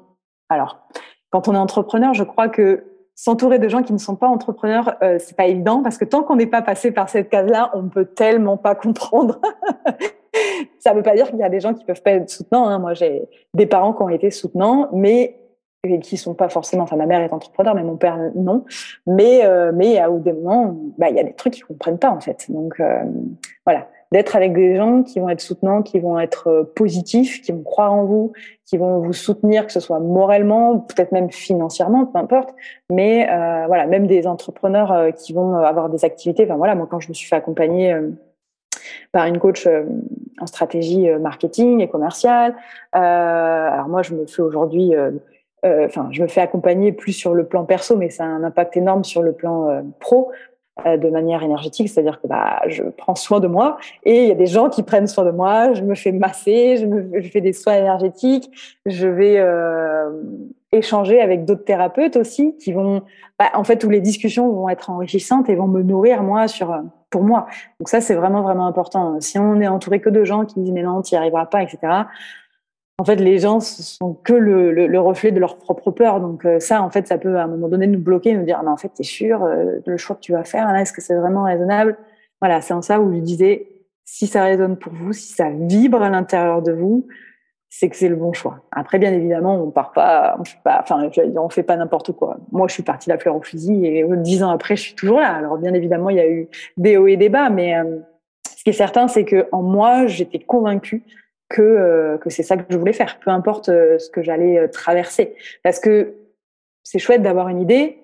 Alors, 0.49 0.89
quand 1.29 1.49
on 1.49 1.55
est 1.55 1.59
entrepreneur, 1.59 2.15
je 2.15 2.25
crois 2.25 2.49
que 2.49 2.85
s'entourer 3.15 3.59
de 3.59 3.69
gens 3.69 3.83
qui 3.83 3.93
ne 3.93 3.99
sont 3.99 4.17
pas 4.17 4.27
entrepreneurs, 4.27 4.97
euh, 5.03 5.19
c'est 5.21 5.37
pas 5.37 5.49
évident 5.49 5.83
parce 5.83 5.99
que 5.99 6.07
tant 6.07 6.23
qu'on 6.23 6.37
n'est 6.37 6.47
pas 6.47 6.63
passé 6.63 6.93
par 6.93 7.11
cette 7.11 7.29
case-là, 7.29 7.73
on 7.75 7.83
ne 7.83 7.89
peut 7.91 8.07
tellement 8.07 8.57
pas 8.57 8.75
comprendre. 8.75 9.39
ça 10.79 10.93
ne 10.93 10.97
veut 10.97 11.03
pas 11.03 11.15
dire 11.15 11.29
qu'il 11.29 11.41
y 11.41 11.43
a 11.43 11.51
des 11.51 11.61
gens 11.61 11.75
qui 11.75 11.85
peuvent 11.85 12.03
pas 12.03 12.13
être 12.13 12.31
soutenants. 12.31 12.69
Hein. 12.69 12.79
Moi, 12.79 12.95
j'ai 12.95 13.29
des 13.53 13.67
parents 13.67 13.93
qui 13.93 14.03
ont 14.03 14.09
été 14.09 14.31
soutenants, 14.31 14.89
mais 14.95 15.44
et 15.85 15.99
qui 16.01 16.17
sont 16.17 16.35
pas 16.35 16.49
forcément. 16.49 16.85
Enfin, 16.85 16.97
ma 16.97 17.07
mère 17.07 17.21
est 17.21 17.33
entrepreneur, 17.33 17.75
mais 17.75 17.83
mon 17.83 17.97
père 17.97 18.19
non. 18.35 18.65
Mais 19.07 19.45
euh, 19.45 19.73
mais 19.75 19.99
à 19.99 20.09
des 20.11 20.33
moments, 20.33 20.77
bah 20.99 21.11
il 21.11 21.17
y 21.17 21.21
a 21.21 21.25
des 21.25 21.35
trucs 21.35 21.55
qu'ils 21.55 21.65
comprennent 21.65 21.99
pas 21.99 22.11
en 22.11 22.21
fait. 22.21 22.47
Donc 22.51 22.81
euh, 22.81 23.03
voilà, 23.67 23.89
d'être 24.15 24.37
avec 24.37 24.53
des 24.53 24.77
gens 24.77 25.03
qui 25.03 25.19
vont 25.19 25.29
être 25.29 25.41
soutenants, 25.41 25.83
qui 25.83 25.99
vont 25.99 26.21
être 26.21 26.49
euh, 26.49 26.73
positifs, 26.77 27.43
qui 27.43 27.51
vont 27.51 27.65
croire 27.65 27.93
en 27.93 28.05
vous, 28.05 28.33
qui 28.65 28.77
vont 28.77 29.01
vous 29.01 29.13
soutenir, 29.13 29.67
que 29.67 29.73
ce 29.73 29.81
soit 29.81 29.99
moralement, 29.99 30.79
peut-être 30.79 31.11
même 31.11 31.33
financièrement, 31.33 32.07
peu 32.07 32.21
importe. 32.21 32.55
Mais 32.91 33.29
euh, 33.29 33.67
voilà, 33.67 33.87
même 33.87 34.07
des 34.07 34.29
entrepreneurs 34.29 34.93
euh, 34.93 35.11
qui 35.11 35.33
vont 35.33 35.57
avoir 35.57 35.89
des 35.89 36.05
activités. 36.05 36.45
Enfin 36.45 36.57
voilà, 36.57 36.77
moi 36.77 36.87
quand 36.89 37.01
je 37.01 37.09
me 37.09 37.15
suis 37.15 37.29
fait 37.29 37.35
accompagner 37.35 37.93
par 39.11 39.27
une 39.27 39.39
coach 39.39 39.69
en 40.41 40.47
stratégie 40.47 41.09
marketing 41.21 41.81
et 41.81 41.89
commerciale. 41.89 42.55
alors 42.93 43.89
moi, 43.89 44.03
je 44.03 44.15
me 44.15 44.27
fais 44.27 44.43
aujourd'hui 44.43 44.95
euh, 44.95 45.11
enfin, 45.65 46.09
je 46.11 46.23
me 46.23 46.29
fais 46.29 46.41
accompagner 46.41 46.93
plus 46.93 47.13
sur 47.13 47.35
le 47.35 47.45
plan 47.45 47.65
perso, 47.65 47.97
mais 47.97 48.11
ça 48.11 48.25
a 48.25 48.27
un 48.27 48.45
impact 48.45 48.77
énorme 48.77 49.05
sur 49.05 49.23
le 49.23 49.33
plan 49.33 49.69
euh, 49.69 49.81
pro 49.99 50.31
euh, 50.85 50.97
de 50.97 51.09
manière 51.09 51.43
énergétique, 51.43 51.89
c'est-à-dire 51.89 52.21
que 52.21 52.27
bah, 52.27 52.61
je 52.67 52.83
prends 52.83 53.15
soin 53.15 53.41
de 53.41 53.47
moi 53.47 53.79
et 54.05 54.25
il 54.25 54.29
y 54.29 54.33
a 54.33 54.35
des 54.35 54.47
gens 54.47 54.69
qui 54.69 54.83
prennent 54.83 55.07
soin 55.07 55.25
de 55.25 55.31
moi, 55.31 55.73
je 55.73 55.83
me 55.83 55.95
fais 55.95 56.13
masser, 56.13 56.77
je, 56.77 56.87
me, 56.87 57.23
fais 57.23 57.41
des 57.41 57.53
soins 57.53 57.77
énergétiques, 57.77 58.51
je 58.85 59.09
vais 59.09 59.39
euh, 59.39 60.11
échanger 60.73 61.21
avec 61.21 61.45
d'autres 61.45 61.65
thérapeutes 61.65 62.17
aussi 62.17 62.57
qui 62.59 62.73
vont, 62.73 63.03
bah, 63.39 63.47
en 63.55 63.65
fait, 63.65 63.85
où 63.85 63.89
les 63.89 64.01
discussions 64.01 64.51
vont 64.51 64.69
être 64.69 64.91
enrichissantes 64.91 65.49
et 65.49 65.55
vont 65.55 65.69
me 65.69 65.83
nourrir 65.83 66.23
moi 66.23 66.49
sur 66.49 66.77
pour 67.09 67.23
moi. 67.23 67.47
Donc 67.79 67.89
ça, 67.89 68.01
c'est 68.01 68.17
vraiment 68.17 68.43
vraiment 68.43 68.67
important. 68.67 69.21
Si 69.21 69.39
on 69.39 69.61
est 69.61 69.69
entouré 69.69 70.01
que 70.01 70.11
de 70.11 70.25
gens 70.25 70.45
qui 70.45 70.61
disent 70.61 70.73
mais 70.73 70.83
non, 70.83 71.01
tu 71.01 71.15
n'y 71.15 71.19
arriveras 71.19 71.47
pas, 71.47 71.63
etc 71.63 72.05
en 72.99 73.05
fait, 73.05 73.17
les 73.17 73.39
gens 73.39 73.59
sont 73.61 74.15
que 74.15 74.33
le, 74.33 74.71
le, 74.73 75.01
reflet 75.01 75.33
de 75.33 75.41
leur 75.41 75.59
propre 75.59 75.91
peur. 75.91 76.21
Donc 76.21 76.45
euh, 76.45 76.61
ça, 76.61 76.83
en 76.83 76.91
fait, 76.91 77.09
ça 77.09 77.19
peut 77.19 77.37
à 77.37 77.45
un 77.45 77.47
moment 77.49 77.69
donné 77.69 77.87
nous 77.87 77.99
bloquer, 77.99 78.35
nous 78.35 78.45
dire, 78.45 78.63
mais 78.63 78.71
en 78.71 78.77
fait, 78.77 78.91
t'es 78.91 79.03
sûr, 79.03 79.43
euh, 79.43 79.81
le 79.85 79.97
choix 79.97 80.15
que 80.17 80.21
tu 80.21 80.33
vas 80.33 80.45
faire, 80.45 80.73
est-ce 80.77 80.93
que 80.93 81.01
c'est 81.01 81.17
vraiment 81.17 81.43
raisonnable? 81.43 81.99
Voilà, 82.41 82.61
c'est 82.61 82.75
en 82.75 82.83
ça 82.83 83.01
où 83.01 83.13
je 83.13 83.19
disais, 83.19 83.69
si 84.05 84.27
ça 84.27 84.45
résonne 84.45 84.77
pour 84.77 84.93
vous, 84.93 85.13
si 85.13 85.33
ça 85.33 85.51
vibre 85.51 86.03
à 86.03 86.09
l'intérieur 86.09 86.63
de 86.63 86.73
vous, 86.73 87.07
c'est 87.69 87.89
que 87.89 87.97
c'est 87.97 88.09
le 88.09 88.15
bon 88.15 88.33
choix. 88.33 88.61
Après, 88.71 89.01
bien 89.01 89.13
évidemment, 89.13 89.61
on 89.61 89.73
part 89.73 89.91
pas, 89.91 90.39
fait 90.45 90.59
pas, 90.63 90.79
enfin, 90.81 91.11
on 91.37 91.49
fait 91.49 91.65
pas 91.65 91.77
n'importe 91.77 92.13
quoi. 92.13 92.37
Moi, 92.53 92.69
je 92.69 92.75
suis 92.75 92.85
partie 92.85 93.09
la 93.09 93.19
fleur 93.19 93.35
au 93.35 93.43
fusil 93.43 93.85
et 93.87 94.05
dix 94.19 94.45
ans 94.45 94.51
après, 94.51 94.77
je 94.77 94.83
suis 94.83 94.95
toujours 94.95 95.19
là. 95.19 95.35
Alors, 95.35 95.59
bien 95.59 95.75
évidemment, 95.75 96.11
il 96.11 96.17
y 96.17 96.21
a 96.21 96.29
eu 96.29 96.49
des 96.77 96.97
hauts 96.97 97.09
et 97.09 97.17
des 97.17 97.29
bas, 97.29 97.51
mais 97.51 97.77
euh, 97.77 97.99
ce 98.57 98.63
qui 98.63 98.71
est 98.71 98.75
certain, 98.75 99.09
c'est 99.09 99.25
que 99.25 99.49
en 99.51 99.63
moi, 99.63 100.07
j'étais 100.07 100.39
convaincue 100.39 101.03
que, 101.49 101.63
euh, 101.63 102.19
que 102.19 102.31
c'est 102.31 102.43
ça 102.43 102.57
que 102.57 102.65
je 102.69 102.77
voulais 102.77 102.93
faire, 102.93 103.19
peu 103.21 103.31
importe 103.31 103.69
euh, 103.69 103.99
ce 103.99 104.11
que 104.11 104.23
j'allais 104.23 104.59
euh, 104.59 104.69
traverser. 104.69 105.35
Parce 105.63 105.79
que 105.79 106.15
c'est 106.83 106.99
chouette 106.99 107.23
d'avoir 107.23 107.49
une 107.49 107.61
idée, 107.61 107.99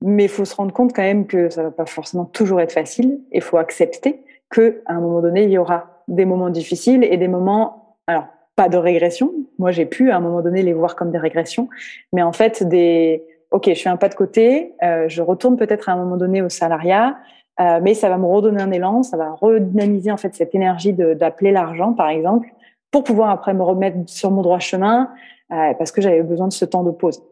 mais 0.00 0.24
il 0.24 0.28
faut 0.28 0.44
se 0.44 0.54
rendre 0.54 0.72
compte 0.72 0.92
quand 0.94 1.02
même 1.02 1.26
que 1.26 1.48
ça 1.48 1.62
va 1.62 1.70
pas 1.70 1.86
forcément 1.86 2.24
toujours 2.24 2.60
être 2.60 2.72
facile. 2.72 3.20
Il 3.32 3.42
faut 3.42 3.58
accepter 3.58 4.20
que 4.50 4.82
à 4.86 4.94
un 4.94 5.00
moment 5.00 5.20
donné, 5.20 5.44
il 5.44 5.50
y 5.50 5.58
aura 5.58 6.02
des 6.08 6.24
moments 6.24 6.50
difficiles 6.50 7.04
et 7.04 7.16
des 7.16 7.28
moments, 7.28 7.96
alors 8.06 8.26
pas 8.56 8.68
de 8.68 8.76
régression. 8.76 9.32
Moi, 9.58 9.72
j'ai 9.72 9.86
pu 9.86 10.10
à 10.10 10.16
un 10.16 10.20
moment 10.20 10.42
donné 10.42 10.62
les 10.62 10.72
voir 10.72 10.94
comme 10.96 11.10
des 11.10 11.18
régressions, 11.18 11.68
mais 12.12 12.22
en 12.22 12.32
fait 12.32 12.62
des, 12.62 13.24
ok, 13.50 13.68
je 13.74 13.80
fais 13.80 13.88
un 13.88 13.96
pas 13.96 14.08
de 14.08 14.14
côté, 14.14 14.74
je 14.82 15.22
retourne 15.22 15.56
peut-être 15.56 15.88
à 15.88 15.92
un 15.92 15.96
moment 15.96 16.16
donné 16.16 16.42
au 16.42 16.48
salariat, 16.48 17.16
mais 17.58 17.94
ça 17.94 18.08
va 18.08 18.18
me 18.18 18.26
redonner 18.26 18.62
un 18.62 18.70
élan, 18.70 19.02
ça 19.02 19.16
va 19.16 19.32
redynamiser 19.32 20.12
en 20.12 20.16
fait 20.18 20.34
cette 20.36 20.54
énergie 20.54 20.92
d'appeler 20.92 21.50
l'argent, 21.50 21.94
par 21.94 22.10
exemple, 22.10 22.48
pour 22.94 23.02
pouvoir 23.02 23.30
après 23.30 23.54
me 23.54 23.62
remettre 23.64 24.08
sur 24.08 24.30
mon 24.30 24.40
droit 24.40 24.60
chemin, 24.60 25.10
euh, 25.50 25.74
parce 25.76 25.90
que 25.90 26.00
j'avais 26.00 26.22
besoin 26.22 26.46
de 26.46 26.52
ce 26.52 26.64
temps 26.64 26.84
de 26.84 26.92
pause. 26.92 27.24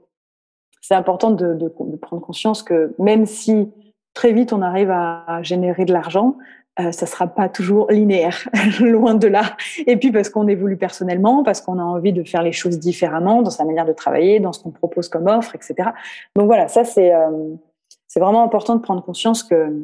C'est 0.80 0.96
important 0.96 1.30
de, 1.30 1.68
prendre 1.98 2.20
conscience 2.20 2.64
que 2.64 2.96
même 2.98 3.26
si 3.26 3.70
très 4.12 4.32
vite 4.32 4.52
on 4.52 4.60
arrive 4.60 4.90
à 4.90 5.40
générer 5.44 5.84
de 5.84 5.92
l'argent, 5.92 6.36
euh, 6.80 6.90
ça 6.90 7.06
sera 7.06 7.28
pas 7.28 7.48
toujours 7.48 7.88
linéaire, 7.92 8.48
loin 8.80 9.14
de 9.14 9.28
là. 9.28 9.54
Et 9.86 9.96
puis 9.96 10.10
parce 10.10 10.30
qu'on 10.30 10.48
évolue 10.48 10.76
personnellement, 10.76 11.44
parce 11.44 11.60
qu'on 11.60 11.78
a 11.78 11.84
envie 11.84 12.12
de 12.12 12.24
faire 12.24 12.42
les 12.42 12.50
choses 12.50 12.80
différemment 12.80 13.42
dans 13.42 13.50
sa 13.50 13.64
manière 13.64 13.86
de 13.86 13.92
travailler, 13.92 14.40
dans 14.40 14.52
ce 14.52 14.60
qu'on 14.60 14.72
propose 14.72 15.08
comme 15.08 15.28
offre, 15.28 15.54
etc. 15.54 15.90
Donc 16.34 16.46
voilà, 16.46 16.66
ça 16.66 16.82
c'est 16.82 17.14
euh, 17.14 17.54
c'est 18.08 18.18
vraiment 18.18 18.42
important 18.42 18.74
de 18.74 18.80
prendre 18.80 19.04
conscience 19.04 19.44
que 19.44 19.80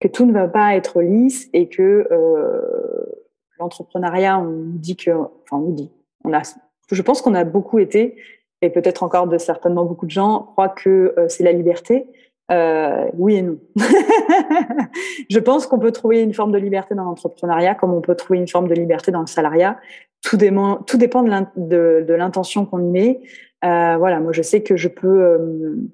que 0.00 0.08
tout 0.08 0.26
ne 0.26 0.32
va 0.32 0.48
pas 0.48 0.74
être 0.74 1.00
lisse 1.00 1.48
et 1.52 1.68
que 1.68 2.08
euh, 2.10 3.21
l'entrepreneuriat, 3.62 4.38
on 4.38 4.52
dit 4.64 4.96
que, 4.96 5.10
enfin, 5.10 5.56
on 5.56 5.70
dit, 5.70 5.90
on 6.24 6.32
a, 6.32 6.42
je 6.90 7.02
pense 7.02 7.22
qu'on 7.22 7.34
a 7.34 7.44
beaucoup 7.44 7.78
été, 7.78 8.16
et 8.60 8.70
peut-être 8.70 9.02
encore 9.02 9.26
de 9.26 9.38
certainement 9.38 9.84
beaucoup 9.84 10.06
de 10.06 10.10
gens 10.10 10.40
croient 10.52 10.68
que 10.68 11.14
euh, 11.18 11.28
c'est 11.28 11.42
la 11.42 11.52
liberté. 11.52 12.06
Euh, 12.50 13.06
oui 13.14 13.36
et 13.36 13.42
non. 13.42 13.58
je 15.30 15.38
pense 15.38 15.66
qu'on 15.66 15.78
peut 15.78 15.92
trouver 15.92 16.20
une 16.20 16.34
forme 16.34 16.52
de 16.52 16.58
liberté 16.58 16.94
dans 16.94 17.04
l'entrepreneuriat, 17.04 17.74
comme 17.74 17.92
on 17.92 18.00
peut 18.00 18.14
trouver 18.14 18.38
une 18.38 18.48
forme 18.48 18.68
de 18.68 18.74
liberté 18.74 19.10
dans 19.10 19.20
le 19.20 19.26
salariat. 19.26 19.78
Tout, 20.22 20.36
dépend, 20.36 20.76
tout 20.76 20.98
dépend 20.98 21.22
de 21.22 22.12
l'intention 22.12 22.66
qu'on 22.66 22.78
met. 22.78 23.20
Euh, 23.64 23.96
voilà, 23.96 24.20
moi 24.20 24.32
je 24.32 24.42
sais 24.42 24.62
que 24.62 24.76
je 24.76 24.88
peux 24.88 25.88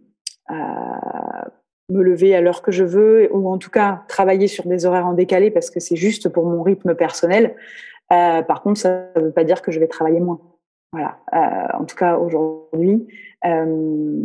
me 1.91 2.03
lever 2.03 2.35
à 2.35 2.41
l'heure 2.41 2.63
que 2.63 2.71
je 2.71 2.85
veux, 2.85 3.29
ou 3.33 3.49
en 3.49 3.59
tout 3.59 3.71
cas 3.71 4.03
travailler 4.09 4.47
sur 4.47 4.67
des 4.67 4.85
horaires 4.85 5.07
en 5.07 5.15
décalé 5.15 5.51
parce 5.51 5.71
que 5.71 5.81
c'est 5.81 5.97
juste 5.97 6.29
pour 6.29 6.47
mon 6.47 6.63
rythme 6.63 6.95
personnel. 6.95 7.55
Euh, 8.13 8.43
par 8.43 8.63
contre, 8.63 8.81
ça 8.81 9.07
ne 9.17 9.23
veut 9.23 9.33
pas 9.33 9.45
dire 9.45 9.63
que 9.63 9.73
je 9.73 9.81
vais 9.81 9.89
travailler 9.89 10.21
moins. 10.21 10.41
Voilà. 10.93 11.19
Euh, 11.35 11.79
en 11.79 11.85
tout 11.85 11.97
cas, 11.97 12.17
aujourd'hui, 12.17 13.07
euh, 13.45 14.21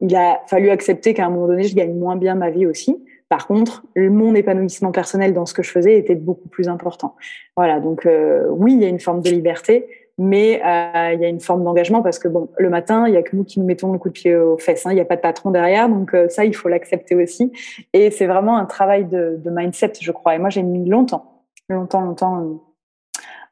il 0.00 0.16
a 0.16 0.40
fallu 0.46 0.70
accepter 0.70 1.14
qu'à 1.14 1.26
un 1.26 1.30
moment 1.30 1.48
donné, 1.48 1.64
je 1.64 1.74
gagne 1.74 1.94
moins 1.94 2.16
bien 2.16 2.34
ma 2.34 2.50
vie 2.50 2.66
aussi. 2.66 3.04
Par 3.28 3.46
contre, 3.46 3.84
mon 3.96 4.34
épanouissement 4.34 4.90
personnel 4.90 5.34
dans 5.34 5.44
ce 5.44 5.52
que 5.52 5.62
je 5.62 5.70
faisais 5.70 5.98
était 5.98 6.14
beaucoup 6.14 6.48
plus 6.48 6.68
important. 6.68 7.14
Voilà. 7.56 7.78
Donc, 7.78 8.08
oui, 8.50 8.72
il 8.72 8.80
y 8.80 8.86
a 8.86 8.88
une 8.88 9.00
forme 9.00 9.20
de 9.20 9.28
liberté, 9.28 9.86
mais 10.18 10.60
euh, 10.64 11.12
il 11.14 11.20
y 11.20 11.24
a 11.24 11.28
une 11.28 11.40
forme 11.40 11.62
d'engagement 11.62 12.02
parce 12.02 12.18
que 12.18 12.26
bon, 12.26 12.50
le 12.58 12.68
matin, 12.68 13.06
il 13.06 13.14
y 13.14 13.16
a 13.16 13.22
que 13.22 13.36
nous 13.36 13.44
qui 13.44 13.60
nous 13.60 13.66
mettons 13.66 13.92
le 13.92 13.98
coup 13.98 14.08
de 14.08 14.14
pied 14.14 14.34
aux 14.34 14.58
fesses. 14.58 14.84
Hein, 14.84 14.90
il 14.90 14.96
n'y 14.96 15.00
a 15.00 15.04
pas 15.04 15.14
de 15.14 15.20
patron 15.20 15.52
derrière, 15.52 15.88
donc 15.88 16.12
euh, 16.12 16.28
ça, 16.28 16.44
il 16.44 16.54
faut 16.54 16.68
l'accepter 16.68 17.14
aussi. 17.14 17.52
Et 17.92 18.10
c'est 18.10 18.26
vraiment 18.26 18.58
un 18.58 18.64
travail 18.64 19.04
de, 19.04 19.40
de, 19.42 19.50
mindset, 19.50 19.92
je 20.00 20.10
crois. 20.10 20.34
Et 20.34 20.38
moi, 20.38 20.50
j'ai 20.50 20.64
mis 20.64 20.88
longtemps, 20.88 21.44
longtemps, 21.68 22.00
longtemps 22.00 22.60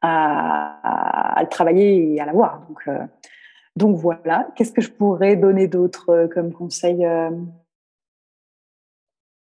à, 0.03 0.81
à, 0.83 1.39
à, 1.39 1.43
le 1.43 1.49
travailler 1.49 2.15
et 2.15 2.21
à 2.21 2.27
l'avoir. 2.27 2.67
Donc, 2.69 2.81
euh, 2.89 2.99
Donc 3.77 3.97
voilà, 3.97 4.49
qu'est-ce 4.57 4.73
que 4.73 4.83
je 4.83 4.91
pourrais 4.91 5.37
donner 5.37 5.69
d'autre 5.69 6.29
comme 6.35 6.53
conseil 6.53 7.07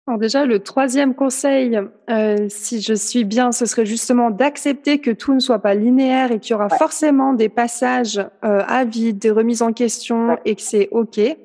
alors 0.07 0.19
déjà, 0.19 0.45
le 0.45 0.59
troisième 0.59 1.15
conseil, 1.15 1.79
euh, 2.11 2.45
si 2.47 2.79
je 2.79 2.93
suis 2.93 3.23
bien, 3.23 3.51
ce 3.51 3.65
serait 3.65 3.87
justement 3.87 4.29
d'accepter 4.29 4.99
que 4.99 5.09
tout 5.09 5.33
ne 5.33 5.39
soit 5.39 5.57
pas 5.57 5.73
linéaire 5.73 6.31
et 6.31 6.39
qu'il 6.39 6.51
y 6.51 6.53
aura 6.53 6.69
forcément 6.69 7.33
des 7.33 7.49
passages 7.49 8.19
euh, 8.19 8.61
à 8.67 8.85
vide, 8.85 9.17
des 9.17 9.31
remises 9.31 9.63
en 9.63 9.73
question 9.73 10.37
et 10.45 10.55
que 10.55 10.61
c'est 10.61 10.89
OK. 10.91 11.15
Que 11.15 11.35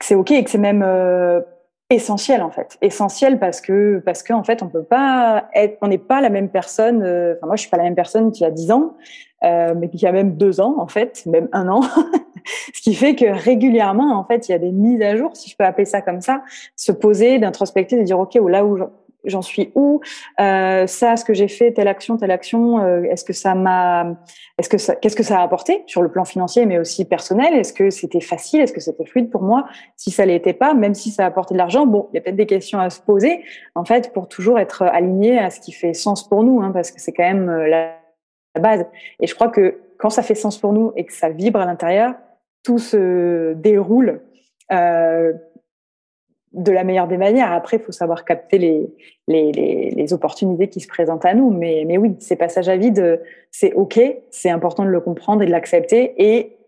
c'est 0.00 0.14
OK 0.14 0.30
et 0.30 0.42
que 0.42 0.48
c'est 0.48 0.56
même 0.56 0.82
euh, 0.82 1.40
essentiel 1.90 2.40
en 2.40 2.50
fait. 2.50 2.78
Essentiel 2.80 3.38
parce 3.38 3.60
que 3.60 3.98
parce 3.98 4.22
qu'en 4.22 4.42
fait, 4.42 4.62
on 4.62 4.68
peut 4.68 4.84
pas 4.84 5.50
être, 5.54 5.76
on 5.82 5.88
n'est 5.88 5.98
pas 5.98 6.22
la 6.22 6.30
même 6.30 6.48
personne. 6.48 7.02
Enfin, 7.02 7.46
moi, 7.46 7.56
je 7.56 7.60
suis 7.60 7.70
pas 7.70 7.76
la 7.76 7.82
même 7.82 7.94
personne 7.94 8.32
qui 8.32 8.42
a 8.42 8.50
10 8.50 8.72
ans, 8.72 8.96
mais 9.42 9.90
qui 9.94 10.06
a 10.06 10.12
même 10.12 10.38
deux 10.38 10.62
ans 10.62 10.76
en 10.78 10.88
fait, 10.88 11.26
même 11.26 11.50
un 11.52 11.68
an. 11.68 11.82
Ce 12.74 12.80
qui 12.80 12.94
fait 12.94 13.14
que 13.14 13.26
régulièrement, 13.26 14.18
en 14.18 14.24
fait, 14.24 14.48
il 14.48 14.52
y 14.52 14.54
a 14.54 14.58
des 14.58 14.72
mises 14.72 15.02
à 15.02 15.16
jour, 15.16 15.34
si 15.34 15.50
je 15.50 15.56
peux 15.56 15.64
appeler 15.64 15.84
ça 15.84 16.00
comme 16.00 16.20
ça, 16.20 16.42
se 16.76 16.92
poser, 16.92 17.38
d'introspecter, 17.38 17.96
de 17.96 18.02
dire, 18.02 18.18
OK, 18.18 18.34
là 18.48 18.64
où 18.64 18.78
j'en 19.24 19.42
suis 19.42 19.72
où 19.74 20.00
euh, 20.40 20.86
ça 20.86 21.16
ce 21.16 21.24
que 21.24 21.34
j'ai 21.34 21.48
fait 21.48 21.72
telle 21.72 21.88
action 21.88 22.16
telle 22.16 22.30
action 22.30 22.78
euh, 22.78 23.02
est-ce 23.02 23.24
que 23.24 23.32
ça 23.32 23.54
m'a 23.54 24.16
est-ce 24.58 24.68
que 24.68 24.78
ça 24.78 24.94
qu'est-ce 24.94 25.16
que 25.16 25.22
ça 25.22 25.40
a 25.40 25.42
apporté 25.42 25.82
sur 25.86 26.02
le 26.02 26.10
plan 26.10 26.24
financier 26.24 26.66
mais 26.66 26.78
aussi 26.78 27.04
personnel? 27.04 27.54
Est-ce 27.54 27.72
que 27.72 27.90
c'était 27.90 28.20
facile? 28.20 28.60
Est-ce 28.60 28.72
que 28.72 28.80
c'était 28.80 29.04
fluide 29.04 29.30
pour 29.30 29.42
moi? 29.42 29.66
Si 29.96 30.10
ça 30.10 30.24
l'était 30.24 30.52
pas 30.52 30.74
même 30.74 30.94
si 30.94 31.10
ça 31.10 31.24
a 31.24 31.26
apporté 31.26 31.54
de 31.54 31.58
l'argent 31.58 31.86
bon 31.86 32.08
il 32.12 32.16
y 32.16 32.18
a 32.18 32.22
peut-être 32.22 32.36
des 32.36 32.46
questions 32.46 32.78
à 32.78 32.90
se 32.90 33.00
poser 33.00 33.42
en 33.74 33.84
fait 33.84 34.12
pour 34.12 34.28
toujours 34.28 34.58
être 34.58 34.82
aligné 34.82 35.38
à 35.38 35.50
ce 35.50 35.60
qui 35.60 35.72
fait 35.72 35.94
sens 35.94 36.26
pour 36.28 36.44
nous 36.44 36.62
hein, 36.62 36.70
parce 36.72 36.92
que 36.92 37.00
c'est 37.00 37.12
quand 37.12 37.24
même 37.24 37.48
euh, 37.48 37.66
la 37.66 37.94
base. 38.60 38.86
Et 39.20 39.26
je 39.26 39.34
crois 39.34 39.48
que 39.48 39.80
quand 39.98 40.10
ça 40.10 40.22
fait 40.22 40.34
sens 40.34 40.58
pour 40.58 40.72
nous 40.72 40.92
et 40.96 41.04
que 41.04 41.12
ça 41.12 41.28
vibre 41.28 41.60
à 41.60 41.66
l'intérieur 41.66 42.14
tout 42.62 42.78
se 42.78 43.54
déroule 43.54 44.20
euh, 44.72 45.32
de 46.52 46.72
la 46.72 46.84
meilleure 46.84 47.08
des 47.08 47.18
manières. 47.18 47.52
Après, 47.52 47.76
il 47.76 47.82
faut 47.82 47.92
savoir 47.92 48.24
capter 48.24 48.58
les, 48.58 48.90
les, 49.28 50.12
opportunités 50.12 50.68
qui 50.68 50.80
se 50.80 50.88
présentent 50.88 51.24
à 51.24 51.34
nous. 51.34 51.50
Mais, 51.50 51.84
mais 51.86 51.98
oui, 51.98 52.16
ces 52.20 52.36
passages 52.36 52.68
à 52.68 52.76
vide, 52.76 53.22
c'est 53.50 53.74
OK, 53.74 54.00
c'est 54.30 54.50
important 54.50 54.84
de 54.84 54.88
le 54.88 55.00
comprendre 55.00 55.42
et 55.42 55.46
de 55.46 55.50
l'accepter. 55.50 56.14
Et 56.16 56.58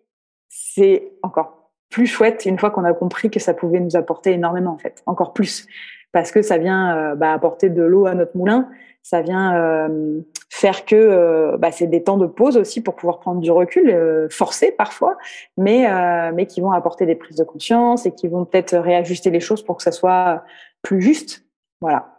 c'est 0.49 1.13
encore 1.23 1.73
plus 1.89 2.07
chouette 2.07 2.45
une 2.47 2.59
fois 2.59 2.71
qu'on 2.71 2.85
a 2.85 2.93
compris 2.93 3.31
que 3.31 3.41
ça 3.41 3.55
pouvait 3.55 3.81
nous 3.81 3.97
apporter 3.97 4.33
énormément, 4.33 4.73
en 4.73 4.79
fait, 4.79 5.03
encore 5.07 5.33
plus. 5.33 5.67
Parce 6.13 6.31
que 6.31 6.43
ça 6.43 6.59
vient 6.59 6.97
euh, 6.97 7.15
bah, 7.15 7.33
apporter 7.33 7.71
de 7.71 7.83
l'eau 7.83 8.07
à 8.07 8.15
notre 8.15 8.37
moulin, 8.37 8.69
ça 9.03 9.23
vient 9.23 9.57
euh, 9.57 10.21
faire 10.51 10.85
que 10.85 10.97
euh, 10.97 11.57
bah, 11.57 11.73
c'est 11.73 11.87
des 11.87 12.03
temps 12.03 12.19
de 12.19 12.27
pause 12.27 12.57
aussi 12.57 12.83
pour 12.83 12.97
pouvoir 12.97 13.21
prendre 13.21 13.41
du 13.41 13.51
recul, 13.51 13.89
euh, 13.91 14.29
forcé 14.31 14.73
parfois, 14.73 15.17
mais 15.57 15.91
euh, 15.91 16.33
mais 16.35 16.47
qui 16.47 16.61
vont 16.61 16.73
apporter 16.73 17.07
des 17.07 17.15
prises 17.15 17.37
de 17.37 17.45
conscience 17.45 18.05
et 18.07 18.13
qui 18.13 18.29
vont 18.29 18.45
peut-être 18.45 18.77
réajuster 18.77 19.31
les 19.31 19.41
choses 19.41 19.65
pour 19.65 19.77
que 19.77 19.83
ça 19.83 19.93
soit 19.93 20.45
plus 20.83 21.01
juste. 21.01 21.45
Voilà. 21.81 22.15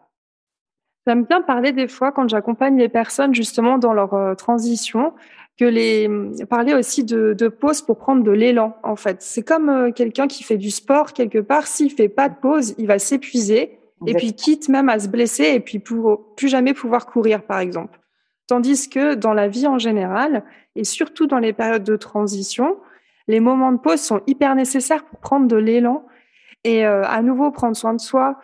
J'aime 1.08 1.26
bien 1.26 1.42
parler 1.42 1.72
des 1.72 1.88
fois 1.88 2.12
quand 2.12 2.28
j'accompagne 2.30 2.78
les 2.78 2.90
personnes 2.90 3.34
justement 3.34 3.78
dans 3.78 3.94
leur 3.94 4.36
transition, 4.38 5.14
que 5.60 5.66
les 5.66 6.10
parler 6.50 6.74
aussi 6.76 7.04
de, 7.04 7.34
de 7.34 7.48
pause 7.48 7.82
pour 7.82 7.98
prendre 7.98 8.24
de 8.24 8.32
l'élan. 8.32 8.76
En 8.84 8.96
fait, 8.96 9.22
c'est 9.22 9.42
comme 9.42 9.92
quelqu'un 9.94 10.28
qui 10.28 10.44
fait 10.44 10.58
du 10.58 10.70
sport 10.70 11.14
quelque 11.14 11.40
part. 11.40 11.66
S'il 11.66 11.92
fait 11.92 12.10
pas 12.10 12.30
de 12.30 12.36
pause, 12.36 12.76
il 12.78 12.86
va 12.86 13.00
s'épuiser 13.00 13.81
et 14.08 14.14
puis 14.16 14.34
quitte 14.34 14.70
même 14.70 14.90
à 14.90 15.00
se 15.00 15.08
blesser 15.08 15.46
et 15.54 15.60
puis 15.60 15.80
pour 15.80 16.36
plus 16.36 16.48
jamais 16.48 16.74
pouvoir 16.74 17.06
courir, 17.06 17.44
par 17.44 17.60
exemple. 17.60 18.00
Tandis 18.48 18.90
que 18.90 19.14
dans 19.14 19.34
la 19.34 19.48
vie 19.48 19.68
en 19.68 19.80
général, 19.80 20.44
et 20.76 20.84
surtout 20.84 21.28
dans 21.28 21.40
les 21.40 21.54
périodes 21.54 21.84
de 21.84 21.96
transition, 21.96 22.78
les 23.28 23.40
moments 23.40 23.72
de 23.72 23.78
pause 23.78 24.02
sont 24.02 24.22
hyper 24.28 24.56
nécessaires 24.56 25.06
pour 25.06 25.20
prendre 25.20 25.48
de 25.48 25.56
l'élan. 25.56 26.06
Et 26.64 26.86
euh, 26.86 27.04
à 27.06 27.22
nouveau, 27.22 27.52
prendre 27.52 27.76
soin 27.76 27.94
de 27.94 28.02
soi, 28.02 28.40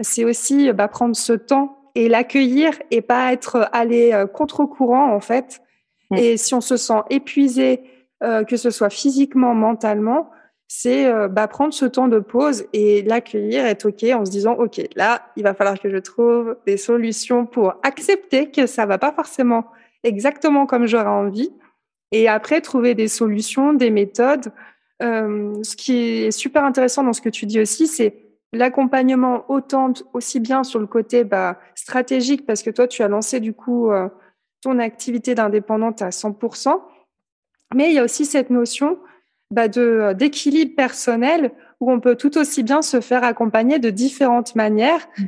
c'est 0.00 0.24
aussi 0.24 0.72
bah, 0.72 0.88
prendre 0.88 1.16
ce 1.16 1.32
temps 1.32 1.78
et 1.94 2.08
l'accueillir 2.08 2.72
et 2.90 3.02
pas 3.02 3.32
être 3.32 3.68
allé 3.72 4.12
euh, 4.12 4.26
contre-courant, 4.26 5.12
en 5.14 5.20
fait. 5.20 5.62
Mmh. 6.10 6.16
Et 6.16 6.36
si 6.36 6.54
on 6.54 6.60
se 6.60 6.76
sent 6.76 7.02
épuisé, 7.10 7.82
euh, 8.22 8.44
que 8.44 8.56
ce 8.56 8.70
soit 8.70 8.90
physiquement, 8.90 9.54
mentalement, 9.54 10.30
c'est 10.74 11.04
euh, 11.04 11.28
bah, 11.28 11.48
prendre 11.48 11.74
ce 11.74 11.84
temps 11.84 12.08
de 12.08 12.18
pause 12.18 12.64
et 12.72 13.02
l'accueillir, 13.02 13.66
être 13.66 13.90
OK 13.90 14.04
en 14.04 14.24
se 14.24 14.30
disant, 14.30 14.54
OK, 14.54 14.80
là, 14.96 15.30
il 15.36 15.42
va 15.42 15.52
falloir 15.52 15.78
que 15.78 15.90
je 15.90 15.98
trouve 15.98 16.56
des 16.66 16.78
solutions 16.78 17.44
pour 17.44 17.74
accepter 17.82 18.50
que 18.50 18.66
ça 18.66 18.86
va 18.86 18.96
pas 18.96 19.12
forcément 19.12 19.66
exactement 20.02 20.64
comme 20.64 20.86
j'aurais 20.86 21.04
envie. 21.04 21.52
Et 22.10 22.26
après, 22.26 22.62
trouver 22.62 22.94
des 22.94 23.08
solutions, 23.08 23.74
des 23.74 23.90
méthodes. 23.90 24.50
Euh, 25.02 25.62
ce 25.62 25.76
qui 25.76 26.24
est 26.24 26.30
super 26.30 26.64
intéressant 26.64 27.04
dans 27.04 27.12
ce 27.12 27.20
que 27.20 27.28
tu 27.28 27.44
dis 27.44 27.60
aussi, 27.60 27.86
c'est 27.86 28.16
l'accompagnement 28.54 29.44
autant 29.50 29.92
aussi 30.14 30.40
bien 30.40 30.64
sur 30.64 30.80
le 30.80 30.86
côté 30.86 31.22
bah, 31.22 31.60
stratégique, 31.74 32.46
parce 32.46 32.62
que 32.62 32.70
toi, 32.70 32.88
tu 32.88 33.02
as 33.02 33.08
lancé 33.08 33.40
du 33.40 33.52
coup 33.52 33.90
euh, 33.90 34.08
ton 34.62 34.78
activité 34.78 35.34
d'indépendante 35.34 36.00
à 36.00 36.08
100%, 36.08 36.80
mais 37.74 37.90
il 37.90 37.94
y 37.94 37.98
a 37.98 38.04
aussi 38.04 38.24
cette 38.24 38.48
notion 38.48 38.96
bah, 39.52 39.66
euh, 39.76 40.14
d'équilibre 40.14 40.74
personnel 40.74 41.52
où 41.80 41.92
on 41.92 42.00
peut 42.00 42.16
tout 42.16 42.38
aussi 42.38 42.62
bien 42.62 42.80
se 42.80 43.00
faire 43.00 43.22
accompagner 43.22 43.78
de 43.78 43.90
différentes 43.90 44.56
manières 44.56 45.06
mmh. 45.18 45.24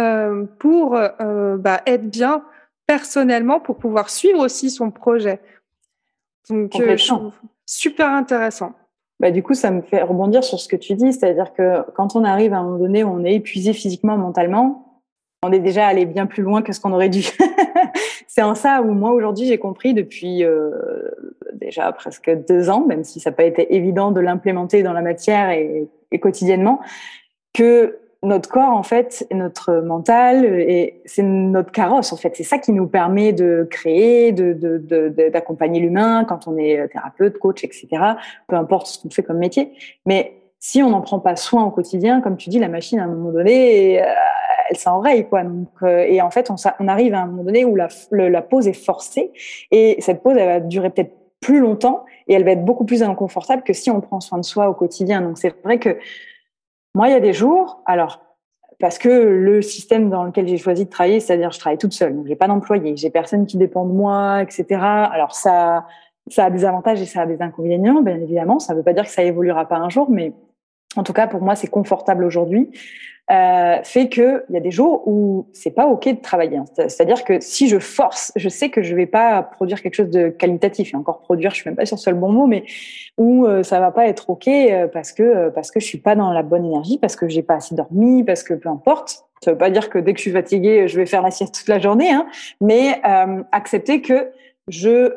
euh, 0.00 0.44
pour 0.58 0.96
euh, 0.96 1.56
bah, 1.56 1.80
être 1.86 2.10
bien 2.10 2.44
personnellement 2.86 3.60
pour 3.60 3.76
pouvoir 3.76 4.10
suivre 4.10 4.40
aussi 4.40 4.70
son 4.70 4.90
projet. 4.90 5.40
Donc, 6.50 6.72
je 6.74 7.06
trouve 7.06 7.32
super 7.66 8.08
intéressant. 8.08 8.72
Bah, 9.20 9.30
du 9.30 9.42
coup, 9.42 9.54
ça 9.54 9.70
me 9.70 9.82
fait 9.82 10.02
rebondir 10.02 10.42
sur 10.42 10.58
ce 10.58 10.66
que 10.66 10.76
tu 10.76 10.94
dis, 10.94 11.12
c'est-à-dire 11.12 11.52
que 11.52 11.88
quand 11.94 12.16
on 12.16 12.24
arrive 12.24 12.54
à 12.54 12.58
un 12.58 12.64
moment 12.64 12.78
donné 12.78 13.04
où 13.04 13.10
on 13.10 13.24
est 13.24 13.34
épuisé 13.34 13.72
physiquement, 13.72 14.16
mentalement, 14.16 15.02
on 15.44 15.52
est 15.52 15.60
déjà 15.60 15.86
allé 15.86 16.04
bien 16.04 16.26
plus 16.26 16.42
loin 16.42 16.62
que 16.62 16.72
ce 16.72 16.80
qu'on 16.80 16.92
aurait 16.92 17.10
dû. 17.10 17.22
c'est 18.28 18.42
en 18.42 18.54
ça 18.54 18.82
où 18.82 18.92
moi 18.92 19.12
aujourd'hui 19.12 19.46
j'ai 19.46 19.58
compris 19.58 19.94
depuis 19.94 20.44
euh, 20.44 20.70
déjà 21.54 21.90
presque 21.92 22.30
deux 22.46 22.68
ans, 22.68 22.84
même 22.86 23.02
si 23.02 23.20
ça 23.20 23.30
n'a 23.30 23.36
pas 23.36 23.44
été 23.44 23.74
évident 23.74 24.12
de 24.12 24.20
l'implémenter 24.20 24.82
dans 24.82 24.92
la 24.92 25.00
matière 25.00 25.50
et, 25.50 25.88
quotidiennement, 26.20 26.80
que 27.54 27.98
notre 28.22 28.50
corps 28.50 28.74
en 28.74 28.82
fait, 28.82 29.26
notre 29.30 29.80
mental, 29.80 30.44
et 30.44 31.00
c'est 31.06 31.22
notre 31.22 31.72
carrosse 31.72 32.12
en 32.12 32.16
fait. 32.16 32.36
C'est 32.36 32.44
ça 32.44 32.58
qui 32.58 32.72
nous 32.72 32.86
permet 32.86 33.32
de 33.32 33.66
créer, 33.70 34.32
de, 34.32 34.52
d'accompagner 35.30 35.80
l'humain 35.80 36.24
quand 36.24 36.46
on 36.46 36.58
est 36.58 36.86
thérapeute, 36.88 37.38
coach, 37.38 37.64
etc. 37.64 37.88
Peu 38.46 38.56
importe 38.56 38.88
ce 38.88 38.98
qu'on 39.00 39.10
fait 39.10 39.22
comme 39.22 39.38
métier, 39.38 39.72
mais 40.04 40.34
si 40.58 40.82
on 40.82 40.90
n'en 40.90 41.00
prend 41.00 41.20
pas 41.20 41.36
soin 41.36 41.64
au 41.64 41.70
quotidien, 41.70 42.20
comme 42.20 42.36
tu 42.36 42.50
dis, 42.50 42.58
la 42.58 42.68
machine 42.68 42.98
à 42.98 43.04
un 43.04 43.08
moment 43.08 43.30
donné, 43.30 44.02
euh, 44.02 44.06
elle 44.68 44.76
s'enraye 44.76 45.28
quoi. 45.28 45.44
Donc, 45.44 45.68
euh, 45.82 46.04
et 46.06 46.20
en 46.20 46.30
fait, 46.30 46.50
on, 46.50 46.88
arrive 46.88 47.14
à 47.14 47.22
un 47.22 47.26
moment 47.26 47.44
donné 47.44 47.64
où 47.64 47.74
la, 47.74 47.88
la 48.10 48.42
pause 48.42 48.68
est 48.68 48.72
forcée 48.72 49.32
et 49.70 49.96
cette 50.00 50.22
pause 50.22 50.36
elle 50.38 50.48
va 50.48 50.60
durer 50.60 50.90
peut-être 50.90 51.12
plus 51.40 51.60
longtemps 51.60 52.04
et 52.26 52.34
elle 52.34 52.44
va 52.44 52.52
être 52.52 52.64
beaucoup 52.64 52.84
plus 52.84 53.02
inconfortable 53.02 53.62
que 53.62 53.72
si 53.72 53.90
on 53.90 54.00
prend 54.00 54.20
soin 54.20 54.38
de 54.38 54.44
soi 54.44 54.68
au 54.68 54.74
quotidien. 54.74 55.20
Donc 55.20 55.38
c'est 55.38 55.54
vrai 55.62 55.78
que 55.78 55.98
moi, 56.94 57.08
il 57.08 57.12
y 57.12 57.16
a 57.16 57.20
des 57.20 57.32
jours, 57.32 57.82
alors 57.86 58.20
parce 58.80 58.98
que 58.98 59.08
le 59.08 59.60
système 59.60 60.08
dans 60.08 60.24
lequel 60.24 60.46
j'ai 60.46 60.56
choisi 60.56 60.84
de 60.84 60.90
travailler, 60.90 61.20
c'est-à-dire 61.20 61.50
je 61.50 61.58
travaille 61.58 61.78
toute 61.78 61.92
seule, 61.92 62.14
donc 62.14 62.26
j'ai 62.26 62.36
pas 62.36 62.46
d'employé, 62.46 62.96
j'ai 62.96 63.10
personne 63.10 63.46
qui 63.46 63.56
dépend 63.56 63.84
de 63.84 63.92
moi, 63.92 64.42
etc. 64.42 64.80
Alors 64.80 65.34
ça, 65.34 65.86
ça 66.28 66.46
a 66.46 66.50
des 66.50 66.64
avantages 66.64 67.00
et 67.00 67.06
ça 67.06 67.22
a 67.22 67.26
des 67.26 67.42
inconvénients, 67.42 68.02
bien 68.02 68.16
évidemment. 68.16 68.58
Ça 68.58 68.72
ne 68.72 68.78
veut 68.78 68.84
pas 68.84 68.92
dire 68.92 69.04
que 69.04 69.10
ça 69.10 69.22
évoluera 69.22 69.66
pas 69.66 69.76
un 69.76 69.88
jour, 69.88 70.08
mais 70.10 70.32
en 70.98 71.02
tout 71.02 71.12
cas 71.12 71.26
pour 71.26 71.40
moi 71.40 71.54
c'est 71.54 71.68
confortable 71.68 72.24
aujourd'hui 72.24 72.70
euh, 73.30 73.76
fait 73.84 74.08
que 74.08 74.44
il 74.48 74.54
y 74.54 74.56
a 74.56 74.60
des 74.60 74.70
jours 74.70 75.06
où 75.06 75.48
c'est 75.52 75.70
pas 75.70 75.86
ok 75.86 76.08
de 76.08 76.20
travailler. 76.20 76.56
Hein. 76.56 76.64
C'est-à-dire 76.76 77.24
que 77.24 77.40
si 77.40 77.68
je 77.68 77.78
force, 77.78 78.32
je 78.36 78.48
sais 78.48 78.70
que 78.70 78.82
je 78.82 78.94
vais 78.94 79.06
pas 79.06 79.42
produire 79.42 79.82
quelque 79.82 79.94
chose 79.94 80.08
de 80.08 80.30
qualitatif. 80.30 80.94
Et 80.94 80.96
encore 80.96 81.20
produire, 81.20 81.50
je 81.50 81.56
suis 81.56 81.68
même 81.68 81.76
pas 81.76 81.84
sur 81.84 81.98
ce 81.98 82.10
bon 82.10 82.32
mot, 82.32 82.46
mais 82.46 82.64
où 83.18 83.44
euh, 83.44 83.62
ça 83.62 83.80
va 83.80 83.90
pas 83.90 84.06
être 84.06 84.30
ok 84.30 84.48
euh, 84.48 84.88
parce 84.88 85.12
que 85.12 85.22
euh, 85.22 85.50
parce 85.50 85.70
que 85.70 85.78
je 85.78 85.84
suis 85.84 85.98
pas 85.98 86.14
dans 86.14 86.32
la 86.32 86.42
bonne 86.42 86.64
énergie, 86.64 86.98
parce 86.98 87.16
que 87.16 87.28
j'ai 87.28 87.42
pas 87.42 87.56
assez 87.56 87.74
dormi, 87.74 88.24
parce 88.24 88.42
que 88.42 88.54
peu 88.54 88.68
importe. 88.68 89.24
Ça 89.44 89.52
veut 89.52 89.58
pas 89.58 89.70
dire 89.70 89.88
que 89.88 89.98
dès 89.98 90.14
que 90.14 90.18
je 90.18 90.22
suis 90.22 90.32
fatiguée, 90.32 90.88
je 90.88 90.96
vais 90.96 91.06
faire 91.06 91.22
la 91.22 91.30
sieste 91.30 91.54
toute 91.54 91.68
la 91.68 91.78
journée, 91.78 92.10
hein, 92.10 92.26
mais 92.60 93.00
accepter 93.52 94.02
que 94.02 94.32
je 94.66 95.14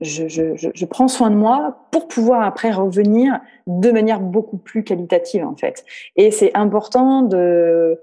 je, 0.00 0.28
je, 0.28 0.54
je, 0.56 0.84
prends 0.86 1.08
soin 1.08 1.30
de 1.30 1.36
moi 1.36 1.86
pour 1.90 2.08
pouvoir 2.08 2.42
après 2.42 2.70
revenir 2.70 3.40
de 3.66 3.90
manière 3.90 4.20
beaucoup 4.20 4.56
plus 4.56 4.82
qualitative 4.84 5.44
en 5.44 5.56
fait. 5.56 5.84
Et 6.16 6.30
c'est 6.30 6.56
important 6.56 7.22
de. 7.22 8.00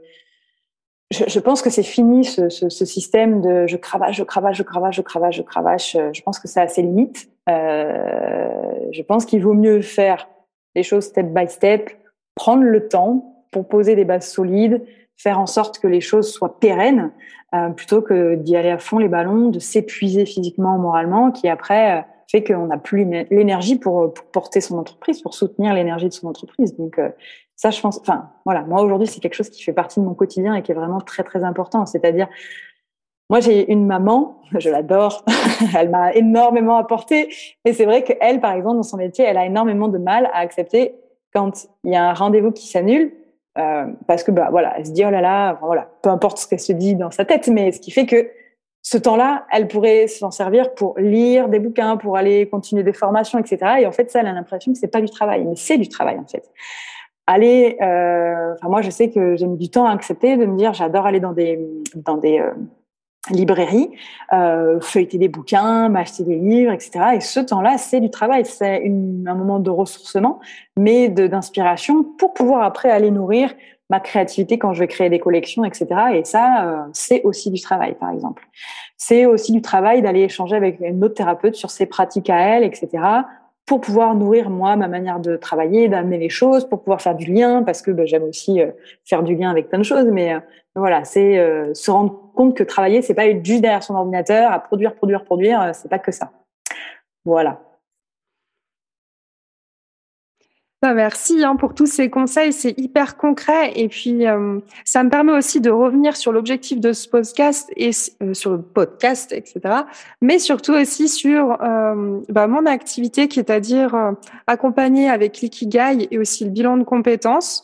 Je, 1.10 1.24
je 1.28 1.40
pense 1.40 1.62
que 1.62 1.70
c'est 1.70 1.84
fini 1.84 2.26
ce, 2.26 2.50
ce, 2.50 2.70
ce, 2.70 2.86
système 2.86 3.42
de 3.42 3.66
je 3.66 3.78
cravache, 3.78 4.18
je 4.18 4.24
cravache, 4.24 4.58
je 4.58 4.64
cravache, 4.64 4.96
je 4.96 5.02
cravache, 5.02 5.36
je 5.38 5.42
cravache. 5.42 5.98
Je 6.14 6.22
pense 6.22 6.40
que 6.40 6.48
ça 6.48 6.62
a 6.62 6.68
ses 6.68 6.82
limites. 6.82 7.30
Euh, 7.50 8.50
je 8.92 9.02
pense 9.02 9.26
qu'il 9.26 9.42
vaut 9.42 9.54
mieux 9.54 9.82
faire 9.82 10.28
les 10.76 10.84
choses 10.84 11.06
step 11.06 11.28
by 11.28 11.48
step, 11.48 11.90
prendre 12.36 12.64
le 12.64 12.88
temps 12.88 13.46
pour 13.52 13.68
poser 13.68 13.96
des 13.96 14.06
bases 14.06 14.28
solides, 14.28 14.86
faire 15.18 15.40
en 15.40 15.48
sorte 15.48 15.80
que 15.80 15.88
les 15.88 16.02
choses 16.02 16.32
soient 16.32 16.60
pérennes 16.60 17.12
euh, 17.56 17.70
plutôt 17.70 18.02
que 18.02 18.36
d'y 18.36 18.56
aller 18.56 18.70
à 18.70 18.78
fond 18.78 19.00
les 19.00 19.08
ballons, 19.08 19.50
de 19.50 19.60
s'épuiser 19.60 20.26
physiquement, 20.26 20.78
moralement, 20.78 21.32
qui 21.32 21.48
après, 21.48 22.00
euh, 22.00 22.02
fait 22.30 22.44
qu'on 22.44 22.68
n'a 22.68 22.78
plus 22.78 23.06
l'énergie 23.32 23.78
pour, 23.78 24.14
porter 24.34 24.60
son 24.60 24.78
entreprise, 24.78 25.22
pour 25.22 25.34
soutenir 25.34 25.74
l'énergie 25.74 26.10
de 26.10 26.14
son 26.14 26.28
entreprise. 26.28 26.76
Donc 26.76 27.00
euh, 27.00 27.10
ça, 27.56 27.70
je 27.70 27.80
pense, 27.80 28.00
enfin 28.00 28.30
voilà, 28.46 28.64
moi 28.64 28.82
aujourd'hui 28.82 29.08
c'est 29.08 29.22
quelque 29.22 29.34
chose 29.34 29.50
qui 29.50 29.64
fait 29.64 29.74
partie 29.74 30.00
de 30.00 30.06
mon 30.06 30.14
quotidien 30.14 30.54
et 30.56 30.62
qui 30.62 30.72
est 30.72 30.76
vraiment 30.76 31.00
très 31.00 31.24
très 31.24 31.44
important. 31.44 31.86
C'est-à-dire, 31.86 32.28
moi 33.30 33.40
j'ai 33.40 33.72
une 33.72 33.86
maman, 33.86 34.42
je 34.60 34.70
l'adore, 34.70 35.24
elle 35.78 35.90
m'a 35.90 36.14
énormément 36.14 36.78
apporté, 36.78 37.34
mais 37.64 37.72
c'est 37.72 37.86
vrai 37.86 38.04
qu'elle, 38.04 38.42
par 38.42 38.52
exemple, 38.54 38.76
dans 38.76 38.84
son 38.84 38.98
métier, 38.98 39.24
elle 39.24 39.38
a 39.38 39.46
énormément 39.46 39.88
de 39.88 39.98
mal 39.98 40.30
à 40.34 40.40
accepter 40.40 40.96
quand 41.34 41.68
il 41.86 41.94
y 41.94 41.96
a 41.96 42.10
un 42.10 42.14
rendez-vous 42.14 42.52
qui 42.52 42.68
s'annule. 42.68 43.14
Euh, 43.58 43.88
parce 44.08 44.24
que 44.24 44.32
bah 44.32 44.50
voilà, 44.52 44.78
elle 44.78 44.86
se 44.86 44.92
dit 44.92 45.04
oh 45.06 45.10
là 45.10 45.22
là, 45.22 45.58
voilà, 45.62 45.90
peu 46.04 46.10
importe 46.10 46.38
ce 46.38 46.48
qu'elle 46.48 46.60
se 46.60 46.74
dit 46.74 46.96
dans 46.96 47.12
sa 47.12 47.26
tête, 47.26 47.48
mais 47.48 47.72
ce 47.72 47.80
qui 47.80 47.92
fait 47.92 48.06
que 48.06 48.30
ce 48.84 48.98
temps-là, 48.98 49.46
elle 49.52 49.68
pourrait 49.68 50.08
s'en 50.08 50.32
servir 50.32 50.74
pour 50.74 50.98
lire 50.98 51.50
des 51.50 51.60
bouquins, 51.60 51.98
pour 51.98 52.18
aller 52.18 52.48
continuer 52.48 52.84
des 52.84 52.94
formations, 52.94 53.40
etc. 53.40 53.80
Et 53.82 53.86
en 53.88 53.92
fait, 53.92 54.12
ça, 54.12 54.22
elle 54.22 54.28
a 54.28 54.34
l'impression 54.34 54.72
que 54.72 54.78
c'est 54.78 54.88
pas 54.88 55.02
du 55.02 55.10
travail, 55.10 55.44
mais 55.44 55.56
c'est 55.56 55.78
du 55.78 55.90
travail 55.90 56.18
en 56.20 56.28
fait. 56.28 56.50
Aller, 57.26 57.78
euh, 57.82 58.54
moi, 58.64 58.82
je 58.82 58.90
sais 58.90 59.10
que 59.10 59.36
j'ai 59.36 59.48
mis 59.48 59.58
du 59.58 59.70
temps 59.70 59.86
à 59.86 59.92
accepter 59.92 60.38
de 60.38 60.46
me 60.46 60.56
dire, 60.56 60.74
j'adore 60.74 61.06
aller 61.06 61.20
dans 61.20 61.34
des 61.34 61.60
dans 61.96 62.16
des 62.16 62.40
euh, 62.40 62.52
librairies, 63.30 63.90
euh, 64.34 64.80
feuilleter 64.80 65.18
des 65.18 65.28
bouquins, 65.28 65.90
m'acheter 65.90 66.24
des 66.24 66.36
livres, 66.36 66.72
etc. 66.72 66.92
Et 67.16 67.20
ce 67.20 67.40
temps-là, 67.40 67.78
c'est 67.78 68.00
du 68.00 68.10
travail, 68.10 68.46
c'est 68.46 68.86
un 68.86 69.36
moment 69.36 69.60
de 69.60 69.70
ressourcement, 69.70 70.40
mais 70.78 71.10
d'inspiration 71.10 72.04
pour 72.04 72.34
pouvoir 72.34 72.64
après 72.64 72.90
aller 72.90 73.12
nourrir 73.12 73.54
ma 73.90 74.00
créativité 74.00 74.58
quand 74.58 74.74
je 74.74 74.80
vais 74.80 74.88
créer 74.88 75.10
des 75.10 75.20
collections, 75.20 75.64
etc. 75.64 75.88
Et 76.14 76.26
ça, 76.26 76.66
euh, 76.66 76.78
c'est 76.92 77.22
aussi 77.24 77.52
du 77.52 77.62
travail, 77.62 77.96
par 77.96 78.12
exemple. 78.12 78.46
C'est 78.98 79.26
aussi 79.26 79.52
du 79.54 79.62
travail 79.62 80.02
d'aller 80.02 80.22
échanger 80.22 80.56
avec 80.56 80.80
une 80.82 81.04
autre 81.04 81.16
thérapeute 81.16 81.56
sur 81.56 81.72
ses 81.72 81.86
pratiques 81.86 82.30
à 82.30 82.38
elle, 82.38 82.64
etc. 82.64 82.90
pour 83.68 83.82
pouvoir 83.82 84.16
nourrir 84.16 84.50
moi 84.50 84.76
ma 84.78 84.88
manière 84.88 85.20
de 85.20 85.36
travailler, 85.36 85.90
d'amener 85.90 86.18
les 86.18 86.30
choses, 86.30 86.68
pour 86.68 86.80
pouvoir 86.80 87.02
faire 87.02 87.16
du 87.16 87.32
lien, 87.32 87.62
parce 87.62 87.84
que 87.84 87.92
ben, 87.92 88.08
j'aime 88.08 88.24
aussi 88.24 88.62
euh, 88.62 88.72
faire 89.06 89.22
du 89.22 89.36
lien 89.36 89.52
avec 89.52 89.70
plein 89.70 89.78
de 89.78 89.84
choses. 89.84 90.06
Mais 90.06 90.34
euh, 90.34 90.40
voilà, 90.76 91.04
c'est 91.04 91.36
se 91.74 91.92
rendre 91.92 92.32
compte 92.34 92.56
que 92.56 92.64
travailler, 92.64 93.02
c'est 93.02 93.14
pas 93.14 93.26
être 93.26 93.44
juste 93.44 93.62
derrière 93.62 93.84
son 93.84 93.96
ordinateur 93.96 94.52
à 94.52 94.60
produire, 94.60 94.96
produire, 94.96 95.24
produire. 95.24 95.72
c'est 95.74 95.90
pas 95.90 96.00
que 96.00 96.12
ça. 96.12 96.32
Voilà. 97.26 97.60
Bah, 100.84 100.94
merci 100.94 101.44
hein, 101.44 101.56
pour 101.56 101.74
tous 101.74 101.88
ces 101.88 102.12
conseils, 102.12 102.54
c'est 102.54 102.78
hyper 102.78 103.18
concret 103.18 103.72
et 103.76 103.88
puis 103.88 104.28
euh, 104.28 104.60
ça 104.86 105.04
me 105.04 105.10
permet 105.10 105.32
aussi 105.32 105.60
de 105.60 105.72
revenir 105.72 106.16
sur 106.16 106.32
l'objectif 106.32 106.80
de 106.80 106.94
ce 106.94 107.10
podcast 107.10 107.72
et 107.76 107.90
euh, 108.22 108.36
sur 108.36 108.52
le 108.52 108.62
podcast, 108.62 109.32
etc. 109.32 109.60
Mais 110.22 110.38
surtout 110.38 110.74
aussi 110.74 111.10
sur 111.10 111.60
euh, 111.64 112.20
bah, 112.30 112.46
mon 112.46 112.68
activité 112.68 113.28
qui 113.28 113.40
est 113.40 113.50
à 113.50 113.60
dire 113.60 113.96
accompagner 114.46 115.10
avec 115.10 115.42
l'ikigai 115.42 116.08
et 116.12 116.20
aussi 116.20 116.46
le 116.46 116.52
bilan 116.52 116.78
de 116.78 116.84
compétences. 116.84 117.64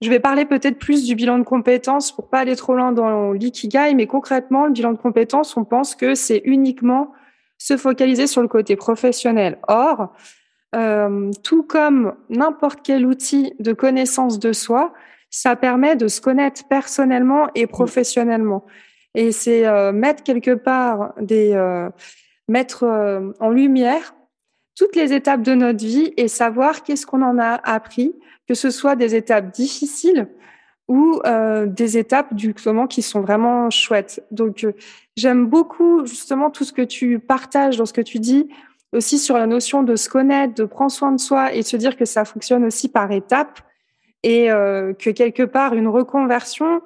Je 0.00 0.08
vais 0.08 0.20
parler 0.20 0.46
peut-être 0.46 0.78
plus 0.78 1.04
du 1.04 1.14
bilan 1.14 1.38
de 1.38 1.44
compétences 1.44 2.10
pour 2.10 2.30
pas 2.30 2.38
aller 2.38 2.56
trop 2.56 2.74
loin 2.74 2.92
dans 2.92 3.32
l'ikigai, 3.32 3.92
mais 3.94 4.06
concrètement, 4.06 4.64
le 4.64 4.72
bilan 4.72 4.92
de 4.92 4.98
compétences, 4.98 5.54
on 5.58 5.64
pense 5.64 5.94
que 5.94 6.14
c'est 6.14 6.40
uniquement 6.46 7.12
se 7.58 7.76
focaliser 7.76 8.26
sur 8.26 8.40
le 8.40 8.48
côté 8.48 8.76
professionnel. 8.76 9.58
Or, 9.68 10.14
euh, 10.74 11.30
tout 11.42 11.62
comme 11.62 12.14
n'importe 12.28 12.80
quel 12.82 13.06
outil 13.06 13.54
de 13.60 13.72
connaissance 13.72 14.38
de 14.38 14.52
soi, 14.52 14.92
ça 15.30 15.56
permet 15.56 15.96
de 15.96 16.08
se 16.08 16.20
connaître 16.20 16.66
personnellement 16.68 17.48
et 17.54 17.66
professionnellement. 17.66 18.64
Et 19.14 19.32
c'est 19.32 19.66
euh, 19.66 19.92
mettre 19.92 20.22
quelque 20.22 20.54
part 20.54 21.14
des 21.20 21.52
euh, 21.54 21.88
mettre 22.48 22.84
en 23.40 23.50
lumière 23.50 24.14
toutes 24.76 24.94
les 24.94 25.12
étapes 25.12 25.42
de 25.42 25.54
notre 25.54 25.84
vie 25.84 26.12
et 26.16 26.28
savoir 26.28 26.82
qu'est-ce 26.82 27.06
qu'on 27.06 27.22
en 27.22 27.38
a 27.38 27.54
appris, 27.54 28.14
que 28.46 28.54
ce 28.54 28.70
soit 28.70 28.94
des 28.94 29.14
étapes 29.14 29.50
difficiles 29.50 30.28
ou 30.86 31.20
des 31.66 31.98
étapes 31.98 32.34
du 32.34 32.54
moment 32.64 32.86
qui 32.86 33.02
sont 33.02 33.20
vraiment 33.20 33.68
chouettes. 33.70 34.24
Donc 34.30 34.64
j'aime 35.16 35.46
beaucoup 35.46 36.06
justement 36.06 36.50
tout 36.50 36.62
ce 36.62 36.72
que 36.72 36.82
tu 36.82 37.18
partages 37.18 37.78
dans 37.78 37.86
ce 37.86 37.92
que 37.92 38.00
tu 38.00 38.20
dis 38.20 38.48
aussi 38.92 39.18
sur 39.18 39.36
la 39.36 39.46
notion 39.46 39.82
de 39.82 39.96
se 39.96 40.08
connaître, 40.08 40.54
de 40.54 40.64
prendre 40.64 40.90
soin 40.90 41.12
de 41.12 41.20
soi 41.20 41.52
et 41.52 41.60
de 41.60 41.66
se 41.66 41.76
dire 41.76 41.96
que 41.96 42.04
ça 42.04 42.24
fonctionne 42.24 42.64
aussi 42.64 42.88
par 42.88 43.10
étapes 43.10 43.60
et 44.22 44.50
euh, 44.50 44.92
que 44.92 45.10
quelque 45.10 45.42
part 45.42 45.74
une 45.74 45.88
reconversion, 45.88 46.82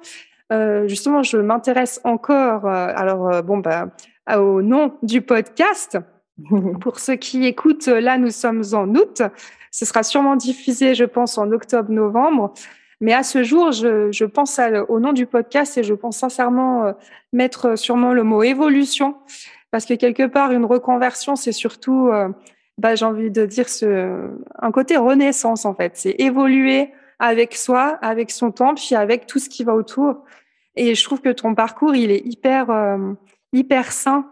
euh, 0.51 0.87
justement, 0.87 1.23
je 1.23 1.37
m'intéresse 1.37 2.01
encore. 2.03 2.65
Euh, 2.67 2.93
alors 2.95 3.43
bon, 3.43 3.57
bah, 3.57 3.87
au 4.37 4.61
nom 4.61 4.93
du 5.01 5.21
podcast. 5.21 5.97
Pour 6.81 6.99
ceux 6.99 7.15
qui 7.15 7.45
écoutent, 7.45 7.87
là, 7.87 8.17
nous 8.17 8.31
sommes 8.31 8.63
en 8.73 8.87
août. 8.95 9.21
Ce 9.71 9.85
sera 9.85 10.03
sûrement 10.03 10.35
diffusé, 10.35 10.95
je 10.95 11.05
pense, 11.05 11.37
en 11.37 11.51
octobre-novembre. 11.51 12.53
Mais 12.99 13.13
à 13.13 13.23
ce 13.23 13.43
jour, 13.43 13.71
je, 13.71 14.11
je 14.11 14.25
pense 14.25 14.59
au 14.89 14.99
nom 14.99 15.13
du 15.13 15.25
podcast 15.25 15.77
et 15.77 15.83
je 15.83 15.93
pense 15.93 16.17
sincèrement 16.17 16.93
mettre 17.33 17.75
sûrement 17.75 18.13
le 18.13 18.23
mot 18.23 18.43
évolution 18.43 19.15
parce 19.71 19.85
que 19.85 19.93
quelque 19.93 20.27
part, 20.27 20.51
une 20.51 20.65
reconversion, 20.65 21.35
c'est 21.35 21.53
surtout, 21.53 22.09
euh, 22.09 22.29
bah, 22.77 22.95
j'ai 22.95 23.05
envie 23.05 23.31
de 23.31 23.45
dire, 23.45 23.69
ce, 23.69 24.29
un 24.59 24.71
côté 24.71 24.97
renaissance, 24.97 25.65
en 25.65 25.73
fait. 25.73 25.93
C'est 25.95 26.15
évoluer 26.19 26.91
avec 27.19 27.55
soi, 27.55 27.97
avec 28.01 28.31
son 28.31 28.51
temps, 28.51 28.75
puis 28.75 28.95
avec 28.95 29.27
tout 29.27 29.39
ce 29.39 29.49
qui 29.49 29.63
va 29.63 29.73
autour. 29.73 30.25
Et 30.75 30.93
je 30.95 31.03
trouve 31.03 31.21
que 31.21 31.29
ton 31.29 31.55
parcours, 31.55 31.95
il 31.95 32.11
est 32.11 32.25
hyper, 32.25 32.69
euh, 32.69 33.13
hyper 33.53 33.91
sain 33.91 34.29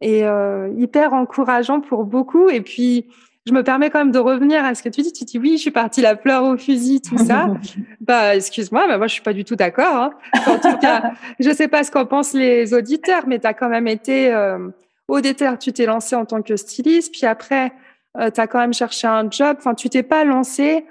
et 0.00 0.24
euh, 0.24 0.72
hyper 0.76 1.12
encourageant 1.14 1.80
pour 1.80 2.04
beaucoup. 2.04 2.48
Et 2.48 2.60
puis, 2.60 3.08
je 3.46 3.52
me 3.52 3.62
permets 3.62 3.90
quand 3.90 4.00
même 4.00 4.12
de 4.12 4.18
revenir 4.18 4.64
à 4.64 4.74
ce 4.74 4.82
que 4.82 4.88
tu 4.88 5.02
dis. 5.02 5.12
Tu 5.12 5.24
dis 5.24 5.38
oui, 5.38 5.52
je 5.56 5.62
suis 5.62 5.70
partie 5.70 6.02
la 6.02 6.16
fleur 6.16 6.44
au 6.44 6.56
fusil, 6.56 7.00
tout 7.00 7.18
ça. 7.18 7.48
bah, 8.00 8.36
excuse-moi, 8.36 8.86
mais 8.88 8.98
moi 8.98 9.06
je 9.06 9.14
suis 9.14 9.22
pas 9.22 9.32
du 9.32 9.44
tout 9.44 9.56
d'accord. 9.56 9.96
Hein. 9.96 10.10
En 10.46 10.58
tout 10.58 10.76
cas, 10.78 11.12
je 11.40 11.50
sais 11.50 11.68
pas 11.68 11.84
ce 11.84 11.90
qu'en 11.90 12.06
pensent 12.06 12.34
les 12.34 12.74
auditeurs, 12.74 13.24
mais 13.26 13.38
tu 13.38 13.46
as 13.46 13.54
quand 13.54 13.68
même 13.68 13.88
été 13.88 14.32
euh, 14.32 14.68
au 15.10 15.20
départ, 15.20 15.58
tu 15.58 15.72
t'es 15.72 15.86
lancé 15.86 16.14
en 16.14 16.24
tant 16.24 16.40
que 16.40 16.54
styliste, 16.54 17.12
puis 17.12 17.26
après, 17.26 17.72
euh, 18.16 18.30
tu 18.30 18.40
as 18.40 18.46
quand 18.46 18.60
même 18.60 18.72
cherché 18.72 19.08
un 19.08 19.28
job. 19.28 19.56
Enfin, 19.58 19.74
tu 19.74 19.90
t'es 19.90 20.04
pas 20.04 20.24
lancé. 20.24 20.86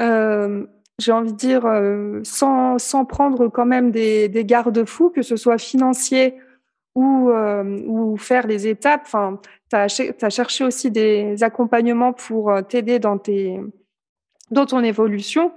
Euh, 0.00 0.64
j'ai 0.98 1.12
envie 1.12 1.32
de 1.32 1.36
dire, 1.36 1.66
euh, 1.66 2.20
sans, 2.24 2.78
sans 2.78 3.04
prendre 3.04 3.48
quand 3.48 3.66
même 3.66 3.90
des, 3.90 4.28
des 4.28 4.44
garde-fous, 4.46 5.10
que 5.10 5.20
ce 5.20 5.36
soit 5.36 5.58
financier 5.58 6.36
ou, 6.94 7.30
ou 7.30 8.16
faire 8.16 8.46
les 8.46 8.66
étapes. 8.66 9.02
Enfin, 9.04 9.38
tu 9.70 9.76
as, 9.76 10.30
cherché 10.30 10.64
aussi 10.64 10.90
des 10.90 11.42
accompagnements 11.42 12.12
pour 12.12 12.50
euh, 12.50 12.62
t'aider 12.62 12.98
dans, 12.98 13.18
tes, 13.18 13.60
dans 14.50 14.66
ton 14.66 14.82
évolution. 14.82 15.52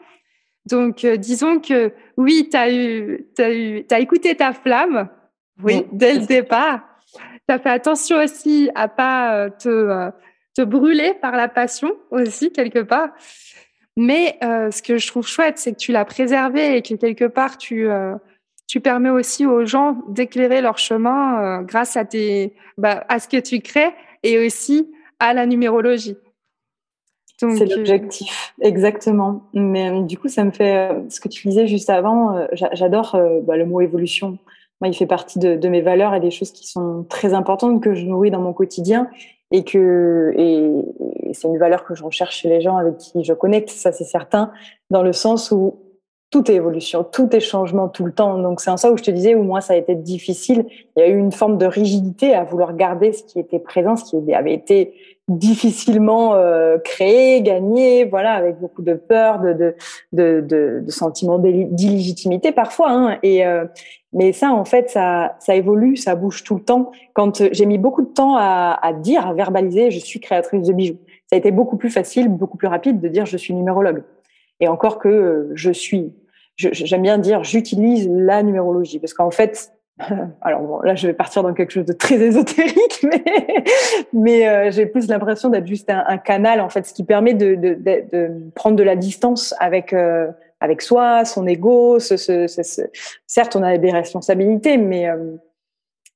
Donc, 0.70 1.06
euh, 1.06 1.18
disons 1.18 1.60
que 1.60 1.94
oui, 2.18 2.48
tu 2.52 2.58
as, 2.58 2.72
eu, 2.72 3.28
as, 3.40 3.52
eu, 3.52 3.86
as 3.90 4.00
écouté 4.00 4.36
ta 4.36 4.54
flamme 4.54 5.10
oui, 5.64 5.86
dès 5.92 6.16
le 6.16 6.26
départ. 6.26 6.82
Tu 7.48 7.54
as 7.54 7.60
fait 7.60 7.70
attention 7.70 8.18
aussi 8.18 8.70
à 8.76 8.88
pas 8.88 9.50
te, 9.50 10.12
te 10.56 10.62
brûler 10.62 11.14
par 11.22 11.36
la 11.36 11.48
passion 11.48 11.92
aussi, 12.10 12.52
quelque 12.52 12.80
part. 12.80 13.10
Mais 13.98 14.38
ce 14.42 14.82
que 14.82 14.98
je 14.98 15.08
trouve 15.08 15.28
chouette, 15.28 15.58
c'est 15.58 15.74
que 15.74 15.78
tu 15.78 15.92
l'as 15.92 16.06
préservé 16.06 16.78
et 16.78 16.82
que 16.82 16.96
quelque 16.96 17.26
part, 17.26 17.58
tu, 17.58 17.90
tu 18.72 18.80
permets 18.80 19.10
aussi 19.10 19.46
aux 19.46 19.66
gens 19.66 19.98
d'éclairer 20.08 20.62
leur 20.62 20.78
chemin 20.78 21.60
euh, 21.60 21.62
grâce 21.62 21.98
à, 21.98 22.06
tes, 22.06 22.54
bah, 22.78 23.04
à 23.10 23.20
ce 23.20 23.28
que 23.28 23.36
tu 23.36 23.60
crées 23.60 23.92
et 24.24 24.40
aussi 24.40 24.90
à 25.20 25.34
la 25.34 25.46
numérologie. 25.46 26.16
C'est 27.38 27.48
euh, 27.48 27.76
l'objectif, 27.76 28.54
exactement. 28.62 29.44
Mais 29.54 29.90
euh, 29.90 30.04
du 30.04 30.18
coup, 30.18 30.30
ça 30.30 30.46
me 30.46 30.52
fait 30.52 30.90
ce 31.10 31.20
que 31.20 31.28
tu 31.28 31.50
disais 31.50 31.68
juste 31.68 31.90
avant. 31.90 32.48
J'adore 32.54 33.20
bah, 33.44 33.58
le 33.58 33.66
mot 33.66 33.82
évolution. 33.82 34.38
Moi, 34.80 34.88
il 34.88 34.94
fait 34.94 35.06
partie 35.06 35.38
de, 35.38 35.58
de, 35.58 35.68
mes 35.68 35.82
valeurs 35.82 36.14
et 36.14 36.22
des 36.22 36.32
choses 36.32 36.54
qui 36.54 36.66
sont 36.66 37.06
très 37.10 37.34
importantes 37.34 37.84
que 37.84 37.94
je 37.94 38.06
nourris 38.06 38.32
dans 38.32 38.40
mon 38.40 38.54
quotidien 38.54 39.10
et 39.52 39.66
que 39.66 40.34
et 40.38 41.34
c'est 41.34 41.50
une 41.50 41.58
valeur 41.58 41.84
que 41.84 41.94
je 41.94 42.06
recherche 42.06 42.38
chez 42.38 42.48
les 42.48 42.62
gens 42.62 42.78
avec 42.78 42.96
qui 43.00 43.26
je 43.26 43.34
connecte. 43.34 43.68
Ça, 43.68 43.92
c'est 43.92 44.06
certain, 44.06 44.54
dans 44.90 45.04
le 45.04 45.12
sens 45.12 45.52
où 45.52 45.91
tout 46.32 46.50
est 46.50 46.56
évolution, 46.56 47.04
tout 47.04 47.36
est 47.36 47.42
changement 47.42 47.90
tout 47.90 48.06
le 48.06 48.14
temps. 48.14 48.38
Donc 48.38 48.62
c'est 48.62 48.72
en 48.72 48.78
ça 48.78 48.92
où 48.92 48.98
je 48.98 49.04
te 49.04 49.12
disais, 49.12 49.36
où 49.36 49.44
moi 49.44 49.60
ça 49.60 49.74
a 49.74 49.76
été 49.76 49.96
difficile. 49.96 50.66
Il 50.96 51.02
y 51.02 51.04
a 51.04 51.10
eu 51.10 51.18
une 51.18 51.34
forme 51.34 51.58
de 51.58 51.66
rigidité 51.66 52.34
à 52.34 52.46
vouloir 52.46 52.76
garder 52.76 53.12
ce 53.12 53.24
qui 53.24 53.38
était 53.38 53.60
présent, 53.60 53.98
ce 53.98 54.06
qui 54.06 54.34
avait 54.34 54.54
été 54.54 54.94
difficilement 55.28 56.34
euh, 56.36 56.78
créé, 56.78 57.42
gagné, 57.42 58.06
voilà, 58.06 58.32
avec 58.34 58.60
beaucoup 58.60 58.82
de 58.82 58.94
peur, 58.94 59.40
de 59.40 59.54
de 59.54 59.76
de, 60.14 60.42
de, 60.42 60.82
de 60.86 60.92
sentiments 60.92 61.38
d'illégitimité 61.38 62.54
parfois. 62.54 62.92
Hein. 62.92 63.18
Et 63.24 63.46
euh, 63.46 63.66
mais 64.14 64.32
ça, 64.32 64.52
en 64.52 64.64
fait, 64.64 64.90
ça 64.90 65.36
ça 65.40 65.54
évolue, 65.56 65.98
ça 65.98 66.16
bouge 66.16 66.44
tout 66.46 66.56
le 66.56 66.64
temps. 66.64 66.92
Quand 67.14 67.44
j'ai 67.52 67.66
mis 67.66 67.78
beaucoup 67.78 68.04
de 68.04 68.14
temps 68.14 68.38
à, 68.38 68.80
à 68.82 68.94
dire, 68.94 69.28
à 69.28 69.34
verbaliser, 69.34 69.92
je 69.92 70.00
suis 70.00 70.22
créatrice 70.22 70.66
de 70.66 70.74
bijoux. 70.74 70.98
Ça 71.28 71.36
a 71.36 71.40
été 71.40 71.52
beaucoup 71.52 71.76
plus 71.76 71.90
facile, 71.90 72.30
beaucoup 72.30 72.58
plus 72.58 72.68
rapide 72.70 73.02
de 73.02 73.10
dire 73.10 73.26
je 73.26 73.38
suis 73.38 73.54
numérologue. 73.54 74.04
Et 74.62 74.68
encore 74.68 75.00
que 75.00 75.50
je 75.56 75.72
suis 75.72 76.14
j'aime 76.72 77.02
bien 77.02 77.18
dire 77.18 77.44
j'utilise 77.44 78.10
la 78.10 78.44
numérologie 78.44 79.00
parce 79.00 79.14
qu'en 79.14 79.32
fait 79.32 79.72
alors 80.42 80.62
bon, 80.62 80.80
là 80.82 80.96
je 80.96 81.08
vais 81.08 81.14
partir 81.14 81.44
dans 81.44 81.54
quelque 81.54 81.72
chose 81.72 81.86
de 81.86 81.94
très 81.94 82.16
ésotérique, 82.16 83.00
mais, 83.04 83.24
mais 84.14 84.48
euh, 84.48 84.72
j'ai 84.72 84.86
plus 84.86 85.08
l'impression 85.08 85.50
d'être 85.50 85.68
juste 85.68 85.90
un, 85.90 86.18
canal 86.18 86.62
en 86.62 86.70
fait, 86.70 86.86
ce 86.86 86.94
qui 86.94 87.04
permet 87.04 87.34
de, 87.34 87.56
de, 87.56 87.74
de, 87.76 88.32
prendre 88.56 88.76
de 88.76 88.84
la 88.84 88.96
distance 88.96 89.54
avec 89.60 89.94
euh, 89.94 90.28
avec 90.60 90.82
soi, 90.82 91.26
son 91.26 91.48
ego. 91.48 92.00
Ce, 92.00 92.18
ce, 92.18 92.48
ce, 92.48 92.82
certes, 93.28 93.56
on 93.56 93.64
a 93.64 93.78
des 93.78 93.92
responsabilités, 93.92 94.78
mais 94.78 95.10
euh, 95.10 95.36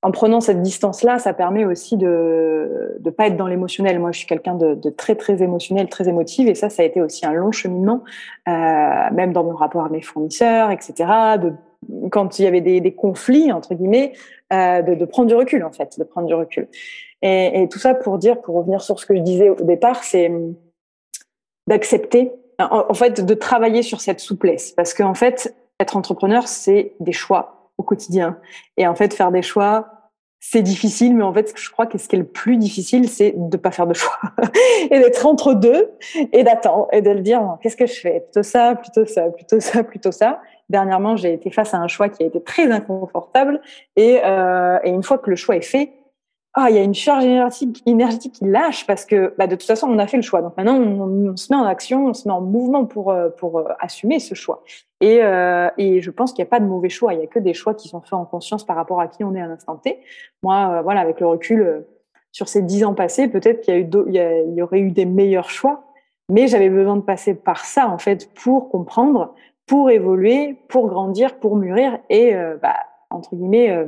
en 0.06 0.12
prenant 0.12 0.40
cette 0.40 0.62
distance-là, 0.62 1.18
ça 1.18 1.34
permet 1.34 1.66
aussi 1.66 1.98
de 1.98 3.00
ne 3.04 3.10
pas 3.10 3.26
être 3.26 3.38
dans 3.38 3.48
l'émotionnel. 3.48 3.98
Moi, 3.98 4.12
je 4.12 4.20
suis 4.20 4.28
quelqu'un 4.28 4.54
de, 4.54 4.90
très, 4.92 5.16
très 5.16 5.42
émotionnel, 5.42 5.90
très 5.90 6.08
émotive, 6.08 6.48
et 6.48 6.54
ça, 6.54 6.70
ça 6.70 6.84
a 6.84 6.86
été 6.86 7.02
aussi 7.02 7.26
un 7.26 7.34
long 7.34 7.52
cheminement, 7.52 8.04
euh, 8.48 8.52
même 8.52 9.34
dans 9.34 9.44
mon 9.44 9.56
rapport 9.56 9.84
à 9.84 9.90
mes 9.90 10.04
fournisseurs, 10.04 10.70
etc., 10.70 11.10
de 11.42 11.54
quand 12.12 12.38
il 12.38 12.44
y 12.46 12.48
avait 12.48 12.62
des, 12.62 12.94
conflits 12.94 13.52
entre 13.52 13.74
guillemets, 13.74 14.14
euh, 14.54 14.84
de, 14.84 15.06
prendre 15.06 15.28
du 15.28 15.34
recul 15.34 15.64
en 15.64 15.72
fait, 15.72 15.98
de 15.98 16.04
prendre 16.04 16.28
du 16.28 16.36
recul. 16.36 16.68
Et, 17.24 17.64
et, 17.64 17.68
tout 17.68 17.80
ça 17.80 17.96
pour 17.96 18.20
dire, 18.20 18.42
pour 18.42 18.58
revenir 18.58 18.82
sur 18.82 19.00
ce 19.00 19.08
que 19.08 19.16
je 19.16 19.22
disais 19.22 19.50
au 19.50 19.56
départ, 19.56 20.04
c'est 20.04 20.32
d'accepter, 21.66 22.32
en, 22.60 22.86
en, 22.90 22.94
fait, 22.94 23.26
de 23.26 23.34
travailler 23.34 23.82
sur 23.82 24.02
cette 24.02 24.20
souplesse, 24.20 24.72
parce 24.72 24.94
qu'en 24.94 25.16
fait, 25.16 25.56
être 25.80 25.98
entrepreneur, 25.98 26.48
c'est 26.48 26.92
des 27.00 27.12
choix 27.12 27.72
au 27.78 27.84
quotidien. 27.84 28.38
Et 28.78 28.88
en 28.88 28.96
fait, 28.96 29.14
faire 29.14 29.32
des 29.32 29.42
choix, 29.42 29.95
c'est 30.52 30.62
difficile, 30.62 31.16
mais 31.16 31.24
en 31.24 31.34
fait, 31.34 31.54
je 31.58 31.72
crois 31.72 31.88
que 31.88 31.98
ce 31.98 32.08
qui 32.08 32.16
est 32.16 32.20
le 32.20 32.26
plus 32.26 32.58
difficile, 32.58 33.10
c'est 33.10 33.34
de 33.36 33.58
pas 33.58 33.72
faire 33.72 33.88
de 33.88 33.96
choix 33.96 34.20
et 34.92 35.00
d'être 35.00 35.26
entre 35.26 35.56
deux 35.56 35.92
et 36.32 36.44
d'attendre 36.44 36.88
et 36.92 37.02
de 37.02 37.10
le 37.10 37.22
dire 37.22 37.58
qu'est-ce 37.62 37.76
que 37.76 37.88
je 37.88 38.00
fais? 38.00 38.20
Plutôt 38.20 38.44
ça, 38.44 38.76
plutôt 38.76 39.06
ça, 39.08 39.24
plutôt 39.32 39.60
ça, 39.60 39.84
plutôt 39.84 40.12
ça. 40.12 40.42
Dernièrement, 40.70 41.16
j'ai 41.16 41.34
été 41.34 41.50
face 41.50 41.74
à 41.74 41.78
un 41.78 41.88
choix 41.88 42.10
qui 42.10 42.22
a 42.22 42.28
été 42.28 42.42
très 42.44 42.72
inconfortable 42.72 43.60
et, 43.96 44.20
euh, 44.24 44.78
et 44.84 44.92
une 44.92 45.02
fois 45.02 45.18
que 45.18 45.32
le 45.32 45.36
choix 45.36 45.56
est 45.56 45.62
fait, 45.62 45.94
ah, 46.58 46.70
il 46.70 46.78
y 46.78 46.80
a 46.80 46.84
une 46.84 46.94
charge 46.94 47.26
énergétique, 47.26 48.36
qui 48.36 48.46
lâche 48.46 48.88
parce 48.88 49.04
que 49.04 49.34
bah, 49.38 49.46
de 49.46 49.56
toute 49.56 49.68
façon, 49.68 49.90
on 49.90 50.00
a 50.00 50.08
fait 50.08 50.16
le 50.16 50.24
choix. 50.24 50.42
Donc 50.42 50.56
maintenant, 50.56 50.78
on, 50.78 51.36
se 51.36 51.54
met 51.54 51.60
en 51.60 51.66
action, 51.66 52.08
on 52.08 52.14
se 52.14 52.26
met 52.30 52.34
en 52.34 52.40
mouvement 52.40 52.86
pour, 52.86 53.12
euh, 53.12 53.28
pour 53.28 53.60
euh, 53.60 53.66
assumer 53.82 54.20
ce 54.20 54.36
choix. 54.36 54.64
Et, 55.02 55.20
euh, 55.22 55.70
et 55.78 56.02
je 56.02 56.10
pense 56.12 56.32
qu'il 56.32 56.42
n'y 56.44 56.48
a 56.48 56.50
pas 56.50 56.62
de 56.62 56.66
mauvais 56.66 56.88
choix. 56.88 57.14
Il 57.14 57.20
y 57.20 57.24
a 57.24 57.28
que 57.28 57.40
des 57.40 57.54
choix 57.54 57.74
qui 57.74 57.90
sont 57.90 58.00
faits 58.00 58.14
en 58.14 58.24
conscience 58.24 58.66
par 58.66 58.78
rapport 58.78 59.02
à 59.02 59.10
qui 59.10 59.26
on 59.26 59.36
est 59.36 59.42
à 59.42 59.48
l'instant 59.48 59.76
T. 59.76 60.00
Moi, 60.44 60.82
voilà, 60.82 61.02
avec 61.02 61.20
le 61.20 61.28
recul 61.28 61.86
sur 62.32 62.48
ces 62.48 62.62
dix 62.62 62.86
ans 62.86 62.94
passés, 62.94 63.28
peut-être 63.28 63.60
qu'il 63.60 63.90
y, 63.90 64.56
y 64.56 64.62
aurait 64.62 64.80
eu 64.80 64.92
des 64.92 65.06
meilleurs 65.06 65.50
choix, 65.50 65.84
mais 66.30 66.48
j'avais 66.48 66.70
besoin 66.70 66.96
de 66.96 67.02
passer 67.02 67.34
par 67.34 67.66
ça 67.66 67.90
en 67.90 67.98
fait 67.98 68.34
pour 68.34 68.70
comprendre, 68.70 69.36
pour 69.66 69.90
évoluer, 69.90 70.56
pour 70.70 70.88
grandir, 70.88 71.38
pour 71.38 71.58
mûrir 71.58 72.00
et 72.10 72.34
bah, 72.62 72.76
entre 73.10 73.36
guillemets 73.36 73.86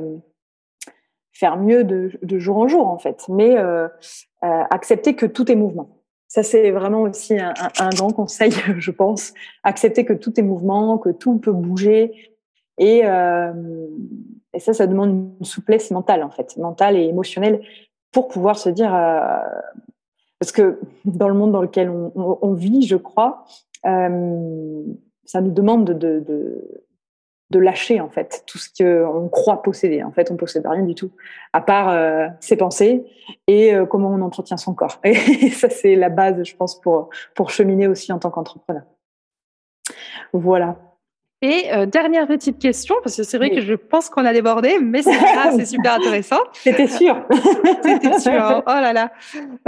faire 1.38 1.56
mieux 1.56 1.84
de, 1.84 2.38
jour 2.38 2.58
en 2.58 2.66
jour 2.66 2.88
en 2.88 2.98
fait, 2.98 3.26
mais 3.28 3.56
euh, 3.56 3.86
euh, 4.44 4.62
accepter 4.70 5.14
que 5.14 5.24
tout 5.24 5.50
est 5.50 5.54
mouvement. 5.54 6.02
Ça 6.26 6.42
c'est 6.42 6.72
vraiment 6.72 7.02
aussi 7.02 7.38
un, 7.38 7.90
grand 7.90 8.10
conseil, 8.10 8.52
je 8.78 8.90
pense. 8.90 9.32
Accepter 9.62 10.04
que 10.04 10.12
tout 10.12 10.38
est 10.38 10.42
mouvement, 10.42 10.98
que 10.98 11.10
tout 11.10 11.38
peut 11.38 11.52
bouger, 11.52 12.34
et, 12.76 13.02
euh, 13.04 13.52
et 14.52 14.58
ça, 14.58 14.72
ça 14.72 14.86
demande 14.86 15.34
une 15.38 15.44
souplesse 15.44 15.90
mentale 15.92 16.24
en 16.24 16.30
fait, 16.30 16.56
mentale 16.56 16.96
et 16.96 17.04
émotionnelle, 17.04 17.60
pour 18.10 18.26
pouvoir 18.28 18.58
se 18.58 18.68
dire, 18.68 18.90
parce 20.40 20.50
que 20.52 20.80
dans 21.04 21.28
le 21.28 21.34
monde 21.34 21.52
dans 21.52 21.62
lequel 21.62 21.88
on, 21.88 22.52
vit, 22.52 22.82
je 22.82 22.96
crois, 22.96 23.44
ça 23.84 24.08
nous 24.08 25.52
demande 25.52 25.84
de, 25.86 26.18
de 26.18 26.18
de 26.20 26.87
lâcher 27.56 28.00
en 28.00 28.10
fait 28.10 28.44
tout 28.46 28.58
ce 28.58 28.68
qu'on 28.68 29.28
croit 29.28 29.62
posséder. 29.62 30.02
En 30.02 30.12
fait, 30.12 30.30
on 30.30 30.36
possède 30.36 30.66
rien 30.66 30.82
du 30.82 30.94
tout, 30.94 31.10
à 31.52 31.60
part 31.60 31.88
euh, 31.88 32.28
ses 32.40 32.56
pensées 32.56 33.04
et 33.46 33.74
euh, 33.74 33.86
comment 33.86 34.10
on 34.10 34.20
entretient 34.20 34.56
son 34.58 34.74
corps. 34.74 35.00
Et 35.04 35.14
ça, 35.50 35.70
c'est 35.70 35.96
la 35.96 36.10
base, 36.10 36.42
je 36.42 36.54
pense, 36.56 36.80
pour 36.80 37.08
pour 37.34 37.50
cheminer 37.50 37.86
aussi 37.86 38.12
en 38.12 38.18
tant 38.18 38.30
qu'entrepreneur. 38.30 38.82
Voilà. 40.32 40.76
Et 41.40 41.72
euh, 41.72 41.86
dernière 41.86 42.26
petite 42.26 42.58
question, 42.58 42.96
parce 43.04 43.16
que 43.16 43.22
c'est 43.22 43.38
vrai 43.38 43.50
que 43.50 43.60
je 43.60 43.74
pense 43.74 44.08
qu'on 44.08 44.24
a 44.24 44.32
débordé, 44.32 44.78
mais 44.80 45.02
c'est 45.02 45.12
c'est 45.56 45.66
super 45.66 45.94
intéressant. 45.94 46.40
C'était 46.52 46.88
sûr. 46.88 47.24
C'était 47.82 48.18
sûr. 48.18 48.32
Hein. 48.32 48.62
Oh 48.66 48.70
là 48.70 48.92
là. 48.92 49.12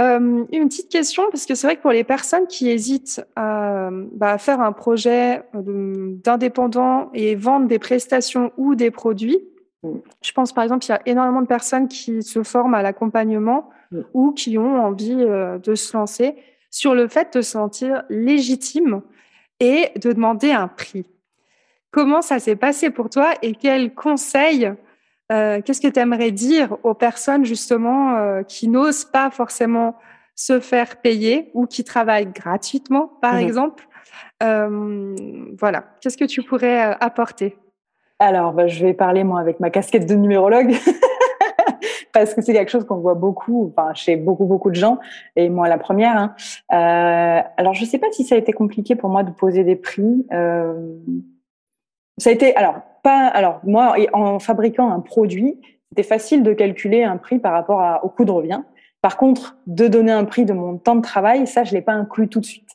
Euh, 0.01 0.43
une 0.51 0.67
petite 0.67 0.89
question, 0.89 1.23
parce 1.31 1.45
que 1.45 1.55
c'est 1.55 1.67
vrai 1.67 1.77
que 1.77 1.81
pour 1.81 1.91
les 1.91 2.03
personnes 2.03 2.45
qui 2.47 2.69
hésitent 2.69 3.25
à 3.37 3.89
bah, 4.11 4.37
faire 4.37 4.59
un 4.59 4.73
projet 4.73 5.43
euh, 5.55 6.17
d'indépendant 6.23 7.09
et 7.13 7.35
vendre 7.35 7.67
des 7.67 7.79
prestations 7.79 8.51
ou 8.57 8.75
des 8.75 8.91
produits, 8.91 9.39
mm. 9.83 9.97
je 10.21 10.31
pense 10.33 10.51
par 10.51 10.65
exemple 10.65 10.81
qu'il 10.81 10.93
y 10.93 10.97
a 10.97 11.01
énormément 11.05 11.41
de 11.41 11.47
personnes 11.47 11.87
qui 11.87 12.21
se 12.21 12.43
forment 12.43 12.73
à 12.73 12.81
l'accompagnement 12.81 13.69
mm. 13.91 14.01
ou 14.13 14.33
qui 14.33 14.57
ont 14.57 14.83
envie 14.83 15.15
euh, 15.17 15.57
de 15.57 15.75
se 15.75 15.95
lancer 15.95 16.35
sur 16.69 16.95
le 16.95 17.07
fait 17.07 17.33
de 17.33 17.41
se 17.41 17.51
sentir 17.51 18.03
légitime 18.09 19.01
et 19.61 19.89
de 19.97 20.11
demander 20.11 20.51
un 20.51 20.67
prix. 20.67 21.05
Comment 21.91 22.21
ça 22.21 22.39
s'est 22.39 22.55
passé 22.55 22.89
pour 22.89 23.09
toi 23.09 23.33
et 23.41 23.53
quels 23.53 23.93
conseils, 23.93 24.71
euh, 25.31 25.61
qu'est-ce 25.61 25.81
que 25.81 25.87
tu 25.87 25.99
aimerais 25.99 26.31
dire 26.31 26.77
aux 26.83 26.93
personnes 26.93 27.45
justement 27.45 28.15
euh, 28.15 28.43
qui 28.43 28.67
n'osent 28.67 29.05
pas 29.05 29.29
forcément 29.29 29.95
se 30.35 30.59
faire 30.59 31.01
payer 31.01 31.51
ou 31.53 31.65
qui 31.65 31.83
travaillent 31.83 32.31
gratuitement, 32.31 33.11
par 33.21 33.35
mmh 33.35 33.39
exemple 33.39 33.87
euh, 34.41 35.15
Voilà, 35.59 35.83
qu'est-ce 35.99 36.17
que 36.17 36.25
tu 36.25 36.41
pourrais 36.41 36.79
apporter? 36.99 37.57
Alors, 38.19 38.53
bah, 38.53 38.67
je 38.67 38.85
vais 38.85 38.93
parler 38.93 39.23
moi 39.23 39.39
avec 39.39 39.59
ma 39.59 39.69
casquette 39.69 40.05
de 40.05 40.15
numérologue. 40.15 40.73
parce 42.13 42.33
que 42.33 42.41
c'est 42.41 42.53
quelque 42.53 42.69
chose 42.69 42.85
qu'on 42.85 42.97
voit 42.97 43.15
beaucoup, 43.15 43.71
enfin 43.71 43.93
chez 43.93 44.15
beaucoup 44.15 44.45
beaucoup 44.45 44.69
de 44.69 44.75
gens, 44.75 44.99
et 45.35 45.49
moi 45.49 45.67
la 45.69 45.77
première. 45.77 46.17
Hein. 46.17 46.35
Euh, 46.71 47.41
alors 47.57 47.73
je 47.73 47.85
sais 47.85 47.97
pas 47.97 48.07
si 48.11 48.23
ça 48.23 48.35
a 48.35 48.37
été 48.37 48.53
compliqué 48.53 48.95
pour 48.95 49.09
moi 49.09 49.23
de 49.23 49.31
poser 49.31 49.63
des 49.63 49.75
prix. 49.75 50.25
Euh, 50.31 50.73
ça 52.17 52.29
a 52.29 52.33
été 52.33 52.55
alors 52.55 52.81
pas 53.03 53.27
alors 53.27 53.59
moi 53.63 53.95
en 54.13 54.39
fabriquant 54.39 54.91
un 54.91 54.99
produit, 54.99 55.59
c'était 55.89 56.03
facile 56.03 56.43
de 56.43 56.53
calculer 56.53 57.03
un 57.03 57.17
prix 57.17 57.39
par 57.39 57.53
rapport 57.53 57.99
au 58.03 58.09
coût 58.09 58.25
de 58.25 58.31
revient. 58.31 58.61
Par 59.01 59.17
contre, 59.17 59.57
de 59.65 59.87
donner 59.87 60.11
un 60.11 60.25
prix 60.25 60.45
de 60.45 60.53
mon 60.53 60.77
temps 60.77 60.95
de 60.95 61.01
travail, 61.01 61.47
ça 61.47 61.63
je 61.63 61.73
l'ai 61.73 61.81
pas 61.81 61.93
inclus 61.93 62.27
tout 62.27 62.39
de 62.39 62.45
suite. 62.45 62.69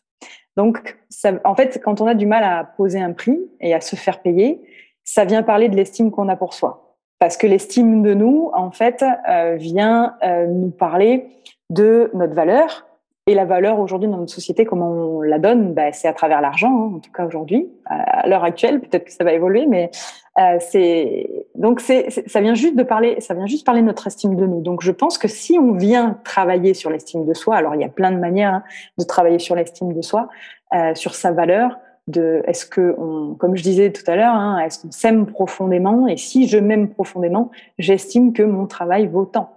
Donc, 0.56 0.96
ça, 1.10 1.32
en 1.44 1.54
fait, 1.54 1.80
quand 1.84 2.00
on 2.00 2.06
a 2.06 2.14
du 2.14 2.26
mal 2.26 2.42
à 2.42 2.64
poser 2.64 3.00
un 3.00 3.12
prix 3.12 3.38
et 3.60 3.74
à 3.74 3.80
se 3.80 3.94
faire 3.94 4.22
payer, 4.22 4.60
ça 5.04 5.24
vient 5.24 5.42
parler 5.42 5.68
de 5.68 5.76
l'estime 5.76 6.10
qu'on 6.10 6.28
a 6.28 6.36
pour 6.36 6.54
soi. 6.54 6.96
Parce 7.18 7.36
que 7.36 7.46
l'estime 7.46 8.02
de 8.02 8.14
nous, 8.14 8.50
en 8.54 8.70
fait, 8.70 9.04
euh, 9.28 9.56
vient 9.56 10.16
euh, 10.22 10.46
nous 10.46 10.70
parler 10.70 11.28
de 11.70 12.10
notre 12.14 12.34
valeur, 12.34 12.86
et 13.28 13.34
la 13.34 13.44
valeur 13.44 13.80
aujourd'hui 13.80 14.08
dans 14.08 14.18
notre 14.18 14.32
société, 14.32 14.64
comment 14.64 14.88
on 14.88 15.20
la 15.20 15.40
donne, 15.40 15.74
bah, 15.74 15.90
c'est 15.90 16.06
à 16.06 16.12
travers 16.12 16.40
l'argent, 16.40 16.70
hein, 16.70 16.92
en 16.96 16.98
tout 17.00 17.10
cas 17.10 17.26
aujourd'hui, 17.26 17.68
à 17.84 18.28
l'heure 18.28 18.44
actuelle. 18.44 18.80
Peut-être 18.80 19.04
que 19.04 19.12
ça 19.12 19.24
va 19.24 19.32
évoluer, 19.32 19.66
mais 19.66 19.90
euh, 20.38 20.58
c'est 20.60 21.46
donc 21.56 21.80
c'est 21.80 22.10
ça 22.28 22.40
vient 22.40 22.54
juste 22.54 22.76
de 22.76 22.84
parler, 22.84 23.20
ça 23.20 23.34
vient 23.34 23.46
juste 23.46 23.66
parler 23.66 23.80
de 23.80 23.86
notre 23.86 24.06
estime 24.06 24.36
de 24.36 24.46
nous. 24.46 24.60
Donc 24.60 24.80
je 24.80 24.92
pense 24.92 25.18
que 25.18 25.26
si 25.26 25.58
on 25.58 25.72
vient 25.72 26.20
travailler 26.22 26.72
sur 26.72 26.88
l'estime 26.88 27.24
de 27.24 27.34
soi, 27.34 27.56
alors 27.56 27.74
il 27.74 27.80
y 27.80 27.84
a 27.84 27.88
plein 27.88 28.12
de 28.12 28.18
manières 28.18 28.54
hein, 28.54 28.62
de 28.96 29.04
travailler 29.04 29.40
sur 29.40 29.56
l'estime 29.56 29.92
de 29.92 30.02
soi, 30.02 30.28
euh, 30.72 30.94
sur 30.94 31.16
sa 31.16 31.32
valeur, 31.32 31.80
de 32.06 32.42
est-ce 32.46 32.64
que 32.64 32.94
on, 32.96 33.34
comme 33.34 33.56
je 33.56 33.62
disais 33.64 33.90
tout 33.90 34.08
à 34.08 34.14
l'heure, 34.14 34.34
hein, 34.34 34.60
est-ce 34.60 34.78
qu'on 34.78 34.92
s'aime 34.92 35.26
profondément? 35.26 36.06
Et 36.06 36.16
si 36.16 36.46
je 36.46 36.58
m'aime 36.58 36.90
profondément, 36.90 37.50
j'estime 37.80 38.32
que 38.32 38.44
mon 38.44 38.66
travail 38.66 39.08
vaut 39.08 39.24
tant. 39.24 39.50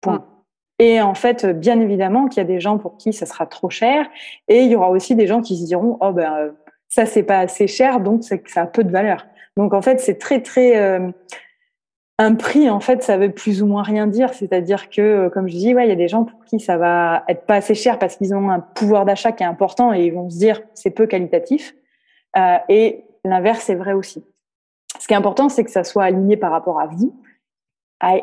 Point. 0.00 0.24
Et 0.82 1.00
en 1.00 1.14
fait, 1.14 1.46
bien 1.46 1.80
évidemment 1.80 2.26
qu'il 2.26 2.38
y 2.38 2.44
a 2.44 2.44
des 2.44 2.58
gens 2.58 2.76
pour 2.76 2.96
qui 2.96 3.12
ça 3.12 3.24
sera 3.24 3.46
trop 3.46 3.70
cher, 3.70 4.04
et 4.48 4.62
il 4.62 4.68
y 4.72 4.74
aura 4.74 4.90
aussi 4.90 5.14
des 5.14 5.28
gens 5.28 5.40
qui 5.40 5.56
se 5.56 5.64
diront 5.64 5.96
oh 6.00 6.10
ben 6.10 6.52
ça 6.88 7.06
c'est 7.06 7.22
pas 7.22 7.38
assez 7.38 7.68
cher, 7.68 8.00
donc 8.00 8.24
c'est 8.24 8.40
que 8.40 8.50
ça 8.50 8.62
a 8.62 8.66
peu 8.66 8.82
de 8.82 8.90
valeur. 8.90 9.24
Donc 9.56 9.74
en 9.74 9.80
fait, 9.80 10.00
c'est 10.00 10.18
très 10.18 10.42
très 10.42 10.76
euh, 10.78 11.08
un 12.18 12.34
prix 12.34 12.68
en 12.68 12.80
fait, 12.80 13.04
ça 13.04 13.16
veut 13.16 13.30
plus 13.30 13.62
ou 13.62 13.66
moins 13.66 13.84
rien 13.84 14.08
dire. 14.08 14.34
C'est-à-dire 14.34 14.90
que, 14.90 15.28
comme 15.28 15.46
je 15.46 15.54
dis, 15.54 15.72
ouais, 15.72 15.86
il 15.86 15.88
y 15.88 15.92
a 15.92 15.96
des 15.96 16.08
gens 16.08 16.24
pour 16.24 16.44
qui 16.46 16.58
ça 16.58 16.76
va 16.78 17.22
être 17.28 17.46
pas 17.46 17.54
assez 17.54 17.76
cher 17.76 18.00
parce 18.00 18.16
qu'ils 18.16 18.34
ont 18.34 18.50
un 18.50 18.58
pouvoir 18.58 19.04
d'achat 19.04 19.30
qui 19.30 19.44
est 19.44 19.46
important 19.46 19.94
et 19.94 20.06
ils 20.06 20.12
vont 20.12 20.30
se 20.30 20.38
dire 20.38 20.62
c'est 20.74 20.90
peu 20.90 21.06
qualitatif. 21.06 21.76
Euh, 22.36 22.58
et 22.68 23.04
l'inverse 23.24 23.70
est 23.70 23.76
vrai 23.76 23.92
aussi. 23.92 24.24
Ce 24.98 25.06
qui 25.06 25.14
est 25.14 25.16
important, 25.16 25.48
c'est 25.48 25.62
que 25.62 25.70
ça 25.70 25.84
soit 25.84 26.02
aligné 26.02 26.36
par 26.36 26.50
rapport 26.50 26.80
à 26.80 26.86
vous 26.86 27.14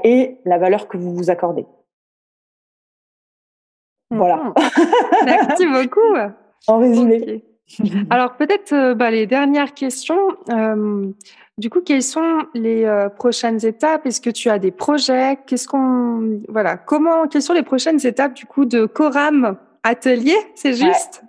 et 0.03 0.39
la 0.43 0.57
valeur 0.57 0.89
que 0.89 0.97
vous 0.97 1.15
vous 1.15 1.29
accordez. 1.29 1.65
Voilà. 4.11 4.53
Merci 5.25 5.65
beaucoup. 5.65 6.15
En 6.67 6.79
résumé. 6.79 7.43
Alors 8.09 8.35
peut-être 8.35 8.73
euh, 8.73 8.95
bah, 8.95 9.11
les 9.11 9.27
dernières 9.27 9.73
questions. 9.73 10.35
Euh, 10.49 11.07
du 11.57 11.69
coup, 11.69 11.81
quelles 11.81 12.03
sont 12.03 12.39
les 12.53 12.85
euh, 12.85 13.09
prochaines 13.09 13.63
étapes? 13.65 14.05
Est-ce 14.05 14.21
que 14.21 14.29
tu 14.29 14.49
as 14.49 14.59
des 14.59 14.71
projets? 14.71 15.37
Qu'est-ce 15.45 15.67
qu'on 15.67 16.41
voilà 16.47 16.77
Comment 16.77 17.27
Quelles 17.27 17.41
sont 17.41 17.53
les 17.53 17.63
prochaines 17.63 18.05
étapes 18.05 18.33
du 18.33 18.45
coup 18.45 18.65
de 18.65 18.85
Coram 18.85 19.57
Atelier? 19.83 20.37
C'est 20.55 20.73
juste? 20.73 21.23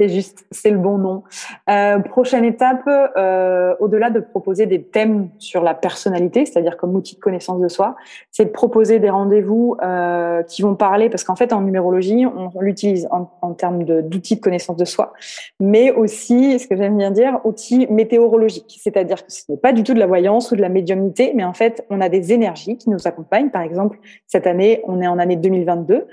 C'est 0.00 0.08
juste, 0.08 0.46
c'est 0.50 0.70
le 0.70 0.78
bon 0.78 0.96
nom. 0.96 1.24
Euh, 1.68 1.98
prochaine 1.98 2.46
étape, 2.46 2.88
euh, 2.88 3.74
au-delà 3.80 4.08
de 4.08 4.20
proposer 4.20 4.64
des 4.64 4.82
thèmes 4.82 5.28
sur 5.38 5.62
la 5.62 5.74
personnalité, 5.74 6.46
c'est-à-dire 6.46 6.78
comme 6.78 6.94
outil 6.96 7.16
de 7.16 7.20
connaissance 7.20 7.60
de 7.60 7.68
soi, 7.68 7.96
c'est 8.30 8.46
de 8.46 8.50
proposer 8.50 8.98
des 8.98 9.10
rendez-vous 9.10 9.76
euh, 9.82 10.42
qui 10.44 10.62
vont 10.62 10.74
parler, 10.74 11.10
parce 11.10 11.22
qu'en 11.22 11.36
fait 11.36 11.52
en 11.52 11.60
numérologie, 11.60 12.24
on, 12.24 12.50
l'utilise 12.62 13.08
en, 13.10 13.30
en, 13.42 13.52
termes 13.52 13.84
d'outils 13.84 14.36
de, 14.36 14.40
connaissance 14.40 14.78
de 14.78 14.86
soi, 14.86 15.12
mais 15.60 15.90
aussi, 15.90 16.58
ce 16.58 16.66
que 16.66 16.76
j'aime 16.76 16.96
bien 16.96 17.10
dire, 17.10 17.38
outils 17.44 17.86
météorologiques, 17.90 18.80
c'est-à-dire 18.82 19.26
que 19.26 19.30
ce 19.30 19.52
n'est 19.52 19.58
pas 19.58 19.74
du 19.74 19.82
tout 19.82 19.92
de 19.92 19.98
la 19.98 20.06
voyance 20.06 20.50
ou 20.50 20.56
de 20.56 20.62
la 20.62 20.70
médiumnité, 20.70 21.32
mais 21.34 21.44
en 21.44 21.52
fait 21.52 21.84
on 21.90 22.00
a 22.00 22.08
des 22.08 22.32
énergies 22.32 22.78
qui 22.78 22.88
nous 22.88 23.06
accompagnent. 23.06 23.50
Par 23.50 23.60
exemple, 23.60 23.98
cette 24.26 24.46
année, 24.46 24.80
on 24.84 25.02
est 25.02 25.08
en 25.08 25.18
année 25.18 25.36
2022. 25.36 26.06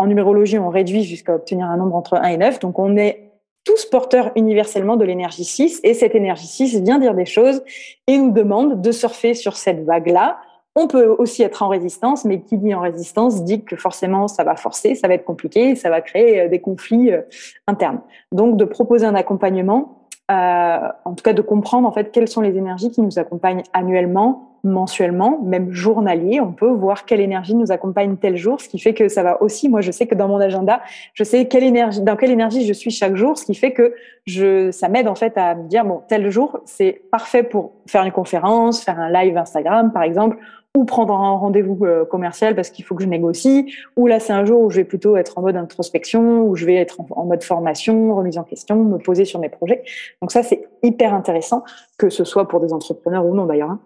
En 0.00 0.06
numérologie, 0.06 0.58
on 0.58 0.70
réduit 0.70 1.04
jusqu'à 1.04 1.34
obtenir 1.34 1.66
un 1.66 1.76
nombre 1.76 1.94
entre 1.94 2.14
1 2.14 2.28
et 2.28 2.36
9. 2.38 2.58
Donc, 2.60 2.78
on 2.78 2.96
est 2.96 3.32
tous 3.66 3.84
porteurs 3.84 4.30
universellement 4.34 4.96
de 4.96 5.04
l'énergie 5.04 5.44
6. 5.44 5.80
Et 5.84 5.92
cette 5.92 6.14
énergie 6.14 6.46
6 6.46 6.80
vient 6.80 6.98
dire 6.98 7.12
des 7.12 7.26
choses 7.26 7.62
et 8.06 8.16
nous 8.16 8.30
demande 8.30 8.80
de 8.80 8.92
surfer 8.92 9.34
sur 9.34 9.58
cette 9.58 9.84
vague-là. 9.84 10.38
On 10.74 10.86
peut 10.86 11.04
aussi 11.04 11.42
être 11.42 11.62
en 11.62 11.68
résistance, 11.68 12.24
mais 12.24 12.40
qui 12.40 12.56
dit 12.56 12.74
en 12.74 12.80
résistance 12.80 13.44
dit 13.44 13.62
que 13.62 13.76
forcément 13.76 14.26
ça 14.26 14.42
va 14.42 14.56
forcer, 14.56 14.94
ça 14.94 15.06
va 15.06 15.12
être 15.12 15.24
compliqué, 15.26 15.74
ça 15.74 15.90
va 15.90 16.00
créer 16.00 16.40
euh, 16.40 16.48
des 16.48 16.60
conflits 16.60 17.12
euh, 17.12 17.20
internes. 17.66 18.00
Donc 18.32 18.56
de 18.56 18.64
proposer 18.64 19.04
un 19.04 19.14
accompagnement, 19.14 20.06
euh, 20.30 20.78
en 21.04 21.12
tout 21.12 21.22
cas 21.22 21.34
de 21.34 21.42
comprendre 21.42 21.86
en 21.86 21.92
fait 21.92 22.10
quelles 22.10 22.28
sont 22.28 22.40
les 22.40 22.56
énergies 22.56 22.90
qui 22.90 23.02
nous 23.02 23.18
accompagnent 23.18 23.64
annuellement, 23.74 24.49
mensuellement, 24.64 25.40
même 25.42 25.72
journalier, 25.72 26.40
on 26.40 26.52
peut 26.52 26.70
voir 26.70 27.04
quelle 27.04 27.20
énergie 27.20 27.54
nous 27.54 27.72
accompagne 27.72 28.16
tel 28.16 28.36
jour, 28.36 28.60
ce 28.60 28.68
qui 28.68 28.78
fait 28.78 28.94
que 28.94 29.08
ça 29.08 29.22
va 29.22 29.42
aussi, 29.42 29.68
moi 29.68 29.80
je 29.80 29.90
sais 29.90 30.06
que 30.06 30.14
dans 30.14 30.28
mon 30.28 30.38
agenda, 30.38 30.80
je 31.14 31.24
sais 31.24 31.46
quelle 31.46 31.64
énergie, 31.64 32.00
dans 32.00 32.16
quelle 32.16 32.30
énergie 32.30 32.66
je 32.66 32.72
suis 32.72 32.90
chaque 32.90 33.16
jour, 33.16 33.38
ce 33.38 33.44
qui 33.44 33.54
fait 33.54 33.72
que 33.72 33.94
je, 34.26 34.70
ça 34.70 34.88
m'aide 34.88 35.08
en 35.08 35.14
fait 35.14 35.36
à 35.36 35.54
me 35.54 35.68
dire, 35.68 35.84
bon, 35.84 36.02
tel 36.08 36.30
jour, 36.30 36.60
c'est 36.64 37.02
parfait 37.10 37.42
pour 37.42 37.72
faire 37.86 38.04
une 38.04 38.12
conférence, 38.12 38.82
faire 38.82 38.98
un 38.98 39.10
live 39.10 39.36
Instagram 39.36 39.92
par 39.92 40.02
exemple, 40.02 40.36
ou 40.76 40.84
prendre 40.84 41.14
un 41.14 41.36
rendez-vous 41.36 41.84
euh, 41.84 42.04
commercial 42.04 42.54
parce 42.54 42.70
qu'il 42.70 42.84
faut 42.84 42.94
que 42.94 43.02
je 43.02 43.08
négocie, 43.08 43.74
ou 43.96 44.06
là 44.06 44.20
c'est 44.20 44.32
un 44.32 44.44
jour 44.44 44.60
où 44.60 44.70
je 44.70 44.76
vais 44.76 44.84
plutôt 44.84 45.16
être 45.16 45.36
en 45.36 45.42
mode 45.42 45.56
introspection, 45.56 46.42
où 46.42 46.54
je 46.54 46.64
vais 46.64 46.76
être 46.76 46.98
en 47.10 47.24
mode 47.24 47.42
formation, 47.42 48.14
remise 48.14 48.38
en 48.38 48.44
question, 48.44 48.76
me 48.76 48.98
poser 48.98 49.24
sur 49.24 49.40
mes 49.40 49.48
projets. 49.48 49.82
Donc 50.22 50.30
ça 50.30 50.42
c'est 50.42 50.68
hyper 50.82 51.12
intéressant, 51.12 51.64
que 51.98 52.08
ce 52.08 52.24
soit 52.24 52.46
pour 52.46 52.60
des 52.60 52.72
entrepreneurs 52.72 53.26
ou 53.26 53.34
non 53.34 53.46
d'ailleurs. 53.46 53.78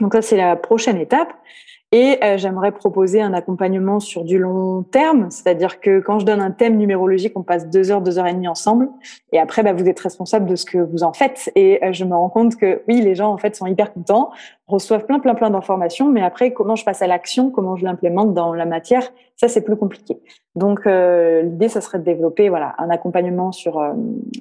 Donc 0.00 0.14
ça, 0.14 0.22
c'est 0.22 0.36
la 0.36 0.56
prochaine 0.56 0.96
étape. 0.96 1.32
Et 1.90 2.18
euh, 2.22 2.36
j'aimerais 2.36 2.72
proposer 2.72 3.22
un 3.22 3.32
accompagnement 3.32 3.98
sur 3.98 4.22
du 4.22 4.38
long 4.38 4.82
terme, 4.82 5.30
c'est-à-dire 5.30 5.80
que 5.80 6.00
quand 6.00 6.18
je 6.18 6.26
donne 6.26 6.42
un 6.42 6.50
thème 6.50 6.76
numérologique, 6.76 7.32
on 7.34 7.42
passe 7.42 7.70
deux 7.70 7.90
heures, 7.90 8.02
deux 8.02 8.18
heures 8.18 8.26
et 8.26 8.34
demie 8.34 8.48
ensemble, 8.48 8.90
et 9.32 9.38
après, 9.38 9.62
bah, 9.62 9.72
vous 9.72 9.88
êtes 9.88 9.98
responsable 9.98 10.44
de 10.44 10.54
ce 10.54 10.66
que 10.66 10.76
vous 10.76 11.02
en 11.02 11.14
faites. 11.14 11.50
Et 11.54 11.82
euh, 11.82 11.94
je 11.94 12.04
me 12.04 12.14
rends 12.14 12.28
compte 12.28 12.56
que 12.56 12.82
oui, 12.88 13.00
les 13.00 13.14
gens 13.14 13.32
en 13.32 13.38
fait 13.38 13.56
sont 13.56 13.64
hyper 13.64 13.94
contents, 13.94 14.30
reçoivent 14.66 15.06
plein, 15.06 15.18
plein, 15.18 15.34
plein 15.34 15.48
d'informations, 15.48 16.10
mais 16.10 16.20
après, 16.20 16.52
comment 16.52 16.76
je 16.76 16.84
passe 16.84 17.00
à 17.00 17.06
l'action, 17.06 17.50
comment 17.50 17.74
je 17.74 17.86
l'implémente 17.86 18.34
dans 18.34 18.52
la 18.52 18.66
matière, 18.66 19.10
ça 19.36 19.48
c'est 19.48 19.62
plus 19.62 19.76
compliqué. 19.76 20.20
Donc 20.56 20.86
euh, 20.86 21.40
l'idée, 21.40 21.70
ça 21.70 21.80
serait 21.80 22.00
de 22.00 22.04
développer 22.04 22.50
voilà 22.50 22.74
un 22.76 22.90
accompagnement 22.90 23.50
sur 23.50 23.82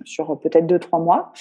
sur 0.03 0.37
peut-être 0.37 0.67
deux, 0.67 0.79
trois 0.79 0.99
mois. 0.99 1.31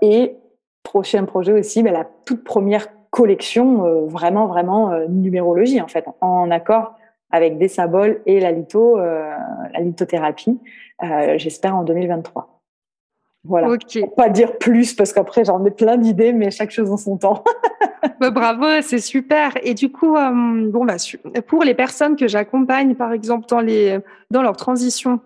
et 0.00 0.34
prochain 0.82 1.24
projet 1.24 1.52
aussi, 1.52 1.82
bah, 1.82 1.90
la 1.90 2.06
toute 2.24 2.44
première 2.44 2.88
collection 3.10 3.86
euh, 3.86 4.06
vraiment, 4.06 4.46
vraiment 4.46 4.92
euh, 4.92 5.06
numérologie, 5.08 5.80
en 5.80 5.88
fait, 5.88 6.04
en 6.20 6.50
accord 6.50 6.94
avec 7.30 7.58
des 7.58 7.68
symboles 7.68 8.22
et 8.26 8.40
la 8.40 8.50
litho, 8.50 8.98
euh, 8.98 9.30
la 9.72 9.80
lithothérapie, 9.80 10.58
j'espère 11.36 11.76
en 11.76 11.84
2023. 11.84 12.60
Voilà. 13.44 13.68
Okay. 13.68 14.06
Pas 14.16 14.28
dire 14.28 14.58
plus 14.58 14.94
parce 14.94 15.12
qu'après 15.12 15.44
j'en 15.44 15.64
ai 15.64 15.70
plein 15.70 15.96
d'idées, 15.96 16.32
mais 16.32 16.50
chaque 16.50 16.72
chose 16.72 16.90
en 16.90 16.96
son 16.96 17.16
temps. 17.16 17.44
Bah, 18.18 18.30
bravo, 18.30 18.66
c'est 18.82 18.98
super. 18.98 19.52
Et 19.62 19.72
du 19.72 19.90
coup, 19.90 20.14
bon 20.14 20.84
bah, 20.84 20.96
pour 21.46 21.64
les 21.64 21.74
personnes 21.74 22.16
que 22.16 22.28
j'accompagne, 22.28 22.94
par 22.94 23.12
exemple 23.12 23.46
dans 23.48 23.60
les 23.60 23.98
dans 24.30 24.42
leur 24.42 24.56
transition, 24.56 25.20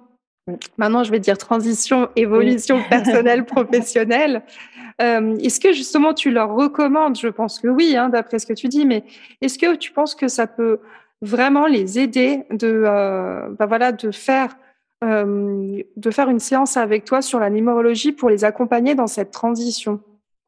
maintenant 0.76 1.04
je 1.04 1.10
vais 1.10 1.20
dire 1.20 1.38
transition, 1.38 2.08
évolution 2.16 2.82
personnelle, 2.88 3.44
professionnelle. 3.46 4.42
Euh, 5.02 5.36
est-ce 5.38 5.58
que 5.58 5.72
justement 5.72 6.14
tu 6.14 6.30
leur 6.30 6.54
recommandes 6.54 7.18
Je 7.18 7.28
pense 7.28 7.58
que 7.60 7.68
oui, 7.68 7.96
hein, 7.96 8.08
d'après 8.08 8.38
ce 8.38 8.46
que 8.46 8.52
tu 8.52 8.68
dis, 8.68 8.86
mais 8.86 9.04
est-ce 9.40 9.58
que 9.58 9.74
tu 9.74 9.92
penses 9.92 10.14
que 10.14 10.28
ça 10.28 10.46
peut 10.46 10.80
vraiment 11.20 11.66
les 11.66 11.98
aider 11.98 12.44
de, 12.50 12.84
euh, 12.86 13.48
bah 13.58 13.66
voilà, 13.66 13.92
de 13.92 14.10
faire 14.10 14.56
euh, 15.02 15.82
de 15.96 16.10
faire 16.10 16.30
une 16.30 16.38
séance 16.38 16.76
avec 16.76 17.04
toi 17.04 17.20
sur 17.20 17.38
la 17.38 17.50
numérologie 17.50 18.12
pour 18.12 18.30
les 18.30 18.44
accompagner 18.44 18.94
dans 18.94 19.06
cette 19.06 19.32
transition? 19.32 20.00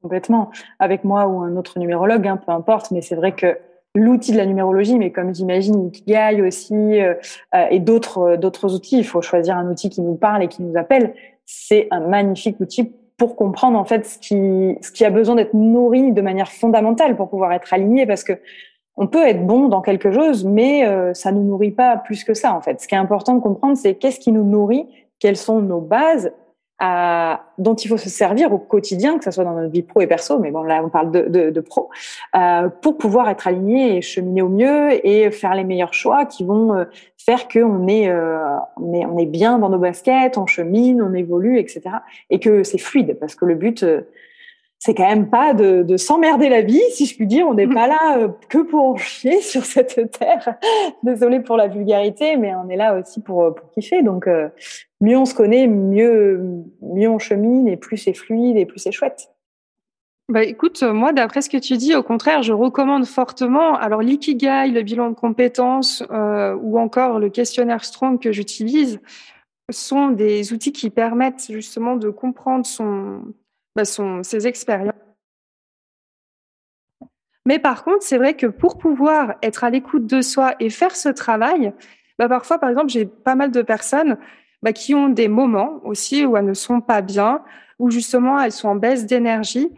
Complètement. 0.03 0.51
Avec 0.79 1.05
moi 1.05 1.27
ou 1.27 1.43
un 1.43 1.57
autre 1.57 1.79
numérologue, 1.79 2.27
hein, 2.27 2.37
peu 2.37 2.53
importe, 2.53 2.91
mais 2.91 3.03
c'est 3.03 3.17
vrai 3.17 3.33
que 3.33 3.59
l'outil 3.97 4.33
de 4.33 4.37
la 4.37 4.47
numérologie, 4.47 4.99
mais 4.99 5.11
comme 5.11 5.35
j'imagine 5.35 5.87
Ikigai 5.89 6.43
aussi 6.43 7.01
et 7.71 7.81
d'autres 7.81 8.37
d'autres 8.37 8.75
outils, 8.75 8.99
il 8.99 9.05
faut 9.05 9.23
choisir 9.23 9.57
un 9.57 9.71
outil 9.71 9.91
qui 9.91 10.03
nous 10.03 10.15
parle 10.15 10.43
et 10.43 10.49
qui 10.49 10.63
nous 10.63 10.79
appelle. 10.79 11.15
C'est 11.45 11.89
un 11.91 12.01
magnifique 12.01 12.61
outil 12.61 12.93
pour 13.17 13.37
comprendre 13.37 13.79
en 13.79 13.85
fait 13.85 14.07
ce 14.07 14.19
qui, 14.19 14.77
ce 14.83 14.91
qui 14.91 15.05
a 15.05 15.11
besoin 15.11 15.37
d'être 15.37 15.55
nourri 15.55 16.13
de 16.13 16.21
manière 16.21 16.51
fondamentale 16.51 17.17
pour 17.17 17.31
pouvoir 17.31 17.53
être 17.53 17.73
aligné 17.73 18.07
parce 18.07 18.25
que 18.25 18.35
on 18.99 19.07
peut 19.07 19.27
être 19.27 19.47
bon 19.47 19.69
dans 19.69 19.83
quelque 19.83 20.11
chose, 20.11 20.45
mais 20.45 20.87
euh, 20.87 21.13
ça 21.13 21.31
nous 21.31 21.43
nourrit 21.43 21.71
pas 21.71 21.99
plus 21.99 22.25
que 22.25 22.33
ça 22.33 22.55
en 22.55 22.63
fait. 22.63 22.81
Ce 22.81 22.89
qui 22.89 22.95
est 22.95 22.99
important 22.99 23.35
de 23.35 23.41
comprendre, 23.41 23.77
c'est 23.77 23.95
qu'est-ce 23.95 24.19
qui 24.19 24.33
nous 24.33 24.45
nourrit, 24.45 24.87
quelles 25.19 25.37
sont 25.37 25.61
nos 25.61 25.81
bases 25.81 26.33
à, 26.79 27.47
dont 27.59 27.75
il 27.75 27.89
faut 27.89 27.97
se 27.97 28.11
servir 28.11 28.53
au 28.53 28.59
quotidien, 28.59 29.19
que 29.19 29.25
ce 29.25 29.31
soit 29.31 29.45
dans 29.45 29.55
notre 29.55 29.73
vie 29.73 29.83
pro 29.83 30.01
et 30.03 30.07
perso, 30.07 30.39
mais 30.39 30.51
bon 30.51 30.63
là 30.63 30.83
on 30.85 30.91
parle 30.91 31.11
de, 31.11 31.23
de, 31.23 31.51
de 31.51 31.61
pro, 31.61 31.89
euh, 32.35 32.69
pour 32.69 32.99
pouvoir 32.99 33.29
être 33.31 33.47
aligné 33.47 33.97
et 33.97 34.03
cheminer 34.03 34.43
au 34.43 34.49
mieux 34.49 35.07
et 35.07 35.31
faire 35.31 35.55
les 35.55 35.65
meilleurs 35.65 35.95
choix 35.95 36.27
qui 36.27 36.45
vont 36.45 36.75
euh, 36.75 36.85
faire 37.27 37.49
qu'on 37.49 37.89
est, 37.89 38.09
euh, 38.09 38.39
on 38.77 38.95
est, 38.95 39.05
on 39.05 39.19
est 39.19 39.27
bien 39.27 39.59
dans 39.59 39.69
nos 39.69 39.79
baskets, 39.79 40.39
on 40.39 40.47
chemine, 40.47 41.03
on 41.03 41.13
évolue, 41.13 41.59
etc. 41.59 41.83
Et 42.31 42.39
que 42.39 42.63
c'est 42.63 42.79
fluide, 42.79 43.19
parce 43.19 43.35
que 43.35 43.45
le 43.45 43.57
but, 43.57 43.83
euh, 43.83 44.03
c'est 44.79 44.95
quand 44.95 45.09
même 45.09 45.29
pas 45.29 45.53
de, 45.53 45.83
de 45.83 45.97
s'emmerder 45.97 46.49
la 46.49 46.61
vie, 46.61 46.83
si 46.91 47.07
je 47.07 47.17
puis 47.17 47.27
dire. 47.27 47.49
On 47.49 47.55
n'est 47.55 47.67
pas 47.67 47.89
là 47.89 48.19
euh, 48.19 48.29
que 48.49 48.59
pour 48.59 48.85
en 48.85 48.97
chier 48.97 49.41
sur 49.41 49.65
cette 49.65 50.11
terre. 50.19 50.55
Désolée 51.03 51.41
pour 51.41 51.57
la 51.57 51.67
vulgarité, 51.67 52.37
mais 52.37 52.55
on 52.55 52.69
est 52.69 52.77
là 52.77 52.97
aussi 52.97 53.21
pour, 53.21 53.55
pour 53.55 53.71
kiffer. 53.71 54.03
Donc, 54.03 54.29
mieux 55.01 55.17
on 55.17 55.25
se 55.25 55.35
connaît, 55.35 55.67
mieux, 55.67 56.65
mieux 56.81 57.09
on 57.09 57.19
chemine 57.19 57.69
et 57.69 57.77
plus 57.77 57.97
c'est 57.97 58.15
fluide 58.15 58.57
et 58.57 58.67
plus 58.67 58.79
c'est 58.79 58.93
chouette. 58.93 59.31
Bah 60.29 60.43
écoute, 60.43 60.83
moi, 60.83 61.13
d'après 61.13 61.41
ce 61.41 61.49
que 61.49 61.57
tu 61.57 61.77
dis, 61.77 61.95
au 61.95 62.03
contraire, 62.03 62.43
je 62.43 62.53
recommande 62.53 63.07
fortement. 63.07 63.77
Alors, 63.77 64.03
l'ikigai, 64.03 64.69
le 64.73 64.83
bilan 64.83 65.11
de 65.11 65.15
compétences 65.15 66.03
euh, 66.11 66.57
ou 66.57 66.81
encore 66.81 67.21
le 67.21 67.29
questionnaire 67.29 67.85
Strong 67.85 68.21
que 68.21 68.33
j'utilise 68.33 69.01
sont 69.71 70.09
des 70.09 70.53
outils 70.53 70.73
qui 70.73 70.91
permettent 70.91 71.47
justement 71.49 71.95
de 71.95 72.11
comprendre 72.11 72.67
bah, 73.77 73.85
son, 73.85 74.23
ses 74.25 74.49
expériences. 74.49 74.95
Mais 77.47 77.61
par 77.61 77.85
contre, 77.85 78.03
c'est 78.03 78.19
vrai 78.19 78.35
que 78.35 78.47
pour 78.47 78.79
pouvoir 78.79 79.37
être 79.43 79.63
à 79.63 79.71
l'écoute 79.71 80.07
de 80.07 80.23
soi 80.23 80.57
et 80.59 80.71
faire 80.71 80.97
ce 80.97 81.09
travail, 81.09 81.73
bah 82.19 82.29
parfois, 82.29 82.59
par 82.59 82.71
exemple, 82.71 82.89
j'ai 82.89 83.07
pas 83.07 83.37
mal 83.37 83.53
de 83.53 83.63
personnes 83.63 84.19
bah, 84.63 84.73
qui 84.73 84.95
ont 84.95 85.09
des 85.09 85.29
moments 85.29 85.81
aussi 85.85 86.25
où 86.25 86.37
elles 86.37 86.45
ne 86.45 86.55
sont 86.55 86.81
pas 86.81 87.03
bien, 87.03 87.43
où 87.79 87.91
justement 87.91 88.41
elles 88.41 88.53
sont 88.53 88.69
en 88.69 88.77
baisse 88.77 89.07
d'énergie. 89.07 89.71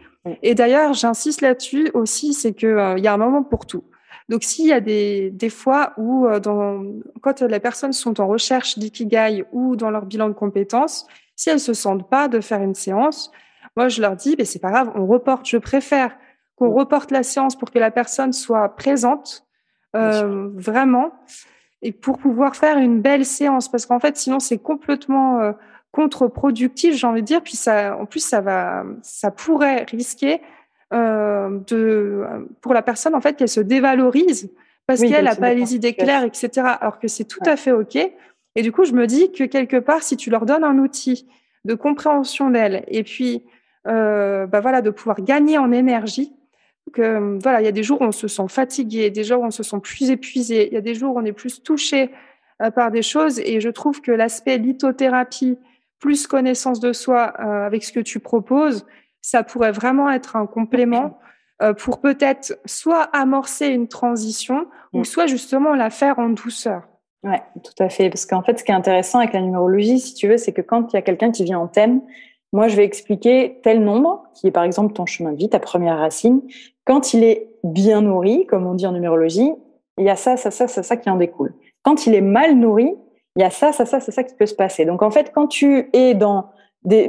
Et 0.43 0.55
d'ailleurs, 0.55 0.93
j'insiste 0.93 1.41
là-dessus 1.41 1.89
aussi, 1.93 2.33
c'est 2.33 2.53
qu'il 2.53 2.69
euh, 2.69 2.97
y 2.97 3.07
a 3.07 3.13
un 3.13 3.17
moment 3.17 3.43
pour 3.43 3.65
tout. 3.65 3.83
Donc, 4.27 4.43
s'il 4.43 4.67
y 4.67 4.73
a 4.73 4.79
des, 4.79 5.31
des 5.31 5.49
fois 5.49 5.93
où, 5.97 6.27
euh, 6.27 6.39
dans, 6.39 6.83
quand 7.21 7.41
les 7.41 7.59
personnes 7.59 7.93
sont 7.93 8.21
en 8.21 8.27
recherche 8.27 8.77
d'ikigai 8.77 9.45
ou 9.51 9.75
dans 9.75 9.89
leur 9.89 10.05
bilan 10.05 10.27
de 10.27 10.33
compétences, 10.33 11.07
si 11.35 11.49
elles 11.49 11.59
se 11.59 11.73
sentent 11.73 12.09
pas 12.09 12.27
de 12.27 12.39
faire 12.41 12.61
une 12.61 12.75
séance, 12.75 13.31
moi, 13.75 13.87
je 13.87 14.01
leur 14.01 14.15
dis, 14.15 14.35
mais 14.37 14.45
c'est 14.45 14.59
pas 14.59 14.71
grave, 14.71 14.91
on 14.95 15.07
reporte. 15.07 15.47
Je 15.47 15.57
préfère 15.57 16.15
qu'on 16.55 16.71
reporte 16.71 17.11
la 17.11 17.23
séance 17.23 17.55
pour 17.55 17.71
que 17.71 17.79
la 17.79 17.91
personne 17.91 18.33
soit 18.33 18.69
présente, 18.75 19.45
euh, 19.95 20.49
vraiment, 20.53 21.11
et 21.81 21.91
pour 21.91 22.17
pouvoir 22.17 22.55
faire 22.55 22.77
une 22.77 23.01
belle 23.01 23.25
séance. 23.25 23.69
Parce 23.69 23.85
qu'en 23.85 23.99
fait, 23.99 24.17
sinon, 24.17 24.39
c'est 24.39 24.57
complètement 24.57 25.39
euh, 25.39 25.51
contre-productif, 25.91 26.95
j'ai 26.95 27.07
envie 27.07 27.21
de 27.21 27.27
dire. 27.27 27.41
Puis 27.41 27.55
ça, 27.55 27.97
en 27.97 28.05
plus, 28.05 28.23
ça 28.23 28.41
va, 28.41 28.83
ça 29.01 29.31
pourrait 29.31 29.83
risquer 29.83 30.41
euh, 30.93 31.59
de, 31.67 32.25
pour 32.61 32.73
la 32.73 32.81
personne, 32.81 33.15
en 33.15 33.21
fait, 33.21 33.35
qu'elle 33.35 33.49
se 33.49 33.61
dévalorise 33.61 34.49
parce 34.87 35.01
qu'elle 35.01 35.25
n'a 35.25 35.35
pas 35.35 35.53
les 35.53 35.75
idées 35.75 35.93
claires, 35.93 36.23
etc. 36.23 36.49
Alors 36.81 36.97
que 36.97 37.07
c'est 37.07 37.25
tout 37.25 37.43
à 37.45 37.55
fait 37.55 37.71
OK. 37.71 37.95
Et 37.95 38.61
du 38.63 38.71
coup, 38.71 38.85
je 38.85 38.93
me 38.93 39.05
dis 39.05 39.31
que 39.31 39.43
quelque 39.43 39.77
part, 39.77 40.01
si 40.01 40.17
tu 40.17 40.31
leur 40.31 40.47
donnes 40.47 40.63
un 40.63 40.79
outil 40.79 41.27
de 41.63 41.75
compréhension 41.75 42.49
d'elle 42.49 42.83
et 42.87 43.03
puis 43.03 43.43
euh, 43.87 44.47
bah 44.47 44.61
voilà, 44.61 44.81
de 44.81 44.89
pouvoir 44.89 45.21
gagner 45.21 45.57
en 45.57 45.71
énergie, 45.71 46.33
que 46.91 47.39
voilà, 47.41 47.61
il 47.61 47.65
y 47.65 47.67
a 47.67 47.71
des 47.71 47.83
jours 47.83 48.01
où 48.01 48.05
on 48.05 48.11
se 48.11 48.27
sent 48.27 48.47
fatigué, 48.47 49.09
des 49.09 49.23
jours 49.23 49.41
où 49.41 49.45
on 49.45 49.51
se 49.51 49.63
sent 49.63 49.79
plus 49.81 50.09
épuisé, 50.09 50.67
il 50.67 50.73
y 50.73 50.77
a 50.77 50.81
des 50.81 50.95
jours 50.95 51.15
où 51.15 51.19
on 51.19 51.25
est 51.25 51.33
plus 51.33 51.61
touché 51.63 52.09
euh, 52.61 52.71
par 52.71 52.91
des 52.91 53.01
choses. 53.01 53.39
Et 53.39 53.61
je 53.61 53.69
trouve 53.69 54.01
que 54.01 54.11
l'aspect 54.11 54.57
lithothérapie 54.57 55.57
plus 55.99 56.27
connaissance 56.27 56.79
de 56.79 56.93
soi 56.93 57.23
avec 57.23 57.83
ce 57.83 57.91
que 57.91 57.99
tu 57.99 58.19
proposes, 58.21 58.85
ça 59.21 59.43
pourrait 59.43 59.73
vraiment 59.73 60.09
être 60.09 60.37
un 60.37 60.45
complément 60.45 61.19
pour 61.77 61.99
peut-être 61.99 62.57
soit 62.65 63.03
amorcer 63.11 63.67
une 63.67 63.89
transition 63.89 64.65
ou 64.93 65.01
mm. 65.01 65.03
soit 65.03 65.27
justement 65.27 65.75
la 65.75 65.89
faire 65.89 66.17
en 66.17 66.29
douceur. 66.29 66.83
Ouais, 67.23 67.41
tout 67.63 67.83
à 67.83 67.89
fait. 67.89 68.09
Parce 68.09 68.25
qu'en 68.25 68.41
fait, 68.41 68.59
ce 68.59 68.63
qui 68.63 68.71
est 68.71 68.75
intéressant 68.75 69.19
avec 69.19 69.33
la 69.33 69.41
numérologie, 69.41 69.99
si 69.99 70.13
tu 70.13 70.27
veux, 70.27 70.37
c'est 70.37 70.53
que 70.53 70.61
quand 70.61 70.93
il 70.93 70.95
y 70.95 70.99
a 70.99 71.01
quelqu'un 71.01 71.31
qui 71.31 71.43
vient 71.43 71.59
en 71.59 71.67
thème, 71.67 72.01
moi, 72.51 72.67
je 72.67 72.75
vais 72.75 72.83
expliquer 72.83 73.59
tel 73.63 73.83
nombre, 73.83 74.23
qui 74.33 74.47
est 74.47 74.51
par 74.51 74.63
exemple 74.63 74.93
ton 74.93 75.05
chemin 75.05 75.33
de 75.33 75.37
vie, 75.37 75.49
ta 75.49 75.59
première 75.59 75.97
racine. 75.97 76.41
Quand 76.85 77.13
il 77.13 77.23
est 77.23 77.47
bien 77.63 78.01
nourri, 78.01 78.45
comme 78.47 78.65
on 78.65 78.73
dit 78.73 78.87
en 78.87 78.91
numérologie, 78.91 79.51
il 79.97 80.05
y 80.05 80.09
a 80.09 80.15
ça, 80.15 80.37
ça, 80.37 80.49
ça, 80.49 80.67
ça, 80.67 80.81
ça 80.81 80.97
qui 80.97 81.09
en 81.09 81.17
découle. 81.17 81.53
Quand 81.83 82.07
il 82.07 82.15
est 82.15 82.21
mal 82.21 82.55
nourri, 82.55 82.95
il 83.35 83.41
y 83.41 83.45
a 83.45 83.49
ça, 83.49 83.71
ça, 83.71 83.85
ça, 83.85 83.99
ça, 83.99 84.11
ça 84.11 84.23
qui 84.23 84.33
peut 84.33 84.47
se 84.47 84.55
passer. 84.55 84.85
Donc 84.85 85.03
en 85.03 85.11
fait, 85.11 85.31
quand 85.33 85.47
tu 85.47 85.89
es 85.93 86.13
dans 86.15 86.49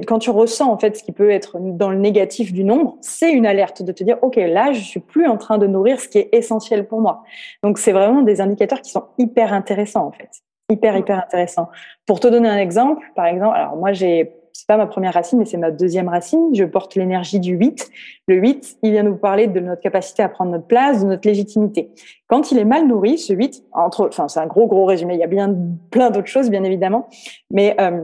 quand 0.08 0.18
tu 0.18 0.30
ressens 0.30 0.68
en 0.68 0.78
fait 0.78 0.96
ce 0.96 1.04
qui 1.04 1.12
peut 1.12 1.30
être 1.30 1.58
dans 1.60 1.90
le 1.90 1.96
négatif 1.96 2.52
du 2.52 2.64
nombre, 2.64 2.96
c'est 3.02 3.30
une 3.30 3.46
alerte 3.46 3.82
de 3.82 3.92
te 3.92 4.02
dire 4.02 4.18
ok 4.20 4.34
là 4.34 4.72
je 4.72 4.80
suis 4.80 4.98
plus 4.98 5.28
en 5.28 5.36
train 5.36 5.58
de 5.58 5.66
nourrir 5.68 6.00
ce 6.00 6.08
qui 6.08 6.18
est 6.18 6.28
essentiel 6.32 6.88
pour 6.88 7.00
moi. 7.00 7.22
Donc 7.62 7.78
c'est 7.78 7.92
vraiment 7.92 8.22
des 8.22 8.40
indicateurs 8.40 8.82
qui 8.82 8.90
sont 8.90 9.04
hyper 9.16 9.52
intéressants 9.52 10.06
en 10.06 10.10
fait, 10.10 10.28
hyper 10.70 10.96
hyper 10.96 11.18
intéressants. 11.18 11.68
Pour 12.04 12.18
te 12.18 12.26
donner 12.26 12.48
un 12.48 12.58
exemple, 12.58 13.06
par 13.14 13.26
exemple, 13.26 13.56
alors 13.56 13.76
moi 13.76 13.92
j'ai 13.92 14.39
c'est 14.60 14.66
pas 14.66 14.76
ma 14.76 14.86
première 14.86 15.14
racine, 15.14 15.38
mais 15.38 15.46
c'est 15.46 15.56
ma 15.56 15.70
deuxième 15.70 16.10
racine. 16.10 16.50
Je 16.54 16.64
porte 16.64 16.94
l'énergie 16.94 17.40
du 17.40 17.54
8. 17.54 17.90
Le 18.28 18.34
8, 18.34 18.76
il 18.82 18.90
vient 18.90 19.04
nous 19.04 19.16
parler 19.16 19.46
de 19.46 19.58
notre 19.58 19.80
capacité 19.80 20.22
à 20.22 20.28
prendre 20.28 20.50
notre 20.50 20.66
place, 20.66 21.00
de 21.02 21.06
notre 21.06 21.26
légitimité. 21.26 21.90
Quand 22.26 22.52
il 22.52 22.58
est 22.58 22.66
mal 22.66 22.86
nourri, 22.86 23.16
ce 23.16 23.32
8, 23.32 23.64
entre, 23.72 24.08
enfin, 24.08 24.28
c'est 24.28 24.38
un 24.38 24.46
gros, 24.46 24.66
gros 24.66 24.84
résumé. 24.84 25.14
Il 25.14 25.20
y 25.20 25.24
a 25.24 25.28
bien 25.28 25.56
plein 25.90 26.10
d'autres 26.10 26.26
choses, 26.26 26.50
bien 26.50 26.62
évidemment. 26.62 27.08
Mais 27.50 27.74
euh, 27.80 28.02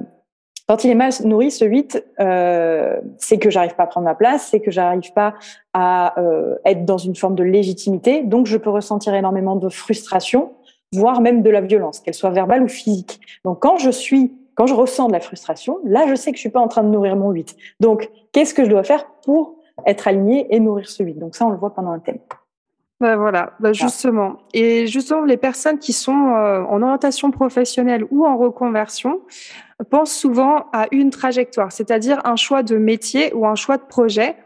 quand 0.67 0.83
il 0.85 0.91
est 0.91 0.95
mal 0.95 1.13
nourri, 1.25 1.51
ce 1.51 1.67
8, 1.67 2.03
euh, 2.21 2.97
c'est 3.19 3.37
que 3.37 3.51
j'arrive 3.51 3.75
pas 3.75 3.83
à 3.83 3.87
prendre 3.87 4.07
ma 4.07 4.15
place, 4.15 4.49
c'est 4.51 4.61
que 4.61 4.71
j'arrive 4.71 5.13
pas 5.13 5.35
à 5.75 6.19
euh, 6.19 6.55
être 6.65 6.87
dans 6.87 6.97
une 6.97 7.17
forme 7.17 7.35
de 7.35 7.45
légitimité. 7.45 8.23
Donc, 8.23 8.47
je 8.47 8.57
peux 8.57 8.71
ressentir 8.71 9.13
énormément 9.15 9.57
de 9.57 9.69
frustration, 9.69 10.53
voire 10.95 11.21
même 11.21 11.43
de 11.43 11.51
la 11.51 11.61
violence, 11.61 12.01
qu'elle 12.01 12.15
soit 12.15 12.31
verbale 12.31 12.63
ou 12.63 12.69
physique. 12.69 13.21
Donc, 13.45 13.61
quand 13.61 13.77
je 13.77 13.91
suis, 13.91 14.33
quand 14.57 14.67
je 14.67 14.75
ressens 14.75 15.07
de 15.07 15.13
la 15.13 15.21
frustration, 15.21 15.79
là, 15.85 16.07
je 16.09 16.15
sais 16.15 16.33
que 16.33 16.37
je 16.37 16.41
suis 16.41 16.51
pas 16.51 16.61
en 16.61 16.69
train 16.69 16.83
de 16.83 16.89
nourrir 16.89 17.15
mon 17.15 17.31
8. 17.31 17.57
Donc, 17.79 18.11
qu'est-ce 18.33 18.55
que 18.55 18.65
je 18.65 18.71
dois 18.71 18.83
faire 18.83 19.07
pour 19.23 19.57
être 19.87 20.09
aligné 20.09 20.53
et 20.55 20.59
nourrir 20.59 20.89
ce 20.89 21.03
8 21.03 21.15
Donc, 21.15 21.37
ça, 21.37 21.47
on 21.47 21.51
le 21.51 21.59
voit 21.59 21.75
pendant 21.75 21.91
un 21.91 21.99
thème. 22.01 22.19
Ben 22.99 23.17
voilà, 23.17 23.53
bah 23.61 23.75
justement. 23.75 24.39
Et 24.55 24.87
justement, 24.87 25.25
les 25.25 25.37
personnes 25.37 25.79
qui 25.79 25.93
sont 25.93 26.31
euh, 26.31 26.63
en 26.63 26.81
orientation 26.81 27.31
professionnelle 27.31 28.07
ou 28.11 28.25
en 28.25 28.39
reconversion 28.39 29.21
pensent 29.91 30.15
souvent 30.15 30.65
à 30.73 30.87
une 30.93 31.11
trajectoire, 31.11 31.73
c'est-à-dire 31.73 32.23
un 32.25 32.37
choix 32.37 32.63
de 32.63 32.79
métier 32.79 33.35
ou 33.35 33.47
un 33.47 33.55
choix 33.55 33.77
de 33.77 33.83
projet. 33.83 34.37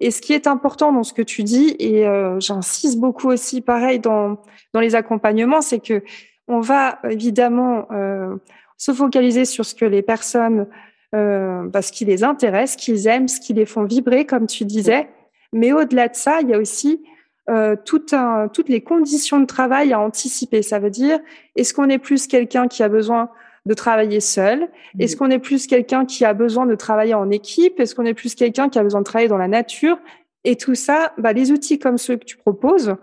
Et 0.00 0.10
ce 0.10 0.20
qui 0.20 0.32
est 0.32 0.48
important 0.48 0.92
dans 0.92 1.04
ce 1.04 1.12
que 1.12 1.22
tu 1.22 1.44
dis, 1.44 1.76
et 1.78 2.04
euh, 2.04 2.40
j'insiste 2.40 2.98
beaucoup 2.98 3.28
aussi, 3.28 3.60
pareil 3.60 4.00
dans 4.00 4.38
dans 4.74 4.80
les 4.80 4.96
accompagnements, 4.96 5.60
c'est 5.60 5.78
que 5.78 6.02
on 6.48 6.58
va 6.58 6.98
évidemment 7.08 7.86
euh, 7.92 8.34
se 8.80 8.92
focaliser 8.92 9.44
sur 9.44 9.66
ce 9.66 9.74
que 9.74 9.84
les 9.84 10.00
personnes, 10.00 10.66
euh, 11.14 11.64
bah, 11.66 11.82
ce 11.82 11.92
qui 11.92 12.06
les 12.06 12.24
intéresse, 12.24 12.72
ce 12.72 12.76
qu'ils 12.78 13.06
aiment, 13.06 13.28
ce 13.28 13.38
qui 13.38 13.52
les 13.52 13.66
font 13.66 13.84
vibrer, 13.84 14.24
comme 14.24 14.46
tu 14.46 14.64
disais. 14.64 15.10
Mais 15.52 15.74
au-delà 15.74 16.08
de 16.08 16.16
ça, 16.16 16.40
il 16.40 16.48
y 16.48 16.54
a 16.54 16.58
aussi 16.58 17.02
euh, 17.50 17.76
tout 17.84 18.06
un, 18.12 18.48
toutes 18.48 18.70
les 18.70 18.80
conditions 18.80 19.38
de 19.38 19.44
travail 19.44 19.92
à 19.92 20.00
anticiper. 20.00 20.62
Ça 20.62 20.78
veut 20.78 20.88
dire, 20.88 21.20
est-ce 21.56 21.74
qu'on 21.74 21.90
est 21.90 21.98
plus 21.98 22.26
quelqu'un 22.26 22.68
qui 22.68 22.82
a 22.82 22.88
besoin 22.88 23.28
de 23.66 23.74
travailler 23.74 24.20
seul? 24.20 24.70
Est-ce 24.98 25.14
qu'on 25.14 25.28
est 25.28 25.38
plus 25.38 25.66
quelqu'un 25.66 26.06
qui 26.06 26.24
a 26.24 26.32
besoin 26.32 26.64
de 26.64 26.74
travailler 26.74 27.12
en 27.12 27.30
équipe? 27.30 27.78
Est-ce 27.80 27.94
qu'on 27.94 28.06
est 28.06 28.14
plus 28.14 28.34
quelqu'un 28.34 28.70
qui 28.70 28.78
a 28.78 28.82
besoin 28.82 29.02
de 29.02 29.04
travailler 29.04 29.28
dans 29.28 29.36
la 29.36 29.48
nature? 29.48 29.98
Et 30.44 30.56
tout 30.56 30.74
ça, 30.74 31.12
bah, 31.18 31.34
les 31.34 31.52
outils 31.52 31.78
comme 31.78 31.98
ceux 31.98 32.16
que 32.16 32.24
tu 32.24 32.38
proposes 32.38 32.96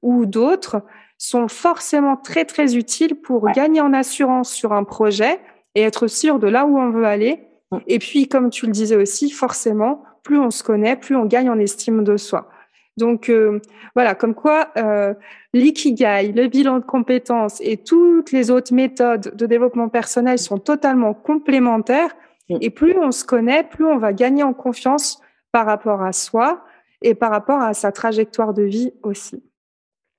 ou 0.00 0.24
d'autres 0.24 0.82
sont 1.18 1.48
forcément 1.48 2.16
très 2.16 2.44
très 2.44 2.76
utiles 2.76 3.16
pour 3.16 3.50
gagner 3.50 3.80
en 3.80 3.92
assurance 3.92 4.52
sur 4.52 4.72
un 4.72 4.84
projet 4.84 5.40
et 5.74 5.82
être 5.82 6.06
sûr 6.06 6.38
de 6.38 6.46
là 6.46 6.64
où 6.64 6.78
on 6.78 6.90
veut 6.90 7.04
aller. 7.04 7.48
Et 7.86 7.98
puis, 7.98 8.28
comme 8.28 8.50
tu 8.50 8.66
le 8.66 8.72
disais 8.72 8.96
aussi, 8.96 9.30
forcément, 9.30 10.02
plus 10.22 10.38
on 10.38 10.50
se 10.50 10.62
connaît, 10.62 10.96
plus 10.96 11.16
on 11.16 11.26
gagne 11.26 11.50
en 11.50 11.58
estime 11.58 12.04
de 12.04 12.16
soi. 12.16 12.48
Donc 12.96 13.28
euh, 13.28 13.60
voilà, 13.94 14.14
comme 14.14 14.34
quoi 14.34 14.68
euh, 14.76 15.14
l'ikigai, 15.54 16.32
le 16.32 16.48
bilan 16.48 16.80
de 16.80 16.84
compétences 16.84 17.60
et 17.60 17.76
toutes 17.76 18.32
les 18.32 18.50
autres 18.50 18.74
méthodes 18.74 19.34
de 19.36 19.46
développement 19.46 19.88
personnel 19.88 20.38
sont 20.38 20.58
totalement 20.58 21.14
complémentaires. 21.14 22.14
Et 22.48 22.70
plus 22.70 22.96
on 22.98 23.12
se 23.12 23.24
connaît, 23.24 23.62
plus 23.62 23.84
on 23.84 23.98
va 23.98 24.12
gagner 24.12 24.42
en 24.42 24.54
confiance 24.54 25.20
par 25.52 25.66
rapport 25.66 26.02
à 26.02 26.12
soi 26.12 26.64
et 27.02 27.14
par 27.14 27.30
rapport 27.30 27.60
à 27.60 27.74
sa 27.74 27.92
trajectoire 27.92 28.54
de 28.54 28.62
vie 28.62 28.92
aussi. 29.02 29.42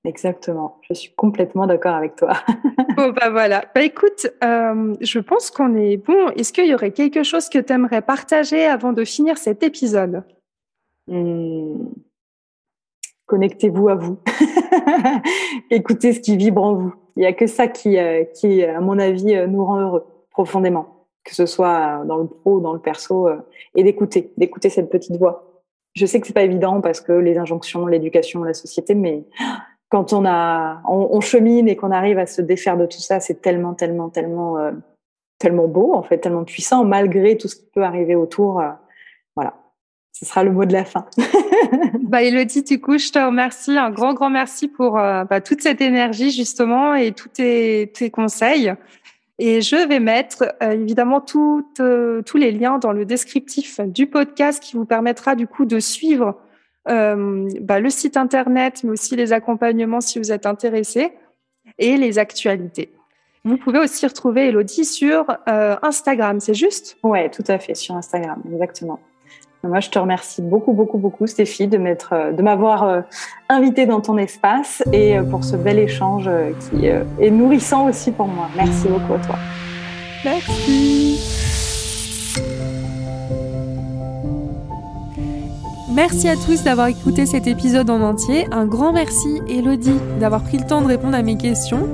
Exactement, 0.09 0.79
je 0.89 0.93
suis 0.93 1.13
complètement 1.13 1.67
d'accord 1.67 1.93
avec 1.93 2.15
toi. 2.15 2.33
bon, 2.97 3.11
bah 3.11 3.29
voilà. 3.29 3.65
Bah 3.75 3.83
écoute, 3.83 4.27
euh, 4.43 4.95
je 5.01 5.19
pense 5.19 5.51
qu'on 5.51 5.75
est 5.75 5.97
bon. 5.97 6.29
Est-ce 6.29 6.51
qu'il 6.51 6.65
y 6.65 6.73
aurait 6.73 6.91
quelque 6.91 7.23
chose 7.23 7.47
que 7.47 7.59
tu 7.59 7.71
aimerais 7.71 8.01
partager 8.01 8.65
avant 8.65 8.91
de 8.91 9.05
finir 9.05 9.37
cet 9.37 9.61
épisode? 9.61 10.23
Mmh 11.07 11.89
connectez-vous 13.29 13.89
à 13.89 13.95
vous. 13.95 14.17
Écoutez 15.69 16.13
ce 16.13 16.19
qui 16.19 16.35
vibre 16.35 16.63
en 16.63 16.73
vous. 16.73 16.93
Il 17.15 17.21
n'y 17.21 17.27
a 17.27 17.33
que 17.33 17.47
ça 17.47 17.67
qui, 17.67 17.97
euh, 17.97 18.23
qui, 18.23 18.63
à 18.63 18.81
mon 18.81 18.97
avis, 18.97 19.35
euh, 19.35 19.47
nous 19.47 19.63
rend 19.63 19.79
heureux 19.79 20.05
profondément, 20.31 21.05
que 21.23 21.35
ce 21.35 21.45
soit 21.45 22.03
dans 22.05 22.17
le 22.17 22.27
pro 22.27 22.55
ou 22.55 22.59
dans 22.59 22.73
le 22.73 22.79
perso, 22.79 23.27
euh, 23.27 23.37
et 23.75 23.83
d'écouter, 23.83 24.33
d'écouter 24.37 24.69
cette 24.69 24.89
petite 24.89 25.15
voix. 25.17 25.61
Je 25.93 26.05
sais 26.05 26.19
que 26.19 26.27
c'est 26.27 26.33
pas 26.33 26.43
évident 26.43 26.81
parce 26.81 27.01
que 27.01 27.11
les 27.11 27.37
injonctions, 27.37 27.85
l'éducation, 27.85 28.43
la 28.43 28.53
société, 28.53 28.95
mais 28.95 29.23
quand 29.89 30.13
on 30.13 30.25
a, 30.25 30.81
on, 30.87 31.19
chemine 31.19 31.67
et 31.67 31.75
qu'on 31.75 31.91
arrive 31.91 32.19
à 32.19 32.27
se 32.27 32.41
défaire 32.41 32.77
de 32.77 32.85
tout 32.85 32.99
ça, 32.99 33.19
c'est 33.19 33.41
tellement, 33.41 33.73
tellement, 33.73 34.09
tellement, 34.09 34.57
tellement 35.39 35.67
beau 35.67 35.95
en 35.95 36.03
fait, 36.03 36.19
tellement 36.19 36.43
puissant 36.43 36.83
malgré 36.85 37.37
tout 37.37 37.47
ce 37.47 37.55
qui 37.55 37.65
peut 37.73 37.83
arriver 37.83 38.15
autour. 38.15 38.61
voilà, 39.35 39.55
ce 40.19 40.25
sera 40.25 40.43
le 40.43 40.51
mot 40.51 40.65
de 40.65 40.73
la 40.73 40.83
fin. 40.83 41.05
bah, 42.01 42.23
Elodie, 42.23 42.63
du 42.63 42.81
coup, 42.81 42.97
je 42.97 43.09
te 43.09 43.19
remercie, 43.19 43.77
un 43.77 43.89
grand, 43.89 44.13
grand 44.13 44.29
merci 44.29 44.67
pour 44.67 44.99
euh, 44.99 45.23
bah, 45.23 45.39
toute 45.39 45.61
cette 45.61 45.79
énergie, 45.79 46.31
justement, 46.31 46.93
et 46.93 47.13
tous 47.13 47.29
tes, 47.29 47.91
tes 47.93 48.09
conseils. 48.09 48.73
Et 49.37 49.61
je 49.61 49.87
vais 49.87 50.01
mettre 50.01 50.53
euh, 50.61 50.71
évidemment 50.71 51.23
euh, 51.79 52.21
tous 52.21 52.37
les 52.37 52.51
liens 52.51 52.79
dans 52.79 52.91
le 52.91 53.05
descriptif 53.05 53.79
du 53.79 54.07
podcast 54.07 54.61
qui 54.61 54.75
vous 54.75 54.83
permettra 54.83 55.35
du 55.35 55.47
coup 55.47 55.65
de 55.65 55.79
suivre 55.79 56.35
bah, 56.85 57.79
le 57.79 57.89
site 57.89 58.17
internet, 58.17 58.83
mais 58.83 58.91
aussi 58.91 59.15
les 59.15 59.33
accompagnements 59.33 60.01
si 60.01 60.19
vous 60.19 60.31
êtes 60.31 60.45
intéressé 60.45 61.13
et 61.77 61.97
les 61.97 62.17
actualités. 62.17 62.91
Vous 63.45 63.57
pouvez 63.57 63.79
aussi 63.79 64.05
retrouver 64.05 64.47
Elodie 64.47 64.85
sur 64.85 65.25
Instagram, 65.47 66.39
c'est 66.39 66.53
juste? 66.53 66.97
Ouais, 67.03 67.29
tout 67.29 67.43
à 67.47 67.59
fait, 67.59 67.75
sur 67.75 67.95
Instagram, 67.95 68.41
exactement. 68.51 68.99
Moi, 69.63 69.81
je 69.81 69.89
te 69.89 69.99
remercie 69.99 70.41
beaucoup, 70.41 70.71
beaucoup, 70.71 70.97
beaucoup, 70.97 71.27
Stéphie, 71.27 71.67
de 71.67 71.77
euh, 71.77 72.31
de 72.31 72.41
m'avoir 72.41 72.83
euh, 72.83 73.01
invité 73.49 73.85
dans 73.85 73.99
ton 73.99 74.17
espace 74.17 74.81
et 74.93 75.17
euh, 75.17 75.23
pour 75.23 75.43
ce 75.43 75.57
bel 75.57 75.79
échange 75.79 76.29
qui 76.69 76.85
est 76.85 77.31
nourrissant 77.31 77.87
aussi 77.87 78.11
pour 78.11 78.27
moi. 78.27 78.49
Merci 78.55 78.87
beaucoup 78.87 79.15
à 79.15 79.19
toi. 79.19 79.35
Merci. 80.23 81.18
Merci 85.91 86.27
à 86.29 86.35
tous 86.35 86.63
d'avoir 86.63 86.87
écouté 86.87 87.25
cet 87.25 87.47
épisode 87.47 87.89
en 87.89 88.01
entier. 88.01 88.45
Un 88.51 88.65
grand 88.65 88.93
merci, 88.93 89.41
Elodie, 89.47 89.99
d'avoir 90.19 90.43
pris 90.43 90.57
le 90.57 90.65
temps 90.65 90.81
de 90.81 90.87
répondre 90.87 91.15
à 91.15 91.23
mes 91.23 91.35
questions. 91.35 91.89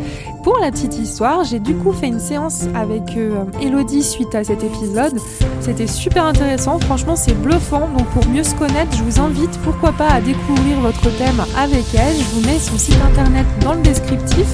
Pour 0.46 0.60
la 0.60 0.70
petite 0.70 1.00
histoire, 1.00 1.44
j'ai 1.44 1.58
du 1.58 1.74
coup 1.74 1.92
fait 1.92 2.06
une 2.06 2.20
séance 2.20 2.66
avec 2.76 3.18
euh, 3.18 3.46
Elodie 3.64 4.04
suite 4.04 4.36
à 4.36 4.44
cet 4.44 4.64
épisode. 4.64 5.18
C'était 5.60 5.88
super 5.88 6.24
intéressant, 6.24 6.78
franchement 6.78 7.16
c'est 7.16 7.34
bluffant. 7.34 7.90
Donc 7.98 8.06
pour 8.10 8.28
mieux 8.28 8.44
se 8.44 8.54
connaître, 8.54 8.96
je 8.96 9.02
vous 9.02 9.20
invite 9.20 9.58
pourquoi 9.64 9.92
pas 9.92 10.08
à 10.08 10.22
découvrir 10.22 10.82
votre 10.82 11.10
thème 11.18 11.44
avec 11.58 11.86
elle. 11.96 12.16
Je 12.16 12.36
vous 12.36 12.42
mets 12.42 12.60
son 12.60 12.78
site 12.78 13.02
internet 13.08 13.48
dans 13.62 13.74
le 13.74 13.82
descriptif 13.82 14.46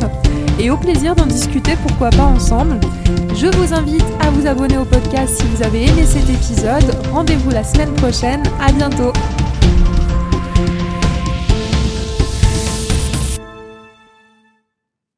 et 0.61 0.71
au 0.71 0.77
plaisir 0.77 1.13
d'en 1.13 1.25
discuter 1.25 1.73
pourquoi 1.85 2.09
pas 2.09 2.23
ensemble. 2.23 2.79
Je 3.35 3.47
vous 3.47 3.73
invite 3.73 4.05
à 4.21 4.29
vous 4.29 4.47
abonner 4.47 4.77
au 4.77 4.85
podcast 4.85 5.41
si 5.41 5.43
vous 5.47 5.61
avez 5.61 5.87
aimé 5.87 6.05
cet 6.05 6.29
épisode. 6.29 6.95
Rendez-vous 7.11 7.49
la 7.49 7.65
semaine 7.65 7.91
prochaine. 7.95 8.43
À 8.65 8.71
bientôt. 8.71 9.11